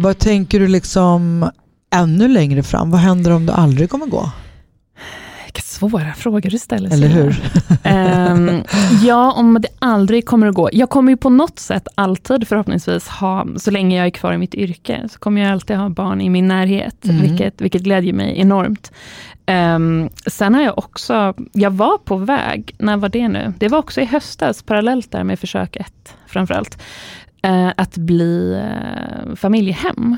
Vad 0.01 0.17
tänker 0.17 0.59
du 0.59 0.67
liksom 0.67 1.49
ännu 1.95 2.27
längre 2.27 2.63
fram? 2.63 2.91
Vad 2.91 2.99
händer 2.99 3.31
om 3.31 3.45
du 3.45 3.53
aldrig 3.53 3.89
kommer 3.89 4.05
gå? 4.05 4.31
Vilka 5.45 5.61
svåra 5.61 6.13
frågor 6.13 6.49
du 6.49 6.59
ställer. 6.59 6.93
Eller 6.93 7.07
hur? 7.07 7.41
um, 8.29 8.63
ja, 9.03 9.31
om 9.31 9.61
det 9.61 9.67
aldrig 9.79 10.25
kommer 10.25 10.47
att 10.47 10.55
gå. 10.55 10.69
Jag 10.73 10.89
kommer 10.89 11.11
ju 11.11 11.17
på 11.17 11.29
något 11.29 11.59
sätt 11.59 11.87
alltid 11.95 12.47
förhoppningsvis 12.47 13.07
ha, 13.07 13.47
så 13.57 13.71
länge 13.71 13.97
jag 13.97 14.05
är 14.05 14.11
kvar 14.11 14.33
i 14.33 14.37
mitt 14.37 14.55
yrke, 14.55 15.07
så 15.11 15.19
kommer 15.19 15.41
jag 15.41 15.51
alltid 15.51 15.77
ha 15.77 15.89
barn 15.89 16.21
i 16.21 16.29
min 16.29 16.47
närhet, 16.47 17.05
mm. 17.05 17.21
vilket, 17.21 17.61
vilket 17.61 17.81
glädjer 17.81 18.13
mig 18.13 18.39
enormt. 18.39 18.91
Um, 19.47 20.09
sen 20.27 20.55
har 20.55 20.61
jag 20.61 20.77
också, 20.77 21.33
jag 21.51 21.71
var 21.71 21.97
på 21.97 22.17
väg, 22.17 22.75
när 22.77 22.97
var 22.97 23.09
det 23.09 23.27
nu? 23.27 23.53
Det 23.57 23.67
var 23.67 23.77
också 23.77 24.01
i 24.01 24.05
höstas, 24.05 24.63
parallellt 24.63 25.11
där 25.11 25.23
med 25.23 25.39
försök 25.39 25.75
ett 25.75 26.15
framförallt 26.27 26.77
att 27.75 27.97
bli 27.97 28.53
eh, 28.53 29.35
familjehem. 29.35 30.17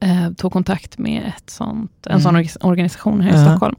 Eh, 0.00 0.32
tog 0.36 0.52
kontakt 0.52 0.98
med 0.98 1.32
ett 1.36 1.50
sånt, 1.50 2.06
en 2.06 2.20
mm. 2.20 2.22
sån 2.22 2.68
organisation 2.68 3.20
här 3.20 3.34
i 3.34 3.46
Stockholm. 3.46 3.76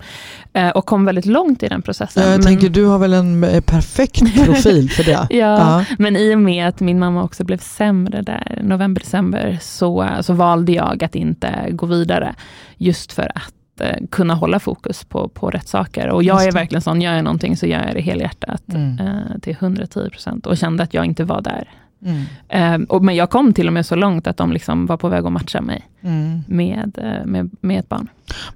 Eh, 0.53 0.69
och 0.69 0.85
kom 0.85 1.05
väldigt 1.05 1.25
långt 1.25 1.63
i 1.63 1.67
den 1.67 1.81
processen. 1.81 2.23
Jag 2.23 2.31
men, 2.31 2.41
tänker, 2.41 2.69
du 2.69 2.85
har 2.85 2.99
väl 2.99 3.13
en 3.13 3.43
eh, 3.43 3.61
perfekt 3.61 4.35
profil 4.45 4.89
för 4.89 5.03
det? 5.03 5.11
ja, 5.11 5.27
ja, 5.29 5.85
men 5.99 6.15
i 6.15 6.35
och 6.35 6.39
med 6.39 6.67
att 6.67 6.79
min 6.79 6.99
mamma 6.99 7.23
också 7.23 7.43
blev 7.43 7.57
sämre 7.57 8.21
där, 8.21 8.61
november, 8.63 9.01
december, 9.01 9.57
så, 9.61 10.09
så 10.21 10.33
valde 10.33 10.71
jag 10.71 11.03
att 11.03 11.15
inte 11.15 11.67
gå 11.71 11.85
vidare. 11.85 12.35
Just 12.77 13.13
för 13.13 13.31
att 13.35 13.81
eh, 13.81 13.97
kunna 14.11 14.33
hålla 14.33 14.59
fokus 14.59 15.03
på, 15.03 15.27
på 15.27 15.49
rätt 15.49 15.67
saker. 15.67 16.09
Och 16.09 16.23
jag 16.23 16.45
är 16.45 16.51
verkligen 16.51 16.81
sån, 16.81 17.01
gör 17.01 17.13
jag 17.13 17.23
någonting 17.23 17.57
så 17.57 17.65
gör 17.65 17.85
jag 17.85 17.95
det 17.95 18.01
helhjärtat 18.01 18.73
mm. 18.73 18.99
eh, 18.99 19.39
till 19.41 19.55
110 19.59 20.09
procent. 20.09 20.45
Och 20.45 20.57
kände 20.57 20.83
att 20.83 20.93
jag 20.93 21.05
inte 21.05 21.23
var 21.23 21.41
där 21.41 21.69
Mm. 22.05 22.23
Eh, 22.47 22.87
och, 22.89 23.03
men 23.03 23.15
jag 23.15 23.29
kom 23.29 23.53
till 23.53 23.67
och 23.67 23.73
med 23.73 23.85
så 23.85 23.95
långt 23.95 24.27
att 24.27 24.37
de 24.37 24.51
liksom 24.53 24.85
var 24.85 24.97
på 24.97 25.09
väg 25.09 25.25
att 25.25 25.31
matcha 25.31 25.61
mig 25.61 25.85
Mm. 26.01 26.39
med, 26.47 26.97
eh, 26.97 27.25
med, 27.25 27.49
med 27.61 27.79
ett 27.79 27.89
barn. 27.89 28.07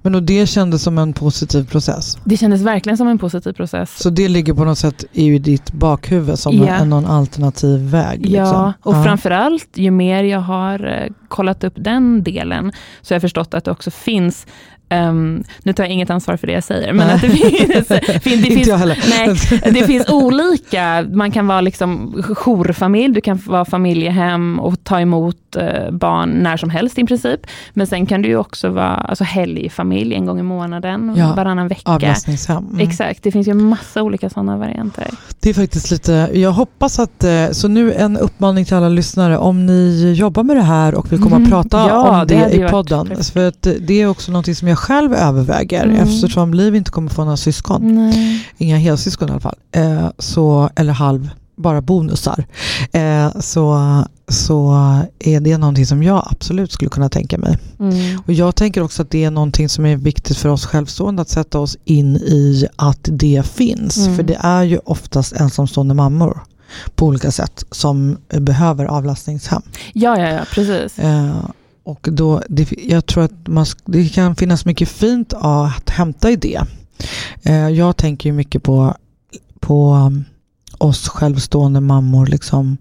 Men 0.02 0.14
och 0.14 0.22
det 0.22 0.46
kändes 0.46 0.82
som 0.82 0.98
en 0.98 1.12
positiv 1.12 1.64
process. 1.70 2.18
Det 2.24 2.36
kändes 2.36 2.62
verkligen 2.62 2.96
som 2.96 3.08
en 3.08 3.18
positiv 3.18 3.52
process. 3.52 3.98
Så 4.02 4.10
det 4.10 4.28
ligger 4.28 4.54
på 4.54 4.64
något 4.64 4.78
sätt 4.78 5.04
i 5.12 5.38
ditt 5.38 5.72
bakhuvud 5.72 6.38
som 6.38 6.56
Ja. 6.56 6.66
en, 6.68 6.90
någon 6.90 7.06
alternativ 7.06 7.80
väg? 7.80 8.26
Ja, 8.26 8.42
liksom. 8.44 8.72
och 8.82 8.94
Ja. 8.94 9.04
framförallt 9.04 9.68
ju 9.74 9.90
mer 9.90 10.22
jag 10.24 10.40
har 10.40 10.86
eh, 11.02 11.12
kollat 11.28 11.64
upp 11.64 11.74
den 11.76 12.22
delen, 12.22 12.72
så 13.02 13.12
har 13.12 13.16
jag 13.16 13.22
förstått 13.22 13.54
att 13.54 13.64
det 13.64 13.70
också 13.70 13.90
finns 13.90 14.46
ehm, 14.88 15.44
nu 15.62 15.72
tar 15.72 15.84
jag 15.84 15.90
inget 15.92 16.10
ansvar 16.10 16.36
för 16.36 16.46
det 16.46 16.52
jag 16.52 16.64
säger, 16.64 16.92
men 16.92 17.06
Nej. 17.06 17.16
att 17.16 17.22
det 17.22 17.30
finns, 17.30 17.88
fin, 18.22 18.42
det 18.42 18.50
finns. 18.50 18.68
Nej, 19.10 19.60
det 19.72 19.86
finns 19.86 20.08
olika, 20.08 21.06
man 21.12 21.30
kan 21.30 21.46
vara 21.46 21.60
liksom 21.60 22.22
jourfamilj, 22.36 23.14
du 23.14 23.20
kan 23.20 23.40
vara 23.46 23.64
familjehem 23.64 24.60
och 24.60 24.84
ta 24.84 25.00
emot 25.00 25.56
eh, 25.56 25.90
barn 25.90 26.30
när 26.30 26.56
som 26.56 26.70
helst 26.70 26.98
i 26.98 27.04
princip. 27.04 27.40
Men 27.72 27.86
sen 27.86 28.06
kan 28.06 28.22
du 28.22 28.28
ju 28.28 28.36
också 28.36 28.68
vara 28.68 28.94
alltså 28.94 29.24
helgfamilj 29.64 30.14
en 30.14 30.26
gång 30.26 30.40
i 30.40 30.42
månaden, 30.42 31.14
Ja, 31.16 31.34
varannan 31.34 31.68
vecka. 31.68 31.90
Avlastningshem. 31.92 32.66
Mm. 32.72 32.80
Exakt, 32.88 33.22
det 33.22 33.30
finns 33.32 33.48
ju 33.48 33.54
massa 33.54 34.02
olika 34.02 34.30
sådana 34.30 34.56
varianter. 34.56 35.10
Det 35.40 35.50
är 35.50 35.54
faktiskt 35.54 35.90
lite, 35.90 36.30
jag 36.34 36.52
hoppas 36.52 36.98
att, 36.98 37.24
eh, 37.24 37.50
så 37.52 37.68
nu 37.68 37.92
en 37.92 38.16
uppmaning 38.16 38.64
till 38.64 38.74
alla 38.74 38.88
lyssnare, 38.88 39.38
om 39.38 39.66
ni 39.66 40.12
jobbar 40.16 40.42
med 40.42 40.56
det 40.56 40.62
här 40.62 40.94
och 40.94 41.12
vill 41.12 41.20
komma 41.22 41.36
Mhm. 41.38 41.44
och 41.44 41.50
prata 41.50 41.88
Ja, 41.88 42.20
om 42.20 42.26
det 42.26 42.34
det, 42.34 42.66
i 42.66 42.68
podden. 42.68 43.24
För 43.32 43.48
att 43.48 43.62
det 43.80 44.02
är 44.02 44.06
också 44.06 44.32
något 44.32 44.56
som 44.56 44.68
jag 44.68 44.78
själv 44.78 45.14
överväger 45.14 45.84
Mm. 45.84 45.96
eftersom 45.96 46.54
Liv 46.54 46.74
inte 46.74 46.90
kommer 46.90 47.10
få 47.10 47.24
några 47.24 47.36
syskon, 47.36 47.94
Nej. 47.94 48.46
inga 48.58 48.76
helsyskon 48.78 49.28
i 49.28 49.30
alla 49.32 49.40
fall, 49.40 49.56
eh, 49.72 50.06
så, 50.18 50.70
eller 50.76 50.92
halv, 50.92 51.30
bara 51.56 51.80
bonusar, 51.80 52.44
eh, 52.92 53.40
så, 53.40 53.78
så 54.28 54.72
är 55.18 55.40
det 55.40 55.58
någonting 55.58 55.86
som 55.86 56.02
jag 56.02 56.28
absolut 56.30 56.72
skulle 56.72 56.90
kunna 56.90 57.08
tänka 57.08 57.38
mig. 57.38 57.58
Mm. 57.80 58.20
Och 58.26 58.32
jag 58.32 58.56
tänker 58.56 58.82
också 58.82 59.02
att 59.02 59.10
det 59.10 59.24
är 59.24 59.30
någonting 59.30 59.68
som 59.68 59.86
är 59.86 59.96
viktigt 59.96 60.36
för 60.36 60.48
oss 60.48 60.66
självstående 60.66 61.22
att 61.22 61.28
sätta 61.28 61.58
oss 61.58 61.76
in 61.84 62.16
i 62.16 62.66
att 62.76 63.08
det 63.12 63.46
finns. 63.46 63.96
Mm. 63.96 64.16
För 64.16 64.22
det 64.22 64.38
är 64.40 64.62
ju 64.62 64.78
oftast 64.78 65.32
ensamstående 65.32 65.94
mammor 65.94 66.40
på 66.94 67.06
olika 67.06 67.30
sätt 67.30 67.64
som 67.70 68.16
behöver 68.28 68.84
avlastningshem. 68.84 69.62
Ja, 69.92 70.18
ja, 70.18 70.28
ja, 70.28 70.44
precis. 70.54 70.98
Eh, 70.98 71.44
och 71.84 72.08
då, 72.12 72.42
det, 72.48 72.72
jag 72.78 73.06
tror 73.06 73.24
att 73.24 73.46
man, 73.46 73.66
det 73.84 74.08
kan 74.08 74.36
finnas 74.36 74.64
mycket 74.64 74.88
fint 74.88 75.32
att 75.36 75.90
hämta 75.90 76.30
i 76.30 76.36
det. 76.36 76.60
Eh, 77.42 77.68
jag 77.68 77.96
tänker 77.96 78.28
ju 78.28 78.32
mycket 78.32 78.62
på, 78.62 78.94
på 79.60 80.12
oss 80.78 81.08
självstående 81.08 81.80
mammor 81.80 82.26
liksom 82.26 82.76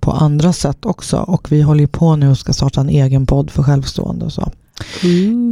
på 0.00 0.12
andra 0.12 0.52
sätt 0.52 0.86
också. 0.86 1.16
Och 1.16 1.52
vi 1.52 1.62
håller 1.62 1.86
på 1.86 2.16
nu 2.16 2.30
och 2.30 2.38
ska 2.38 2.52
starta 2.52 2.80
en 2.80 2.88
egen 2.88 3.26
podd 3.26 3.50
för 3.50 3.62
självstående 3.62 4.24
och 4.24 4.32
så. 4.32 4.52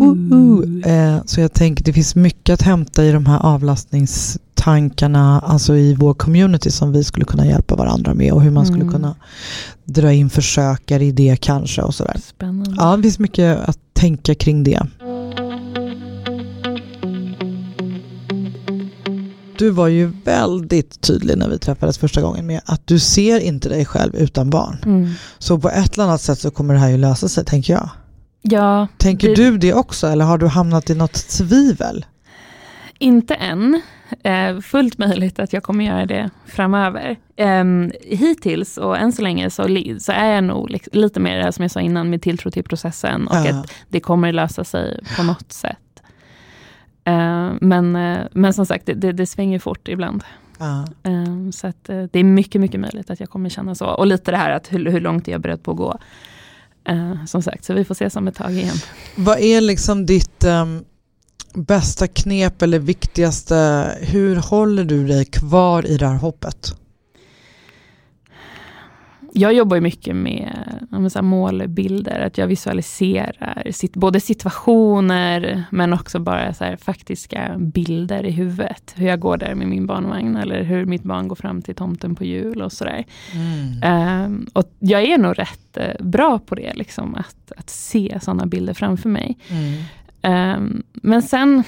Woho! 0.01 0.81
Eh, 0.89 1.19
så 1.27 1.41
jag 1.41 1.53
tänker 1.53 1.85
det 1.85 1.93
finns 1.93 2.15
mycket 2.17 2.55
att 2.55 2.63
hämta 2.63 3.05
i 3.05 3.13
de 3.13 3.27
här 3.27 3.39
avlastningstankarna, 3.47 5.41
alltså 5.41 5.77
i 5.77 5.95
vår 5.95 6.15
community 6.15 6.71
som 6.71 6.93
vi 6.93 7.05
skulle 7.05 7.25
kunna 7.25 7.47
hjälpa 7.47 7.77
varandra 7.77 8.15
med 8.15 8.33
och 8.33 8.43
hur 8.43 8.51
man 8.51 8.67
skulle 8.67 8.81
Mm. 8.83 8.93
kunna 8.93 9.15
dra 9.85 10.13
in 10.13 10.31
försökare 10.31 11.05
i 11.05 11.13
det 11.13 11.37
kanske 11.41 11.83
och 11.83 11.95
sådär. 11.95 12.17
Spännande. 12.29 12.75
Ja, 12.79 12.97
det 12.97 13.03
finns 13.03 13.19
mycket 13.19 13.69
att 13.69 13.79
tänka 13.93 14.35
kring 14.35 14.65
det. 14.65 14.83
Du 19.59 19.71
var 19.71 19.89
ju 19.89 20.07
väldigt 20.25 21.01
tydlig 21.01 21.39
när 21.39 21.49
vi 21.49 21.59
träffades 21.59 21.99
första 21.99 22.23
gången 22.23 22.47
med 22.47 22.61
att 22.67 22.87
du 22.87 22.99
ser 22.99 23.41
inte 23.41 23.69
dig 23.69 23.85
själv 23.85 24.17
utan 24.17 24.51
barn. 24.51 24.79
Mm. 24.85 25.11
Så 25.39 25.59
på 25.59 25.69
ett 25.71 25.95
eller 25.95 26.05
annat 26.05 26.21
sätt 26.21 26.39
så 26.39 26.51
kommer 26.51 26.75
det 26.75 26.81
här 26.81 26.89
ju 26.89 26.97
lösa 26.97 27.29
sig, 27.29 27.45
tänker 27.45 27.73
jag. 27.73 27.89
Ja, 28.43 28.89
Tänker 28.99 29.29
det- 29.29 29.35
du 29.35 29.59
det 29.59 29.75
också 29.75 30.07
eller 30.07 30.25
har 30.25 30.39
du 30.39 30.47
hamnat 30.47 30.91
i 30.91 30.95
något 30.95 31.29
tvivel? 31.29 32.05
Inte 32.99 33.35
än. 33.35 33.83
Eh, 34.25 34.61
fullt 34.61 34.99
möjligt 34.99 35.39
att 35.39 35.53
jag 35.53 35.63
kommer 35.63 35.85
göra 35.85 36.07
det 36.07 36.31
framöver. 36.47 37.17
Eh, 37.37 37.65
hittills 38.03 38.77
och 38.79 38.99
än 38.99 39.13
så 39.13 39.23
länge 39.23 39.51
så, 39.51 39.63
är 40.13 40.33
jag 40.35 40.45
nog 40.45 40.79
lite 40.93 41.21
mer 41.21 41.37
det 41.37 41.43
här 41.43 41.51
som 41.51 41.63
jag 41.63 41.71
sa 41.71 41.81
innan 41.81 42.11
med 42.11 42.23
tilltro 42.23 42.51
till 42.51 42.65
processen 42.65 43.29
och 43.29 43.37
Ja. 43.37 43.49
att 43.61 43.73
det 43.89 44.01
kommer 44.01 44.33
lösa 44.33 44.65
sig 44.65 45.01
på 45.17 45.23
något 45.23 45.53
sätt. 45.53 45.77
Eh, 47.07 47.53
men, 47.61 47.97
eh, 47.97 48.27
men 48.33 48.55
som 48.55 48.67
sagt, 48.67 48.87
det, 48.87 49.13
det, 49.13 49.27
svänger 49.27 49.59
fort 49.59 49.89
ibland. 49.89 50.25
Ja. 50.59 50.85
Eh, 51.03 51.51
så 51.53 51.67
att, 51.67 51.85
det 51.85 52.19
är 52.19 52.25
mycket, 52.25 52.61
mycket 52.61 52.81
möjligt 52.81 53.11
att 53.11 53.21
jag 53.21 53.31
kommer 53.31 53.49
känna 53.49 53.75
så. 53.75 53.87
Och 53.87 54.07
lite 54.07 54.31
det 54.31 54.37
här 54.37 54.51
att 54.51 54.73
hur, 54.73 54.91
hur 54.91 55.01
långt 55.01 55.29
är 55.29 55.33
jag 55.33 55.41
beredd 55.41 55.63
på 55.63 55.71
att 55.71 55.77
gå. 55.77 55.99
Som 57.27 57.43
sagt, 57.43 57.65
så 57.65 57.75
vi 57.75 57.85
får 57.85 57.95
se 57.95 58.11
som 58.11 58.29
ett 58.29 58.35
tag 58.35 58.53
igen. 58.53 58.77
Vad 59.17 59.39
är 59.39 59.61
liksom 59.61 60.07
ditt 60.07 60.45
ehm, 60.45 60.85
bästa 61.55 62.07
knep 62.07 62.63
eller 62.63 62.79
viktigaste, 62.79 63.91
hur 64.01 64.37
håller 64.37 64.85
du 64.85 65.07
dig 65.07 65.25
kvar 65.25 65.87
i 65.87 65.97
det 65.97 66.07
här 66.07 66.17
hoppet? 66.17 66.75
Jag 69.39 69.53
jobbar 69.53 69.81
mycket 69.81 70.17
med 70.17 71.13
så 71.13 71.23
målbilder, 71.23 72.21
att 72.21 72.39
jag 72.39 72.47
visualiserar 72.47 73.67
sit, 73.71 73.97
både 73.97 74.21
situationer 74.21 75.65
men 75.71 75.93
också 75.93 76.19
bara 76.19 76.55
så 76.55 76.77
faktiska 76.81 77.55
bilder 77.59 78.27
i 78.27 78.31
huvudet. 78.31 78.95
Hur 78.97 79.07
jag 79.07 79.21
går 79.21 79.37
där 79.37 79.55
med 79.55 79.69
min 79.69 79.87
barnvagn 79.87 80.37
eller 80.37 80.63
hur 80.63 80.85
mitt 80.85 81.03
barn 81.03 81.29
går 81.29 81.37
fram 81.37 81.63
till 81.63 81.75
tomten 81.75 82.15
på 82.15 82.25
jul 82.25 82.63
och 82.63 82.73
sådär. 82.73 83.05
Ehm, 83.83 84.47
och 84.53 84.71
jag 84.79 85.03
är 85.03 85.19
nog 85.19 85.39
rätt 85.39 85.77
eh, 85.77 86.07
bra 86.07 86.39
på 86.39 86.55
det, 86.55 86.73
liksom, 86.75 87.15
att, 87.15 87.53
att 87.57 87.71
se 87.71 88.19
sådana 88.23 88.47
bilder 88.47 88.75
framför 88.75 89.09
mig. 89.09 89.39
Mm. 89.49 89.83
Ehm, 90.23 90.83
men 90.93 91.23
sen, 91.23 91.63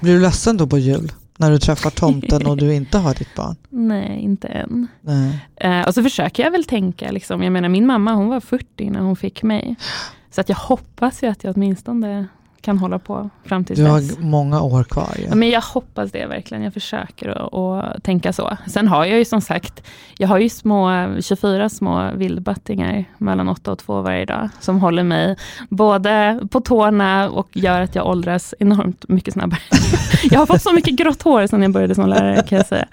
Blir 0.00 0.12
du 0.12 0.20
ledsen 0.20 0.56
då 0.56 0.66
på 0.66 0.78
jul? 0.78 1.12
När 1.40 1.50
du 1.50 1.58
träffar 1.58 1.90
tomten 1.90 2.46
och 2.46 2.56
du 2.56 2.74
inte 2.80 2.98
har 2.98 3.14
ditt 3.14 3.34
barn? 3.34 3.56
nej 3.68 4.18
inte 4.20 4.48
än. 4.48 4.86
Nej. 5.00 5.38
Eh, 5.56 5.88
och 5.88 5.94
så 5.94 6.02
försöker 6.02 6.42
jag 6.42 6.50
väl 6.50 6.64
tänka, 6.64 7.10
liksom, 7.10 7.42
jag 7.42 7.52
menar 7.52 7.68
min 7.68 7.86
mamma 7.86 8.12
hon 8.14 8.28
var 8.28 8.40
40 8.40 8.90
när 8.90 9.00
hon 9.00 9.16
fick 9.16 9.42
mig. 9.42 9.76
Så 10.30 10.40
att 10.40 10.48
jag 10.48 10.56
hoppas 10.56 11.22
ju 11.22 11.26
att 11.26 11.44
jag 11.44 11.56
åtminstone 11.56 12.26
kan 12.62 12.78
hålla 12.78 12.98
på 12.98 13.30
fram 13.44 13.64
till 13.64 13.76
Du 13.76 13.82
dess. 13.84 14.16
har 14.16 14.22
många 14.22 14.62
år 14.62 14.84
kvar. 14.84 15.16
Ja, 15.28 15.34
men 15.34 15.50
jag 15.50 15.60
hoppas 15.60 16.12
det 16.12 16.26
verkligen, 16.26 16.62
jag 16.64 16.72
försöker 16.74 17.28
att 17.28 18.02
tänka 18.04 18.32
så. 18.32 18.56
Sen 18.66 18.88
har 18.88 19.04
jag 19.04 19.18
ju 19.18 19.24
som 19.24 19.40
sagt, 19.40 19.82
jag 20.18 20.28
har 20.28 20.38
ju 20.38 20.48
små, 20.48 20.90
24 21.20 21.68
små 21.68 22.10
vildbattingar 22.14 23.04
mellan 23.18 23.48
8 23.48 23.72
och 23.72 23.78
2 23.78 24.02
varje 24.02 24.24
dag, 24.24 24.48
som 24.60 24.80
håller 24.80 25.02
mig 25.02 25.36
både 25.68 26.40
på 26.50 26.60
tårna 26.60 27.30
och 27.30 27.48
gör 27.56 27.80
att 27.80 27.94
jag 27.94 28.06
åldras 28.06 28.54
enormt 28.58 29.08
mycket 29.08 29.34
snabbare. 29.34 29.60
jag 30.30 30.38
har 30.38 30.46
fått 30.46 30.62
så 30.62 30.72
mycket 30.72 30.94
grått 30.94 31.22
hår 31.22 31.46
sedan 31.46 31.62
jag 31.62 31.72
började 31.72 31.94
som 31.94 32.08
lärare 32.08 32.42
kan 32.48 32.58
jag 32.58 32.66
säga. 32.66 32.86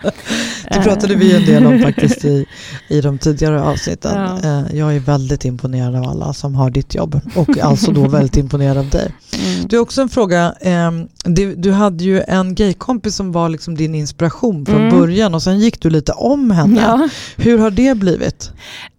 Det 0.72 0.80
pratade 0.84 1.16
vi 1.16 1.36
en 1.36 1.46
del 1.46 1.66
om 1.66 1.80
faktiskt 1.80 2.26
i, 2.26 2.46
i 2.88 3.02
de 3.02 3.18
tidigare 3.18 3.62
avsnitten. 3.62 4.12
Ja. 4.44 4.50
Eh, 4.70 4.76
Jag 4.78 4.96
är 4.96 5.00
väldigt 5.00 5.46
imponerad 5.46 5.96
av 5.96 6.04
alla 6.04 6.34
som 6.34 6.56
har 6.56 6.70
ditt 6.70 6.96
jobb 6.96 7.22
och 7.36 7.58
alltså 7.58 7.92
då 7.92 8.08
väldigt 8.08 8.38
imponerad 8.38 8.78
av 8.78 8.90
dig. 8.90 9.12
Mm. 9.34 9.68
Du 9.68 9.76
har 9.78 9.82
också 9.84 10.02
en 10.02 10.10
fråga. 10.10 10.54
ehm, 10.62 11.08
Du, 11.24 11.56
du 11.56 11.72
hade 11.72 12.04
ju 12.04 12.22
en 12.28 12.56
gaykompis 12.56 13.16
som 13.16 13.32
var 13.32 13.50
liksom 13.50 13.76
din 13.76 13.96
inspiration 13.96 14.66
från 14.66 14.78
Mm. 14.82 15.00
början 15.00 15.36
och 15.36 15.44
sen 15.44 15.60
gick 15.60 15.82
du 15.82 15.90
lite 15.90 16.12
om 16.12 16.52
henne. 16.52 16.82
Ja. 16.82 17.10
Hur 17.38 17.58
har 17.58 17.72
det 17.72 17.98
blivit? 17.98 18.52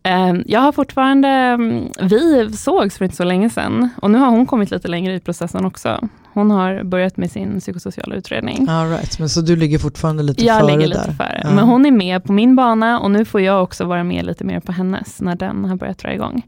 Eh, 0.08 0.34
Jag 0.46 0.60
har 0.60 0.72
fortfarande, 0.72 1.28
mm, 1.28 1.88
vi 2.02 2.50
sågs 2.56 2.98
för 2.98 3.04
inte 3.04 3.16
så 3.16 3.24
länge 3.24 3.50
sedan 3.50 3.88
och 4.02 4.10
nu 4.10 4.18
har 4.18 4.30
hon 4.30 4.46
kommit 4.46 4.70
lite 4.70 4.88
längre 4.88 5.14
i 5.14 5.20
processen 5.20 5.64
också. 5.64 6.08
Hon 6.34 6.50
har 6.50 6.82
börjat 6.84 7.16
med 7.16 7.30
sin 7.30 7.60
psykosociala 7.60 8.14
utredning. 8.16 8.68
All 8.68 8.88
right, 8.90 9.18
men 9.18 9.28
så 9.28 9.40
du 9.40 9.56
ligger 9.56 9.78
fortfarande 9.78 10.22
lite 10.22 10.44
jag 10.44 10.60
före 10.60 10.76
ligger 10.76 10.94
där? 10.94 11.00
lite 11.00 11.12
före. 11.16 11.40
Ja. 11.44 11.50
Men 11.50 11.64
hon 11.64 11.86
är 11.86 11.90
med 11.90 12.24
på 12.24 12.32
min 12.32 12.56
bana 12.56 13.00
och 13.00 13.10
nu 13.10 13.24
får 13.24 13.40
jag 13.40 13.62
också 13.62 13.84
vara 13.84 14.04
med 14.04 14.24
lite 14.26 14.44
mer 14.44 14.60
på 14.60 14.72
hennes 14.72 15.20
när 15.20 15.36
den 15.36 15.64
har 15.64 15.76
börjat 15.76 15.98
dra 15.98 16.12
igång. 16.14 16.42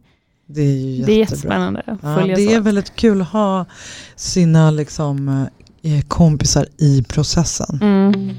Det 0.46 0.60
är 0.60 0.64
ju 0.64 0.90
jättebra. 0.90 1.06
Det 1.06 1.12
är 1.12 1.18
jättespännande 1.18 1.82
att 1.86 1.98
Ja, 2.02 2.16
följa 2.16 2.36
det 2.36 2.42
är 2.52 2.56
så. 2.56 2.60
väldigt 2.62 2.96
kul 2.96 3.20
att 3.20 3.28
ha 3.28 3.64
sina 4.16 4.70
liksom, 4.70 5.28
eh, 5.82 6.00
kompisar 6.08 6.66
i 6.78 7.02
processen. 7.02 7.78
Mm. 7.82 8.30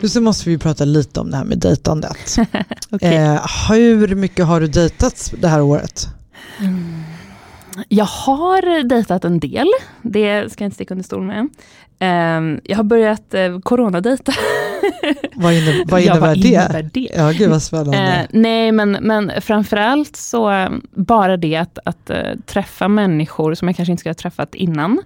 Nu 0.00 0.08
så 0.08 0.20
måste 0.20 0.50
vi 0.50 0.58
prata 0.58 0.84
lite 0.84 1.20
om 1.20 1.30
det 1.30 1.36
här 1.36 1.44
med 1.44 1.58
dejtandet. 1.58 2.36
Okej. 2.90 3.16
eh, 3.16 3.46
hur 3.68 4.14
mycket 4.14 4.46
har 4.46 4.60
du 4.60 4.66
dejtat 4.66 5.32
det 5.40 5.48
här 5.48 5.62
året? 5.62 6.08
Mm. 6.60 7.02
Jag 7.88 8.04
har 8.04 8.82
dejtat 8.84 9.24
en 9.24 9.40
del, 9.40 9.68
det 10.02 10.52
ska 10.52 10.64
jag 10.64 10.66
inte 10.66 10.74
sticka 10.74 10.94
under 10.94 11.04
stol 11.04 11.22
med. 11.22 11.48
Ehm, 11.98 12.60
jag 12.64 12.76
har 12.76 12.84
börjat 12.84 13.34
uh, 13.34 13.60
coronadejta. 13.60 14.32
Vad, 15.34 15.52
inne, 15.54 15.84
vad 15.86 16.00
Ja, 16.00 16.04
innebär 16.04 16.26
vad 16.28 16.40
det? 16.40 16.48
innebär 16.48 16.90
det? 16.92 17.08
Ja, 17.16 17.30
gud 17.30 17.50
vad 17.50 17.62
spännande. 17.62 17.98
Eh, 17.98 18.26
nej, 18.30 18.72
men, 18.72 18.90
men 19.00 19.32
framförallt 19.40 20.16
så 20.16 20.50
eh, 20.50 20.70
bara 20.94 21.36
det 21.36 21.56
att, 21.56 21.78
att 21.84 22.10
eh, 22.10 22.16
träffa 22.46 22.88
människor 22.88 23.54
som 23.54 23.68
jag 23.68 23.76
kanske 23.76 23.92
inte 23.92 24.00
skulle 24.00 24.10
ha 24.10 24.14
träffat 24.14 24.54
innan. 24.54 25.02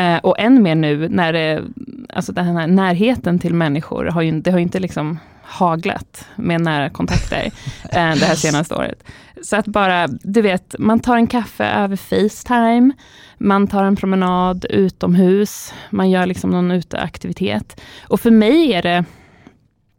Eh, 0.00 0.18
och 0.18 0.38
än 0.38 0.62
mer 0.62 0.74
nu 0.74 1.08
när 1.08 1.32
det, 1.32 1.64
alltså 2.08 2.32
den 2.32 2.56
här 2.56 2.66
närheten 2.66 3.38
till 3.38 3.54
människor, 3.54 4.04
har 4.04 4.22
ju, 4.22 4.40
det 4.40 4.50
har 4.50 4.58
ju 4.58 4.62
inte 4.62 4.80
liksom 4.80 5.18
haglat 5.42 6.28
med 6.36 6.60
nära 6.60 6.90
kontakter 6.90 7.44
eh, 7.84 8.14
det 8.14 8.24
här 8.24 8.34
senaste 8.34 8.74
året. 8.74 9.04
Så 9.42 9.56
att 9.56 9.66
bara, 9.66 10.06
du 10.06 10.42
vet, 10.42 10.74
man 10.78 11.00
tar 11.00 11.16
en 11.16 11.26
kaffe 11.26 11.64
över 11.64 11.96
Facetime, 11.96 12.92
man 13.38 13.66
tar 13.66 13.84
en 13.84 13.96
promenad 13.96 14.64
utomhus, 14.64 15.74
man 15.90 16.10
gör 16.10 16.26
liksom 16.26 16.50
någon 16.50 16.70
uteaktivitet. 16.70 17.80
Och 18.08 18.20
för 18.20 18.30
mig 18.30 18.72
är 18.72 18.82
det, 18.82 19.04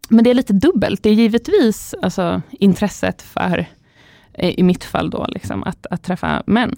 men 0.09 0.23
det 0.23 0.29
är 0.29 0.33
lite 0.33 0.53
dubbelt. 0.53 1.03
Det 1.03 1.09
är 1.09 1.13
givetvis 1.13 1.95
alltså, 2.01 2.41
intresset 2.51 3.21
för, 3.21 3.65
i 4.37 4.63
mitt 4.63 4.83
fall 4.83 5.09
då, 5.09 5.25
liksom, 5.29 5.63
att, 5.63 5.85
att 5.89 6.03
träffa 6.03 6.43
män. 6.45 6.75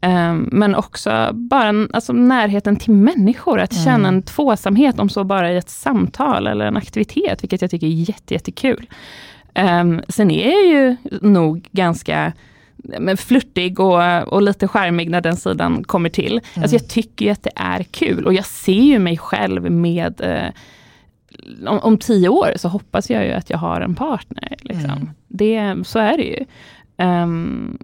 Um, 0.00 0.48
men 0.52 0.74
också 0.74 1.30
bara 1.32 1.86
alltså, 1.92 2.12
närheten 2.12 2.76
till 2.76 2.92
människor, 2.92 3.60
att 3.60 3.74
känna 3.74 4.08
mm. 4.08 4.14
en 4.14 4.22
tvåsamhet, 4.22 4.98
om 4.98 5.08
så 5.08 5.24
bara 5.24 5.52
i 5.52 5.56
ett 5.56 5.70
samtal 5.70 6.46
eller 6.46 6.66
en 6.66 6.76
aktivitet, 6.76 7.42
vilket 7.42 7.62
jag 7.62 7.70
tycker 7.70 7.86
är 7.86 7.90
jätte, 7.90 8.34
jättekul. 8.34 8.90
Um, 9.54 10.02
sen 10.08 10.30
är 10.30 10.50
jag 10.50 10.66
ju 10.66 10.96
nog 11.20 11.68
ganska 11.72 12.32
men 13.00 13.16
flörtig 13.16 13.80
och, 13.80 14.28
och 14.32 14.42
lite 14.42 14.68
charmig 14.68 15.10
när 15.10 15.20
den 15.20 15.36
sidan 15.36 15.84
kommer 15.84 16.08
till. 16.08 16.32
Mm. 16.32 16.62
Alltså 16.62 16.76
jag 16.76 16.88
tycker 16.88 17.24
ju 17.24 17.30
att 17.30 17.42
det 17.42 17.52
är 17.56 17.82
kul 17.82 18.26
och 18.26 18.34
jag 18.34 18.46
ser 18.46 18.72
ju 18.72 18.98
mig 18.98 19.18
själv 19.18 19.70
med 19.70 20.20
eh, 20.20 20.52
om, 21.66 21.78
om, 21.78 21.98
tio 21.98 22.28
år 22.28 22.52
så 22.56 22.68
hoppas 22.68 23.10
jag 23.10 23.26
ju 23.26 23.32
att 23.32 23.50
jag 23.50 23.58
har 23.58 23.80
en 23.80 23.94
partner. 23.94 24.54
Liksom. 24.60 24.90
Mm. 24.90 25.10
Det, 25.28 25.76
så 25.84 25.98
är 25.98 26.16
det 26.16 26.24
ju. 26.24 26.44
Um, 27.04 27.78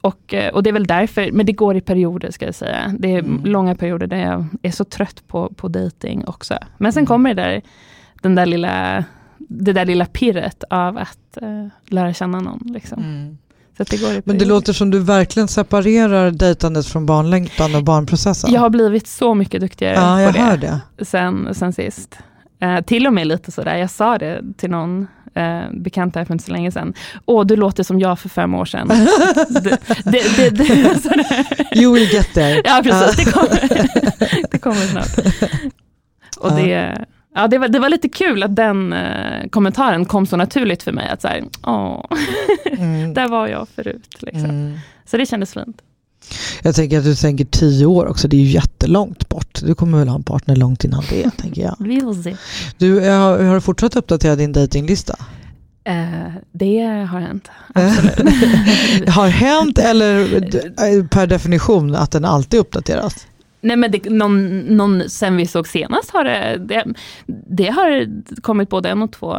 och, 0.00 0.34
eh, 0.34 0.54
och 0.54 0.62
det 0.62 0.70
är 0.70 0.72
väl 0.72 0.86
därför, 0.86 1.32
men 1.32 1.46
det 1.46 1.52
går 1.52 1.76
i 1.76 1.80
perioder 1.80 2.30
ska 2.30 2.44
jag 2.44 2.54
säga. 2.54 2.94
Det 2.98 3.14
är 3.14 3.18
mm. 3.18 3.44
långa 3.44 3.74
perioder 3.74 4.06
där 4.06 4.16
jag 4.16 4.46
är 4.62 4.70
så 4.70 4.84
trött 4.84 5.22
på, 5.26 5.52
på 5.56 5.68
dating 5.68 6.24
också. 6.26 6.58
Men 6.78 6.92
sen 6.92 7.00
mm. 7.00 7.06
kommer 7.06 7.34
det 7.34 7.42
där, 7.42 7.62
den 8.22 8.34
där 8.34 8.46
lilla, 8.46 9.04
det 9.38 9.72
där 9.72 9.84
lilla 9.84 10.06
pirret 10.06 10.64
av 10.70 10.98
att 10.98 11.38
uh, 11.42 11.66
lära 11.86 12.14
känna 12.14 12.40
någon. 12.40 12.60
Liksom. 12.64 12.98
Mm. 12.98 13.38
Så 13.76 13.84
det 13.84 13.96
går 13.96 14.22
men 14.24 14.38
det 14.38 14.44
låter 14.44 14.72
som 14.72 14.90
du 14.90 14.98
verkligen 14.98 15.48
separerar 15.48 16.30
dejtandet 16.30 16.86
från 16.86 17.06
barnlängtan 17.06 17.74
och 17.74 17.84
barnprocessen. 17.84 18.52
Jag 18.52 18.60
har 18.60 18.70
blivit 18.70 19.06
så 19.06 19.34
mycket 19.34 19.60
duktigare 19.60 19.94
ja, 19.94 20.32
på 20.32 20.38
det, 20.38 20.80
det. 20.96 21.04
Sen, 21.04 21.54
sen 21.54 21.72
sist. 21.72 22.18
Uh, 22.62 22.80
till 22.80 23.06
och 23.06 23.12
med 23.12 23.26
lite 23.26 23.52
sådär, 23.52 23.76
jag 23.76 23.90
sa 23.90 24.18
det 24.18 24.42
till 24.56 24.70
någon 24.70 25.06
eh, 25.34 25.62
bekant 25.72 26.16
här 26.16 26.24
för 26.24 26.34
inte 26.34 26.44
så 26.44 26.52
länge 26.52 26.72
sedan. 26.72 26.94
Åh, 27.26 27.46
du 27.46 27.56
låter 27.56 27.82
som 27.82 28.00
jag 28.00 28.18
för 28.18 28.28
fem 28.28 28.54
år 28.54 28.64
sedan. 28.64 28.88
det, 29.48 29.78
det, 30.36 30.50
det, 30.50 31.80
you 31.80 31.94
will 31.94 32.12
get 32.12 32.34
there. 32.34 32.62
Ja, 32.64 32.80
precis. 32.84 33.24
Det 33.24 33.32
kommer, 33.32 33.88
det 34.50 34.58
kommer 34.58 34.80
snart. 34.80 35.42
Och 36.40 36.52
det, 36.52 36.96
ja, 37.34 37.48
det, 37.48 37.58
var, 37.58 37.68
det 37.68 37.78
var 37.78 37.88
lite 37.88 38.08
kul 38.08 38.42
att 38.42 38.56
den 38.56 38.92
eh, 38.92 39.48
kommentaren 39.50 40.04
kom 40.04 40.26
så 40.26 40.36
naturligt 40.36 40.82
för 40.82 40.92
mig. 40.92 41.08
Att 41.08 41.22
så 41.22 41.28
här, 41.28 41.44
åh, 41.66 42.04
mm. 42.72 43.14
där 43.14 43.28
var 43.28 43.48
jag 43.48 43.68
förut. 43.68 44.16
Liksom. 44.18 44.50
Mm. 44.50 44.78
Så 45.04 45.16
det 45.16 45.26
kändes 45.26 45.54
fint. 45.54 45.82
Jag 46.62 46.74
tänker 46.74 46.98
att 46.98 47.04
du 47.04 47.14
tänker 47.14 47.44
tio 47.44 47.86
år 47.86 48.06
också, 48.06 48.28
det 48.28 48.36
är 48.36 48.40
ju 48.40 48.46
jättelångt 48.46 49.28
bort. 49.28 49.60
Du 49.62 49.74
kommer 49.74 49.98
väl 49.98 50.08
ha 50.08 50.16
en 50.16 50.22
partner 50.22 50.56
långt 50.56 50.84
innan 50.84 51.04
det, 51.10 51.30
tänker 51.36 51.62
jag. 51.62 51.76
Vi 51.78 52.00
får 52.00 52.22
se. 52.22 52.36
Du, 52.78 53.00
har, 53.00 53.42
har 53.42 53.54
du 53.54 53.60
fortsatt 53.60 53.96
uppdatera 53.96 54.36
din 54.36 54.52
datinglista? 54.52 55.16
Uh, 55.88 56.34
det 56.52 56.80
har 57.10 57.20
hänt, 57.20 57.48
absolut. 57.74 59.08
har 59.08 59.28
hänt 59.28 59.78
eller 59.78 61.02
per 61.08 61.26
definition 61.26 61.94
att 61.94 62.10
den 62.10 62.24
alltid 62.24 62.60
uppdateras? 62.60 63.26
Nej 63.60 63.76
men 63.76 63.90
det, 63.90 64.10
någon, 64.10 64.58
någon, 64.58 65.10
sen 65.10 65.36
vi 65.36 65.46
såg 65.46 65.68
senast 65.68 66.10
har 66.10 66.24
det, 66.24 66.56
det, 66.58 66.84
det, 67.26 67.68
har 67.68 68.08
kommit 68.40 68.68
både 68.68 68.88
en 68.88 69.02
och 69.02 69.12
två 69.12 69.36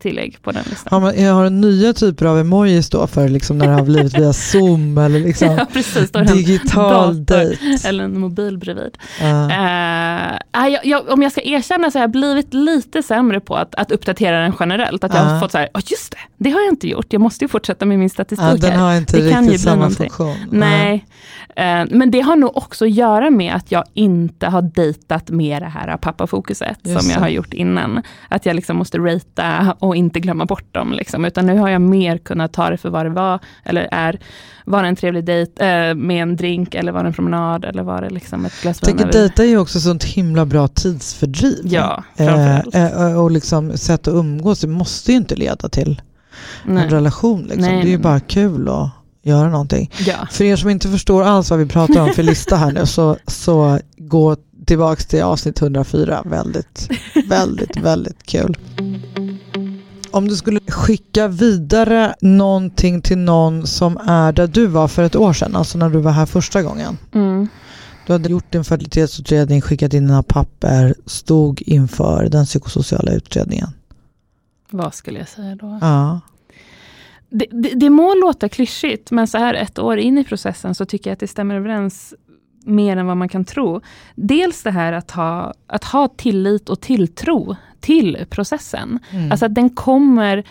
tillägg 0.00 0.38
på 0.42 0.52
den 0.52 0.64
listan. 0.70 1.02
Men 1.02 1.24
jag 1.24 1.34
har 1.34 1.50
nya 1.50 1.92
typer 1.92 2.26
av 2.26 2.38
emojis 2.38 2.90
då 2.90 3.06
för 3.06 3.28
liksom 3.28 3.58
när 3.58 3.66
det 3.66 3.72
har 3.72 3.84
blivit 3.84 4.18
via 4.18 4.32
zoom 4.32 4.98
eller 4.98 5.20
liksom 5.20 5.48
ja, 5.48 5.66
precis, 5.72 6.12
digital 6.12 7.24
dejt. 7.24 7.88
Eller 7.88 8.04
en 8.04 8.20
mobil 8.20 8.58
bredvid. 8.58 8.98
Uh. 9.22 9.26
Uh, 9.26 10.72
jag, 10.72 10.86
jag, 10.86 11.08
om 11.08 11.22
jag 11.22 11.32
ska 11.32 11.40
erkänna 11.42 11.90
så 11.90 11.98
har 11.98 12.02
jag 12.02 12.10
blivit 12.10 12.54
lite 12.54 13.02
sämre 13.02 13.40
på 13.40 13.56
att, 13.56 13.74
att 13.74 13.92
uppdatera 13.92 14.42
den 14.42 14.52
generellt. 14.60 15.04
Att 15.04 15.14
jag 15.14 15.22
uh. 15.22 15.28
har 15.28 15.40
fått 15.40 15.52
så 15.52 15.58
här, 15.58 15.68
oh, 15.74 15.80
just 15.86 16.14
det, 16.38 16.50
har 16.50 16.60
jag 16.60 16.72
inte 16.72 16.88
gjort. 16.88 17.12
Jag 17.12 17.22
måste 17.22 17.44
ju 17.44 17.48
fortsätta 17.48 17.86
med 17.86 17.98
min 17.98 18.10
statistik 18.10 18.54
uh, 18.54 18.54
Den 18.54 18.78
har 18.78 18.96
inte 18.96 19.20
det 19.20 19.40
riktigt 19.40 19.60
samma 19.60 19.90
funktion. 19.90 20.36
Nej, 20.50 21.06
uh, 21.48 21.96
men 21.96 22.10
det 22.10 22.20
har 22.20 22.36
nog 22.36 22.56
också 22.56 22.84
att 22.84 22.90
göra 22.90 23.30
med 23.30 23.54
att 23.54 23.72
jag 23.72 23.84
inte 23.94 24.46
har 24.46 24.62
dejtat 24.62 25.30
med 25.30 25.62
det 25.62 25.66
här 25.66 25.96
pappafokuset 25.96 26.78
Just 26.82 27.00
som 27.00 27.10
jag 27.10 27.20
har 27.20 27.28
gjort 27.28 27.54
innan. 27.54 28.02
Att 28.28 28.46
jag 28.46 28.56
liksom 28.56 28.76
måste 28.76 28.98
ratea 28.98 29.76
och 29.78 29.96
inte 29.96 30.20
glömma 30.20 30.44
bort 30.44 30.74
dem. 30.74 30.92
Liksom. 30.92 31.24
Utan 31.24 31.46
nu 31.46 31.58
har 31.58 31.68
jag 31.68 31.80
mer 31.80 32.18
kunnat 32.18 32.52
ta 32.52 32.70
det 32.70 32.76
för 32.76 32.90
vad 32.90 33.06
det 33.06 33.10
var, 33.10 33.38
eller 33.64 33.88
är. 33.90 34.20
Var 34.68 34.82
det 34.82 34.88
en 34.88 34.96
trevlig 34.96 35.24
dejt 35.24 35.64
äh, 35.64 35.94
med 35.94 36.22
en 36.22 36.36
drink, 36.36 36.74
eller 36.74 36.92
var 36.92 37.02
det 37.02 37.08
en 37.08 37.12
promenad, 37.12 37.64
eller 37.64 37.82
var 37.82 38.02
det 38.02 38.10
liksom 38.10 38.44
ett 38.44 38.62
glas 38.62 38.88
vin? 38.88 38.96
Jag 38.98 39.12
dejta 39.12 39.44
är 39.44 39.48
ju 39.48 39.58
också 39.58 39.80
sånt 39.80 40.04
himla 40.04 40.46
bra 40.46 40.68
tidsfördriv. 40.68 41.60
Ja, 41.64 42.04
framförallt. 42.16 42.74
Eh, 42.74 43.02
eh, 43.02 43.20
och 43.20 43.30
liksom 43.30 43.78
sätt 43.78 44.08
att 44.08 44.14
umgås, 44.14 44.60
det 44.60 44.66
måste 44.66 45.10
ju 45.10 45.16
inte 45.16 45.34
leda 45.34 45.68
till 45.68 46.02
Nej. 46.64 46.84
en 46.84 46.90
relation. 46.90 47.42
Liksom. 47.42 47.60
Nej. 47.60 47.82
Det 47.82 47.88
är 47.88 47.90
ju 47.90 47.98
bara 47.98 48.20
kul 48.20 48.68
och 48.68 48.88
göra 49.22 49.50
någonting. 49.50 49.90
Ja. 50.06 50.28
För 50.30 50.44
er 50.44 50.56
som 50.56 50.70
inte 50.70 50.88
förstår 50.88 51.22
alls 51.22 51.50
vad 51.50 51.58
vi 51.58 51.66
pratar 51.66 52.00
om 52.00 52.12
för 52.14 52.22
lista 52.22 52.56
här 52.56 52.72
nu 52.72 52.86
så, 52.86 53.16
så 53.26 53.78
gå 53.96 54.36
tillbaka 54.66 55.02
till 55.02 55.22
avsnitt 55.22 55.62
104. 55.62 56.22
Väldigt, 56.24 56.88
väldigt, 57.28 57.76
väldigt 57.76 58.22
kul. 58.26 58.56
Om 60.10 60.28
du 60.28 60.36
skulle 60.36 60.60
skicka 60.68 61.28
vidare 61.28 62.14
någonting 62.20 63.02
till 63.02 63.18
någon 63.18 63.66
som 63.66 63.96
är 63.96 64.32
där 64.32 64.46
du 64.46 64.66
var 64.66 64.88
för 64.88 65.02
ett 65.02 65.16
år 65.16 65.32
sedan, 65.32 65.56
alltså 65.56 65.78
när 65.78 65.90
du 65.90 65.98
var 65.98 66.12
här 66.12 66.26
första 66.26 66.62
gången. 66.62 66.98
Mm. 67.14 67.48
Du 68.06 68.12
hade 68.12 68.28
gjort 68.28 68.52
din 68.52 68.64
fertilitetsutredning, 68.64 69.60
skickat 69.60 69.94
in 69.94 70.06
dina 70.06 70.22
papper, 70.22 70.94
stod 71.06 71.62
inför 71.66 72.28
den 72.28 72.44
psykosociala 72.44 73.12
utredningen. 73.12 73.68
Vad 74.70 74.94
skulle 74.94 75.18
jag 75.18 75.28
säga 75.28 75.56
då? 75.56 75.78
Ja 75.80 76.20
det, 77.30 77.46
det, 77.50 77.68
det 77.68 77.90
må 77.90 78.14
låta 78.14 78.48
klyschigt, 78.48 79.10
men 79.10 79.26
så 79.26 79.38
här 79.38 79.54
ett 79.54 79.78
år 79.78 79.98
in 79.98 80.18
i 80.18 80.24
processen 80.24 80.74
så 80.74 80.84
tycker 80.84 81.10
jag 81.10 81.12
att 81.12 81.20
det 81.20 81.26
stämmer 81.26 81.54
överens 81.54 82.14
mer 82.64 82.96
än 82.96 83.06
vad 83.06 83.16
man 83.16 83.28
kan 83.28 83.44
tro. 83.44 83.80
Dels 84.14 84.62
det 84.62 84.70
här 84.70 84.92
att 84.92 85.10
ha, 85.10 85.54
att 85.66 85.84
ha 85.84 86.08
tillit 86.08 86.68
och 86.68 86.80
tilltro 86.80 87.56
till 87.80 88.26
processen. 88.30 88.98
Mm. 89.10 89.30
Alltså 89.30 89.46
att 89.46 89.54
den 89.54 89.70
kommer 89.70 90.44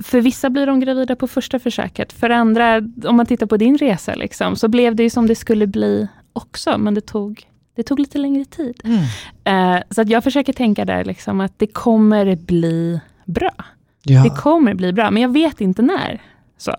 för 0.00 0.20
vissa 0.20 0.50
blir 0.50 0.66
de 0.66 0.80
gravida 0.80 1.16
på 1.16 1.26
första 1.26 1.58
försöket. 1.58 2.12
För 2.12 2.30
andra, 2.30 2.82
om 3.04 3.16
man 3.16 3.26
tittar 3.26 3.46
på 3.46 3.56
din 3.56 3.78
resa, 3.78 4.14
liksom, 4.14 4.56
så 4.56 4.68
blev 4.68 4.96
det 4.96 5.02
ju 5.02 5.10
som 5.10 5.26
det 5.26 5.34
skulle 5.34 5.66
bli 5.66 6.08
också. 6.32 6.78
Men 6.78 6.94
det 6.94 7.00
tog, 7.00 7.42
det 7.74 7.82
tog 7.82 7.98
lite 7.98 8.18
längre 8.18 8.44
tid. 8.44 8.82
Mm. 8.84 9.76
Uh, 9.76 9.82
så 9.90 10.00
att 10.00 10.08
jag 10.08 10.24
försöker 10.24 10.52
tänka 10.52 10.84
där 10.84 11.04
liksom, 11.04 11.40
att 11.40 11.58
det 11.58 11.66
kommer 11.66 12.36
bli 12.36 13.00
bra. 13.26 13.54
Ja. 14.02 14.22
Det 14.22 14.30
kommer 14.30 14.74
bli 14.74 14.92
bra, 14.92 15.10
men 15.10 15.22
jag 15.22 15.32
vet 15.32 15.60
inte 15.60 15.82
när. 15.82 16.22
Så, 16.58 16.72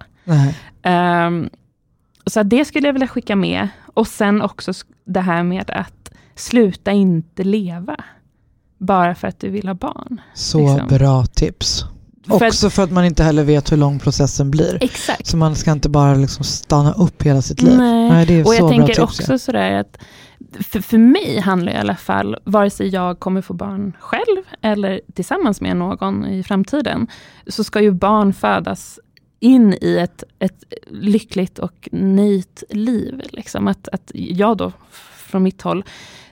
um, 0.90 1.50
så 2.26 2.44
det 2.44 2.66
skulle 2.66 2.88
jag 2.88 2.94
vilja 2.94 3.08
skicka 3.08 3.36
med. 3.36 3.68
Och 3.94 4.08
sen 4.08 4.42
också 4.42 4.74
det 5.06 5.20
här 5.20 5.44
med 5.44 5.72
att 5.72 6.12
sluta 6.36 6.92
inte 6.92 7.44
leva. 7.44 7.96
Bara 8.78 9.16
för 9.16 9.28
att 9.28 9.40
du 9.40 9.50
vill 9.50 9.68
ha 9.68 9.74
barn. 9.76 10.22
Så 10.34 10.60
liksom. 10.60 10.98
bra 10.98 11.26
tips. 11.26 11.86
För 12.28 12.48
också 12.48 12.70
för 12.70 12.84
att 12.84 12.92
man 12.92 13.06
inte 13.06 13.24
heller 13.24 13.44
vet 13.44 13.72
hur 13.72 13.78
lång 13.78 14.00
processen 14.00 14.52
blir. 14.52 14.78
Exakt. 14.82 15.28
Så 15.28 15.38
man 15.38 15.56
ska 15.56 15.72
inte 15.72 15.90
bara 15.90 16.16
liksom 16.16 16.44
stanna 16.44 16.94
upp 16.94 17.24
hela 17.24 17.42
sitt 17.42 17.62
liv. 17.62 17.78
Nej, 17.78 18.10
Nej 18.10 18.26
det 18.26 18.34
är 18.34 18.42
och 18.42 18.48
så 18.48 18.54
jag 18.54 18.70
tänker 18.70 18.88
tips, 18.88 19.00
också 19.00 19.32
ja. 19.32 19.38
sådär 19.38 19.72
att 19.72 19.98
för, 20.64 20.82
för 20.82 20.98
mig 20.98 21.40
handlar 21.40 21.72
det 21.72 21.78
i 21.78 21.82
alla 21.82 21.96
fall, 21.96 22.38
vare 22.44 22.70
sig 22.70 22.88
jag 22.88 23.20
kommer 23.20 23.42
få 23.42 23.54
barn 23.54 23.98
själv 24.00 24.44
eller 24.62 25.02
tillsammans 25.14 25.62
med 25.62 25.78
någon 25.78 26.26
i 26.26 26.44
framtiden, 26.44 27.08
så 27.48 27.64
ska 27.64 27.82
ju 27.82 27.92
barn 27.92 28.34
födas 28.34 29.00
in 29.40 29.78
i 29.82 29.98
ett, 29.98 30.24
ett 30.40 30.64
lyckligt 30.88 31.60
och 31.60 31.90
nöjt 31.92 32.64
liv. 32.70 33.22
Liksom. 33.30 33.68
Att, 33.68 33.88
att 33.88 34.12
jag 34.14 34.58
då, 34.58 34.72
från 35.16 35.44
mitt 35.44 35.62
håll, 35.62 35.84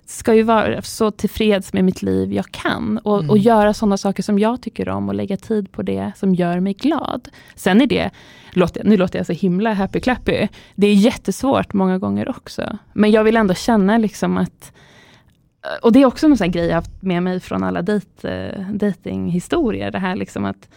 ska 0.06 0.34
ju 0.34 0.44
vara 0.44 0.82
så 0.82 1.12
tillfreds 1.12 1.74
med 1.74 1.86
mitt 1.86 2.02
liv 2.02 2.34
jag 2.34 2.52
kan. 2.52 2.98
Och, 2.98 3.20
mm. 3.20 3.30
och 3.30 3.38
göra 3.38 3.74
sådana 3.74 3.98
saker 3.98 4.24
som 4.24 4.40
jag 4.40 4.62
tycker 4.62 4.90
om 4.90 5.10
och 5.10 5.16
lägga 5.16 5.38
tid 5.38 5.72
på 5.72 5.82
det 5.82 6.12
som 6.16 6.36
gör 6.36 6.60
mig 6.60 6.74
glad. 6.74 7.30
Sen 7.56 7.82
är 7.82 7.88
det, 7.88 8.12
nu 8.84 8.98
låter 8.98 9.20
jag 9.20 9.26
så 9.26 9.34
himla 9.34 9.74
happy 9.74 10.00
clappy, 10.00 10.48
det 10.76 10.88
är 10.88 10.94
jättesvårt 10.94 11.74
många 11.74 11.98
gånger 11.98 12.30
också. 12.30 12.78
Men 12.94 13.12
jag 13.12 13.24
vill 13.24 13.38
ändå 13.38 13.54
känna 13.54 13.98
liksom 13.98 14.38
att 14.38 14.72
och 15.82 15.92
det 15.92 16.02
är 16.02 16.06
också 16.06 16.26
en 16.26 16.38
sån 16.38 16.52
grej 16.52 16.68
jag 16.68 16.76
haft 16.76 17.02
med 17.02 17.24
mig 17.24 17.40
från 17.40 17.64
alla 17.64 17.82
dejt, 17.82 18.28
uh, 18.28 18.72
datinghistorier. 18.72 19.92
Det 19.92 20.00
här 20.00 20.16
liksom 20.16 20.46
att 20.46 20.70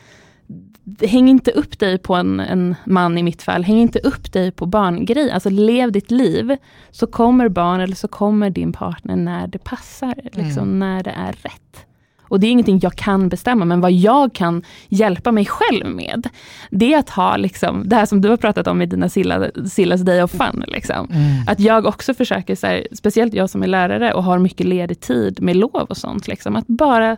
häng 1.01 1.28
inte 1.28 1.51
upp 1.51 1.78
dig 1.78 1.99
på 1.99 2.14
en, 2.14 2.41
en 2.41 2.74
man 2.86 3.18
i 3.18 3.22
mitt 3.22 3.43
fall, 3.43 3.64
häng 3.64 3.78
inte 3.78 3.99
upp 3.99 4.32
dig 4.32 4.51
på 4.51 4.66
barngrej. 4.66 5.30
Alltså 5.30 5.51
lev 5.51 5.93
ditt 5.93 6.11
liv. 6.11 6.57
Så 6.91 7.07
kommer 7.07 7.49
barn 7.49 7.80
eller 7.80 7.97
så 7.97 8.09
kommer 8.09 8.51
din 8.51 8.72
partner 8.72 9.16
när 9.16 9.47
det 9.47 9.59
passar. 9.59 10.14
Liksom, 10.32 10.68
Mm. 10.68 10.78
När 10.78 11.03
det 11.03 11.11
är 11.11 11.32
rätt. 11.32 11.86
Och 12.28 12.41
det 12.41 12.47
är 12.47 12.51
ingenting 12.51 12.80
jag 12.82 12.95
kan 12.95 13.28
bestämma, 13.28 13.64
men 13.64 13.80
vad 13.80 13.93
jag 13.93 14.32
kan 14.32 14.62
hjälpa 14.89 15.32
mig 15.32 15.47
själv 15.47 15.86
med, 15.86 16.28
det 16.70 16.95
är 16.95 16.99
att 16.99 17.11
ha 17.11 17.36
liksom, 17.36 17.89
det 17.89 17.97
här 17.97 18.07
som 18.07 18.20
du 18.20 18.28
har 18.28 18.36
pratat 18.36 18.66
om 18.66 18.82
i 18.82 18.86
dina 18.86 19.09
Silla, 19.09 19.51
Sillas 19.70 20.01
Day 20.01 20.22
of 20.22 20.30
Fun. 20.30 20.64
Liksom. 20.66 21.11
Mm. 21.11 21.45
Att 21.47 21.61
jag 21.61 21.86
också 21.86 22.14
försöker, 22.14 22.55
så 22.57 22.66
här, 22.66 22.86
speciellt 22.93 23.34
jag 23.34 23.51
som 23.51 23.62
är 23.62 23.66
lärare 23.66 24.12
och 24.12 24.24
har 24.24 24.39
mycket 24.39 24.66
ledig 24.66 25.01
tid 25.01 25.43
med 25.43 25.57
lov 25.57 25.86
och 25.89 25.97
sånt, 25.97 26.28
liksom, 26.28 26.57
att 26.57 26.66
bara 26.66 27.16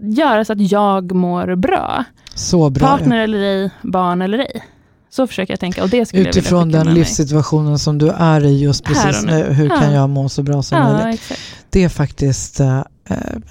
göra 0.00 0.44
så 0.44 0.52
att 0.52 0.72
jag 0.72 1.12
mår 1.12 1.54
bra. 1.56 2.04
Så 2.34 2.70
bra. 2.70 2.88
Partner 2.88 3.18
eller 3.18 3.38
ej, 3.38 3.70
barn 3.82 4.22
eller 4.22 4.38
ej. 4.38 4.62
Så 5.10 5.26
försöker 5.26 5.52
jag 5.52 5.60
tänka 5.60 5.82
och 5.82 5.88
det 5.88 6.06
skulle 6.06 6.28
Utifrån 6.28 6.58
jag 6.58 6.66
vilja 6.66 6.78
den 6.78 6.86
med 6.86 6.94
mig. 6.94 7.00
livssituationen 7.00 7.78
som 7.78 7.98
du 7.98 8.08
är 8.10 8.44
i 8.44 8.60
just 8.62 8.84
precis 8.84 9.22
nu. 9.24 9.32
nu. 9.32 9.52
Hur 9.52 9.68
kan 9.68 9.84
Ja. 9.92 9.92
jag 10.00 10.10
må 10.10 10.28
så 10.28 10.42
bra 10.42 10.62
som 10.62 10.78
Ja, 10.78 10.92
möjligt? 10.92 11.14
exakt. 11.20 11.40
Det 11.70 11.84
är 11.84 11.88
faktiskt 11.88 12.60
eh, 12.60 12.80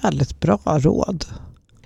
väldigt 0.02 0.40
bra 0.40 0.58
råd. 0.64 1.24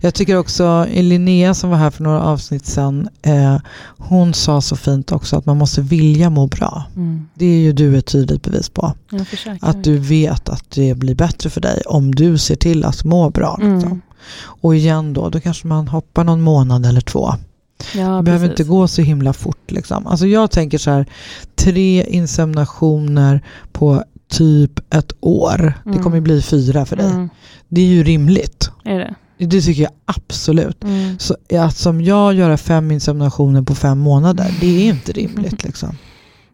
Jag 0.04 0.14
tycker 0.14 0.36
också, 0.38 0.86
Linnea 0.90 1.54
som 1.54 1.70
var 1.70 1.76
här 1.76 1.90
för 1.90 2.02
några 2.02 2.22
avsnitt 2.22 2.66
sedan, 2.66 3.08
eh, 3.22 3.56
hon 3.98 4.34
sa 4.34 4.60
så 4.60 4.76
fint 4.76 5.12
också 5.12 5.36
att 5.36 5.46
man 5.46 5.56
måste 5.58 5.80
vilja 5.80 6.30
må 6.30 6.46
bra. 6.46 6.84
Mm, 6.96 7.26
Det 7.34 7.46
är 7.46 7.58
ju 7.58 7.72
du 7.72 7.96
ett 7.98 8.06
tydligt 8.06 8.42
bevis 8.42 8.68
på. 8.68 8.92
Att 9.60 9.84
du 9.84 9.98
vet 9.98 10.48
att 10.48 10.70
det 10.70 10.94
blir 10.94 11.14
bättre 11.14 11.50
för 11.50 11.60
dig 11.60 11.82
om 11.86 12.14
du 12.14 12.38
ser 12.38 12.56
till 12.56 12.84
att 12.84 13.04
må 13.04 13.30
bra. 13.30 13.56
Liksom. 13.62 13.82
Mm. 13.90 14.00
Och 14.42 14.76
igen 14.76 15.12
då, 15.12 15.28
då 15.28 15.40
kanske 15.40 15.66
man 15.66 15.88
hoppar 15.88 16.24
någon 16.24 16.40
månad 16.40 16.86
eller 16.86 17.00
två. 17.00 17.30
Ja, 17.94 18.16
Det 18.16 18.22
behöver 18.22 18.46
precis. 18.46 18.60
inte 18.60 18.64
gå 18.70 18.88
så 18.88 19.02
himla 19.02 19.32
fort. 19.32 19.70
Liksom. 19.70 20.06
Alltså 20.06 20.26
jag 20.26 20.50
tänker 20.50 20.78
så 20.78 20.90
här, 20.90 21.06
tre 21.56 22.04
inseminationer 22.08 23.40
på 23.72 24.04
typ 24.30 24.94
ett 24.94 25.12
år. 25.20 25.74
Det 25.84 25.90
Mm. 25.90 26.02
kommer 26.02 26.20
bli 26.20 26.42
fyra 26.42 26.84
för 26.86 26.96
dig. 26.96 27.06
Mm, 27.10 27.28
Det 27.68 27.80
är 27.80 27.86
ju 27.86 28.04
rimligt. 28.04 28.70
är 28.84 28.98
det? 28.98 29.14
Det 29.38 29.60
tycker 29.60 29.82
jag 29.82 29.92
absolut. 30.06 30.84
Mm. 30.84 31.18
Så 31.18 31.36
att 31.60 31.76
som 31.76 32.00
jag 32.00 32.34
göra 32.34 32.56
fem 32.56 32.90
inseminationer 32.90 33.62
på 33.62 33.74
fem 33.74 33.98
månader, 33.98 34.54
det 34.60 34.66
är 34.66 34.88
inte 34.90 35.12
rimligt. 35.12 35.64
Liksom. 35.64 35.96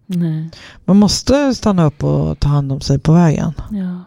Nej. 0.07 0.51
Man 0.85 0.97
måste 0.97 1.55
stanna 1.55 1.85
upp 1.85 2.05
och 2.05 2.39
ta 2.39 2.49
hand 2.49 2.73
om 2.73 2.81
sig 2.81 2.99
på 2.99 3.13
vägen. 3.13 3.53
Ja. 3.71 4.05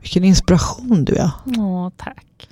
Vilken 0.00 0.24
inspiration 0.24 1.04
du 1.04 1.14
är. 1.14 1.30
Åh, 1.58 1.88
tack. 1.96 2.48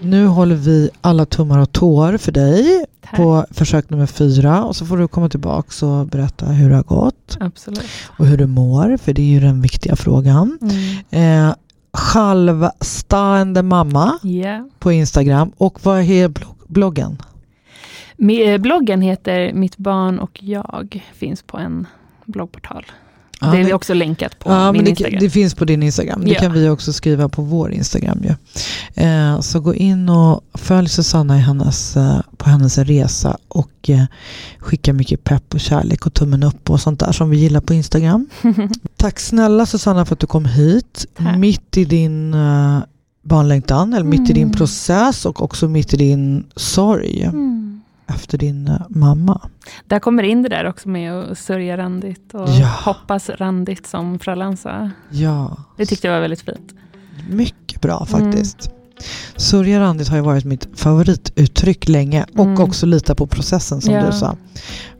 Nu 0.00 0.26
håller 0.26 0.56
vi 0.56 0.90
alla 1.00 1.26
tummar 1.26 1.58
och 1.58 1.72
tår 1.72 2.16
för 2.16 2.32
dig 2.32 2.84
tack. 3.00 3.16
på 3.16 3.46
försök 3.50 3.90
nummer 3.90 4.06
fyra 4.06 4.64
och 4.64 4.76
så 4.76 4.86
får 4.86 4.96
du 4.96 5.08
komma 5.08 5.28
tillbaka 5.28 5.86
och 5.86 6.06
berätta 6.06 6.46
hur 6.46 6.70
det 6.70 6.76
har 6.76 6.82
gått 6.82 7.36
Absolut. 7.40 7.84
och 8.18 8.26
hur 8.26 8.38
du 8.38 8.46
mår, 8.46 8.96
för 8.96 9.12
det 9.12 9.22
är 9.22 9.26
ju 9.26 9.40
den 9.40 9.62
viktiga 9.62 9.96
frågan. 9.96 10.58
Mm. 11.10 11.48
Eh, 11.48 11.54
Självstående 11.96 13.62
mamma 13.62 14.18
Ja. 14.22 14.68
på 14.78 14.92
Instagram 14.92 15.52
och 15.56 15.78
vad 15.84 15.98
är 16.00 16.28
blogg- 16.28 16.54
bloggen? 16.66 17.22
Eh, 18.18 18.58
Bloggen 18.58 19.00
heter 19.02 19.52
Mitt 19.52 19.76
barn 19.76 20.18
och 20.18 20.42
jag. 20.42 21.04
Finns 21.14 21.42
på 21.42 21.58
en 21.58 21.86
bloggportal. 22.24 22.84
Ja, 23.40 23.46
det 23.46 23.58
är 23.58 23.62
men- 23.64 23.72
också 23.72 23.94
länkat 23.94 24.38
på 24.38 24.50
Ja, 24.52 24.72
min 24.72 24.84
det, 24.84 24.90
Instagram. 24.90 25.20
det 25.20 25.30
finns 25.30 25.54
på 25.54 25.64
din 25.64 25.82
Instagram. 25.82 26.24
Det 26.24 26.30
Ja. 26.30 26.40
kan 26.40 26.52
vi 26.52 26.68
också 26.68 26.92
skriva 26.92 27.28
på 27.28 27.42
vår 27.42 27.72
Instagram. 27.72 28.22
Ju. 28.24 28.34
Eh, 29.04 29.40
så 29.40 29.60
gå 29.60 29.74
in 29.74 30.08
och 30.08 30.44
följ 30.54 30.88
Susanna 30.88 31.36
i 31.36 31.40
hennes, 31.40 31.96
eh, 31.96 32.20
på 32.36 32.50
hennes 32.50 32.78
resa 32.78 33.36
och 33.48 33.70
eh, 33.90 34.04
skicka 34.58 34.92
mycket 34.92 35.24
pepp 35.24 35.54
och 35.54 35.60
kärlek 35.60 36.06
och 36.06 36.14
tummen 36.14 36.42
upp 36.42 36.70
och 36.70 36.80
sånt 36.80 37.00
där 37.00 37.12
som 37.12 37.30
vi 37.30 37.36
gillar 37.36 37.60
på 37.60 37.74
Instagram. 37.74 38.28
Tack 38.96 39.20
snälla 39.20 39.66
Susanna 39.66 40.04
för 40.04 40.14
att 40.14 40.20
du 40.20 40.26
kom 40.26 40.44
hit. 40.44 41.06
Tack. 41.16 41.38
Mitt 41.38 41.76
i 41.76 41.84
din 41.84 42.34
uh, 42.34 42.78
barnlängtan, 43.22 43.94
eller 43.94 44.04
mitt 44.04 44.30
i 44.30 44.32
din 44.32 44.42
Mm. 44.42 44.54
process 44.56 45.26
och 45.26 45.42
också 45.42 45.68
mitt 45.68 45.94
i 45.94 45.96
din 45.96 46.44
sorg 46.56 47.22
Mm. 47.22 47.75
Efter 48.06 48.38
din 48.38 48.68
eh, 48.68 48.80
mamma. 48.88 49.40
Där 49.86 49.98
kommer 49.98 50.22
in 50.22 50.42
det 50.42 50.48
där 50.48 50.64
också 50.68 50.88
med 50.88 51.12
att 51.14 51.38
sörja 51.38 51.76
randigt 51.76 52.34
och 52.34 52.48
Ja. 52.48 52.66
hoppas 52.66 53.28
randigt 53.30 53.86
som 53.86 54.18
Fröland 54.18 54.58
sa. 54.58 54.90
Ja, 55.10 55.56
Det 55.76 55.86
tyckte 55.86 56.06
jag 56.06 56.14
var 56.14 56.20
väldigt 56.20 56.40
fint. 56.42 56.74
mycket 57.30 57.80
bra 57.80 58.06
Mm. 58.12 58.32
faktiskt. 58.32 58.70
Sörja 59.36 59.80
randigt 59.80 60.08
har 60.08 60.16
ju 60.16 60.22
varit 60.22 60.44
mitt 60.44 60.68
favorituttryck 60.74 61.88
länge 61.88 62.24
och 62.34 62.44
Mm. 62.46 62.60
också 62.62 62.86
lita 62.86 63.14
på 63.14 63.26
processen 63.26 63.80
som 63.80 63.94
Ja. 63.94 64.06
du 64.06 64.12
sa. 64.12 64.36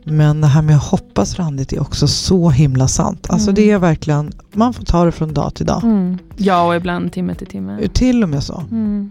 Men 0.03 0.41
det 0.41 0.47
här 0.47 0.61
med 0.61 0.75
att 0.75 0.83
hoppas 0.83 1.39
randigt 1.39 1.73
är 1.73 1.81
också 1.81 2.07
så 2.07 2.49
himla 2.49 2.87
sant. 2.87 3.27
Alltså 3.29 3.49
Mm. 3.49 3.55
det 3.55 3.71
är 3.71 3.79
verkligen, 3.79 4.31
man 4.53 4.73
får 4.73 4.83
ta 4.83 5.05
det 5.05 5.11
från 5.11 5.33
dag 5.33 5.53
till 5.55 5.65
dag. 5.65 5.83
Mm. 5.83 6.17
Ja, 6.37 6.67
och 6.67 6.75
ibland 6.75 7.11
timme 7.11 7.35
till 7.35 7.47
timme. 7.47 7.87
Till 7.93 8.23
och 8.23 8.29
med 8.29 8.43
så. 8.43 8.63
Mm. 8.71 9.09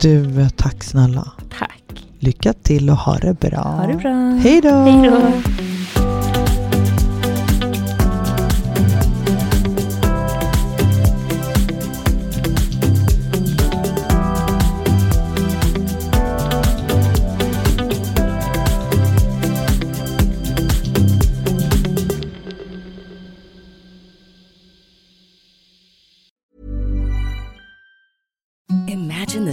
Du, 0.00 0.40
eh, 0.40 0.48
tack 0.48 0.84
snälla. 0.84 1.32
Tack. 1.58 1.82
Lycka 2.18 2.52
till 2.52 2.90
och 2.90 2.96
ha 2.96 3.18
det 3.18 3.40
bra. 3.40 3.58
Ha 3.58 3.86
det 3.86 3.94
bra. 3.94 4.38
Hej 4.42 4.60
då! 4.60 4.68
Hej 4.68 5.10
då. 5.10 5.32
Imagine 28.88 29.44
the 29.46 29.52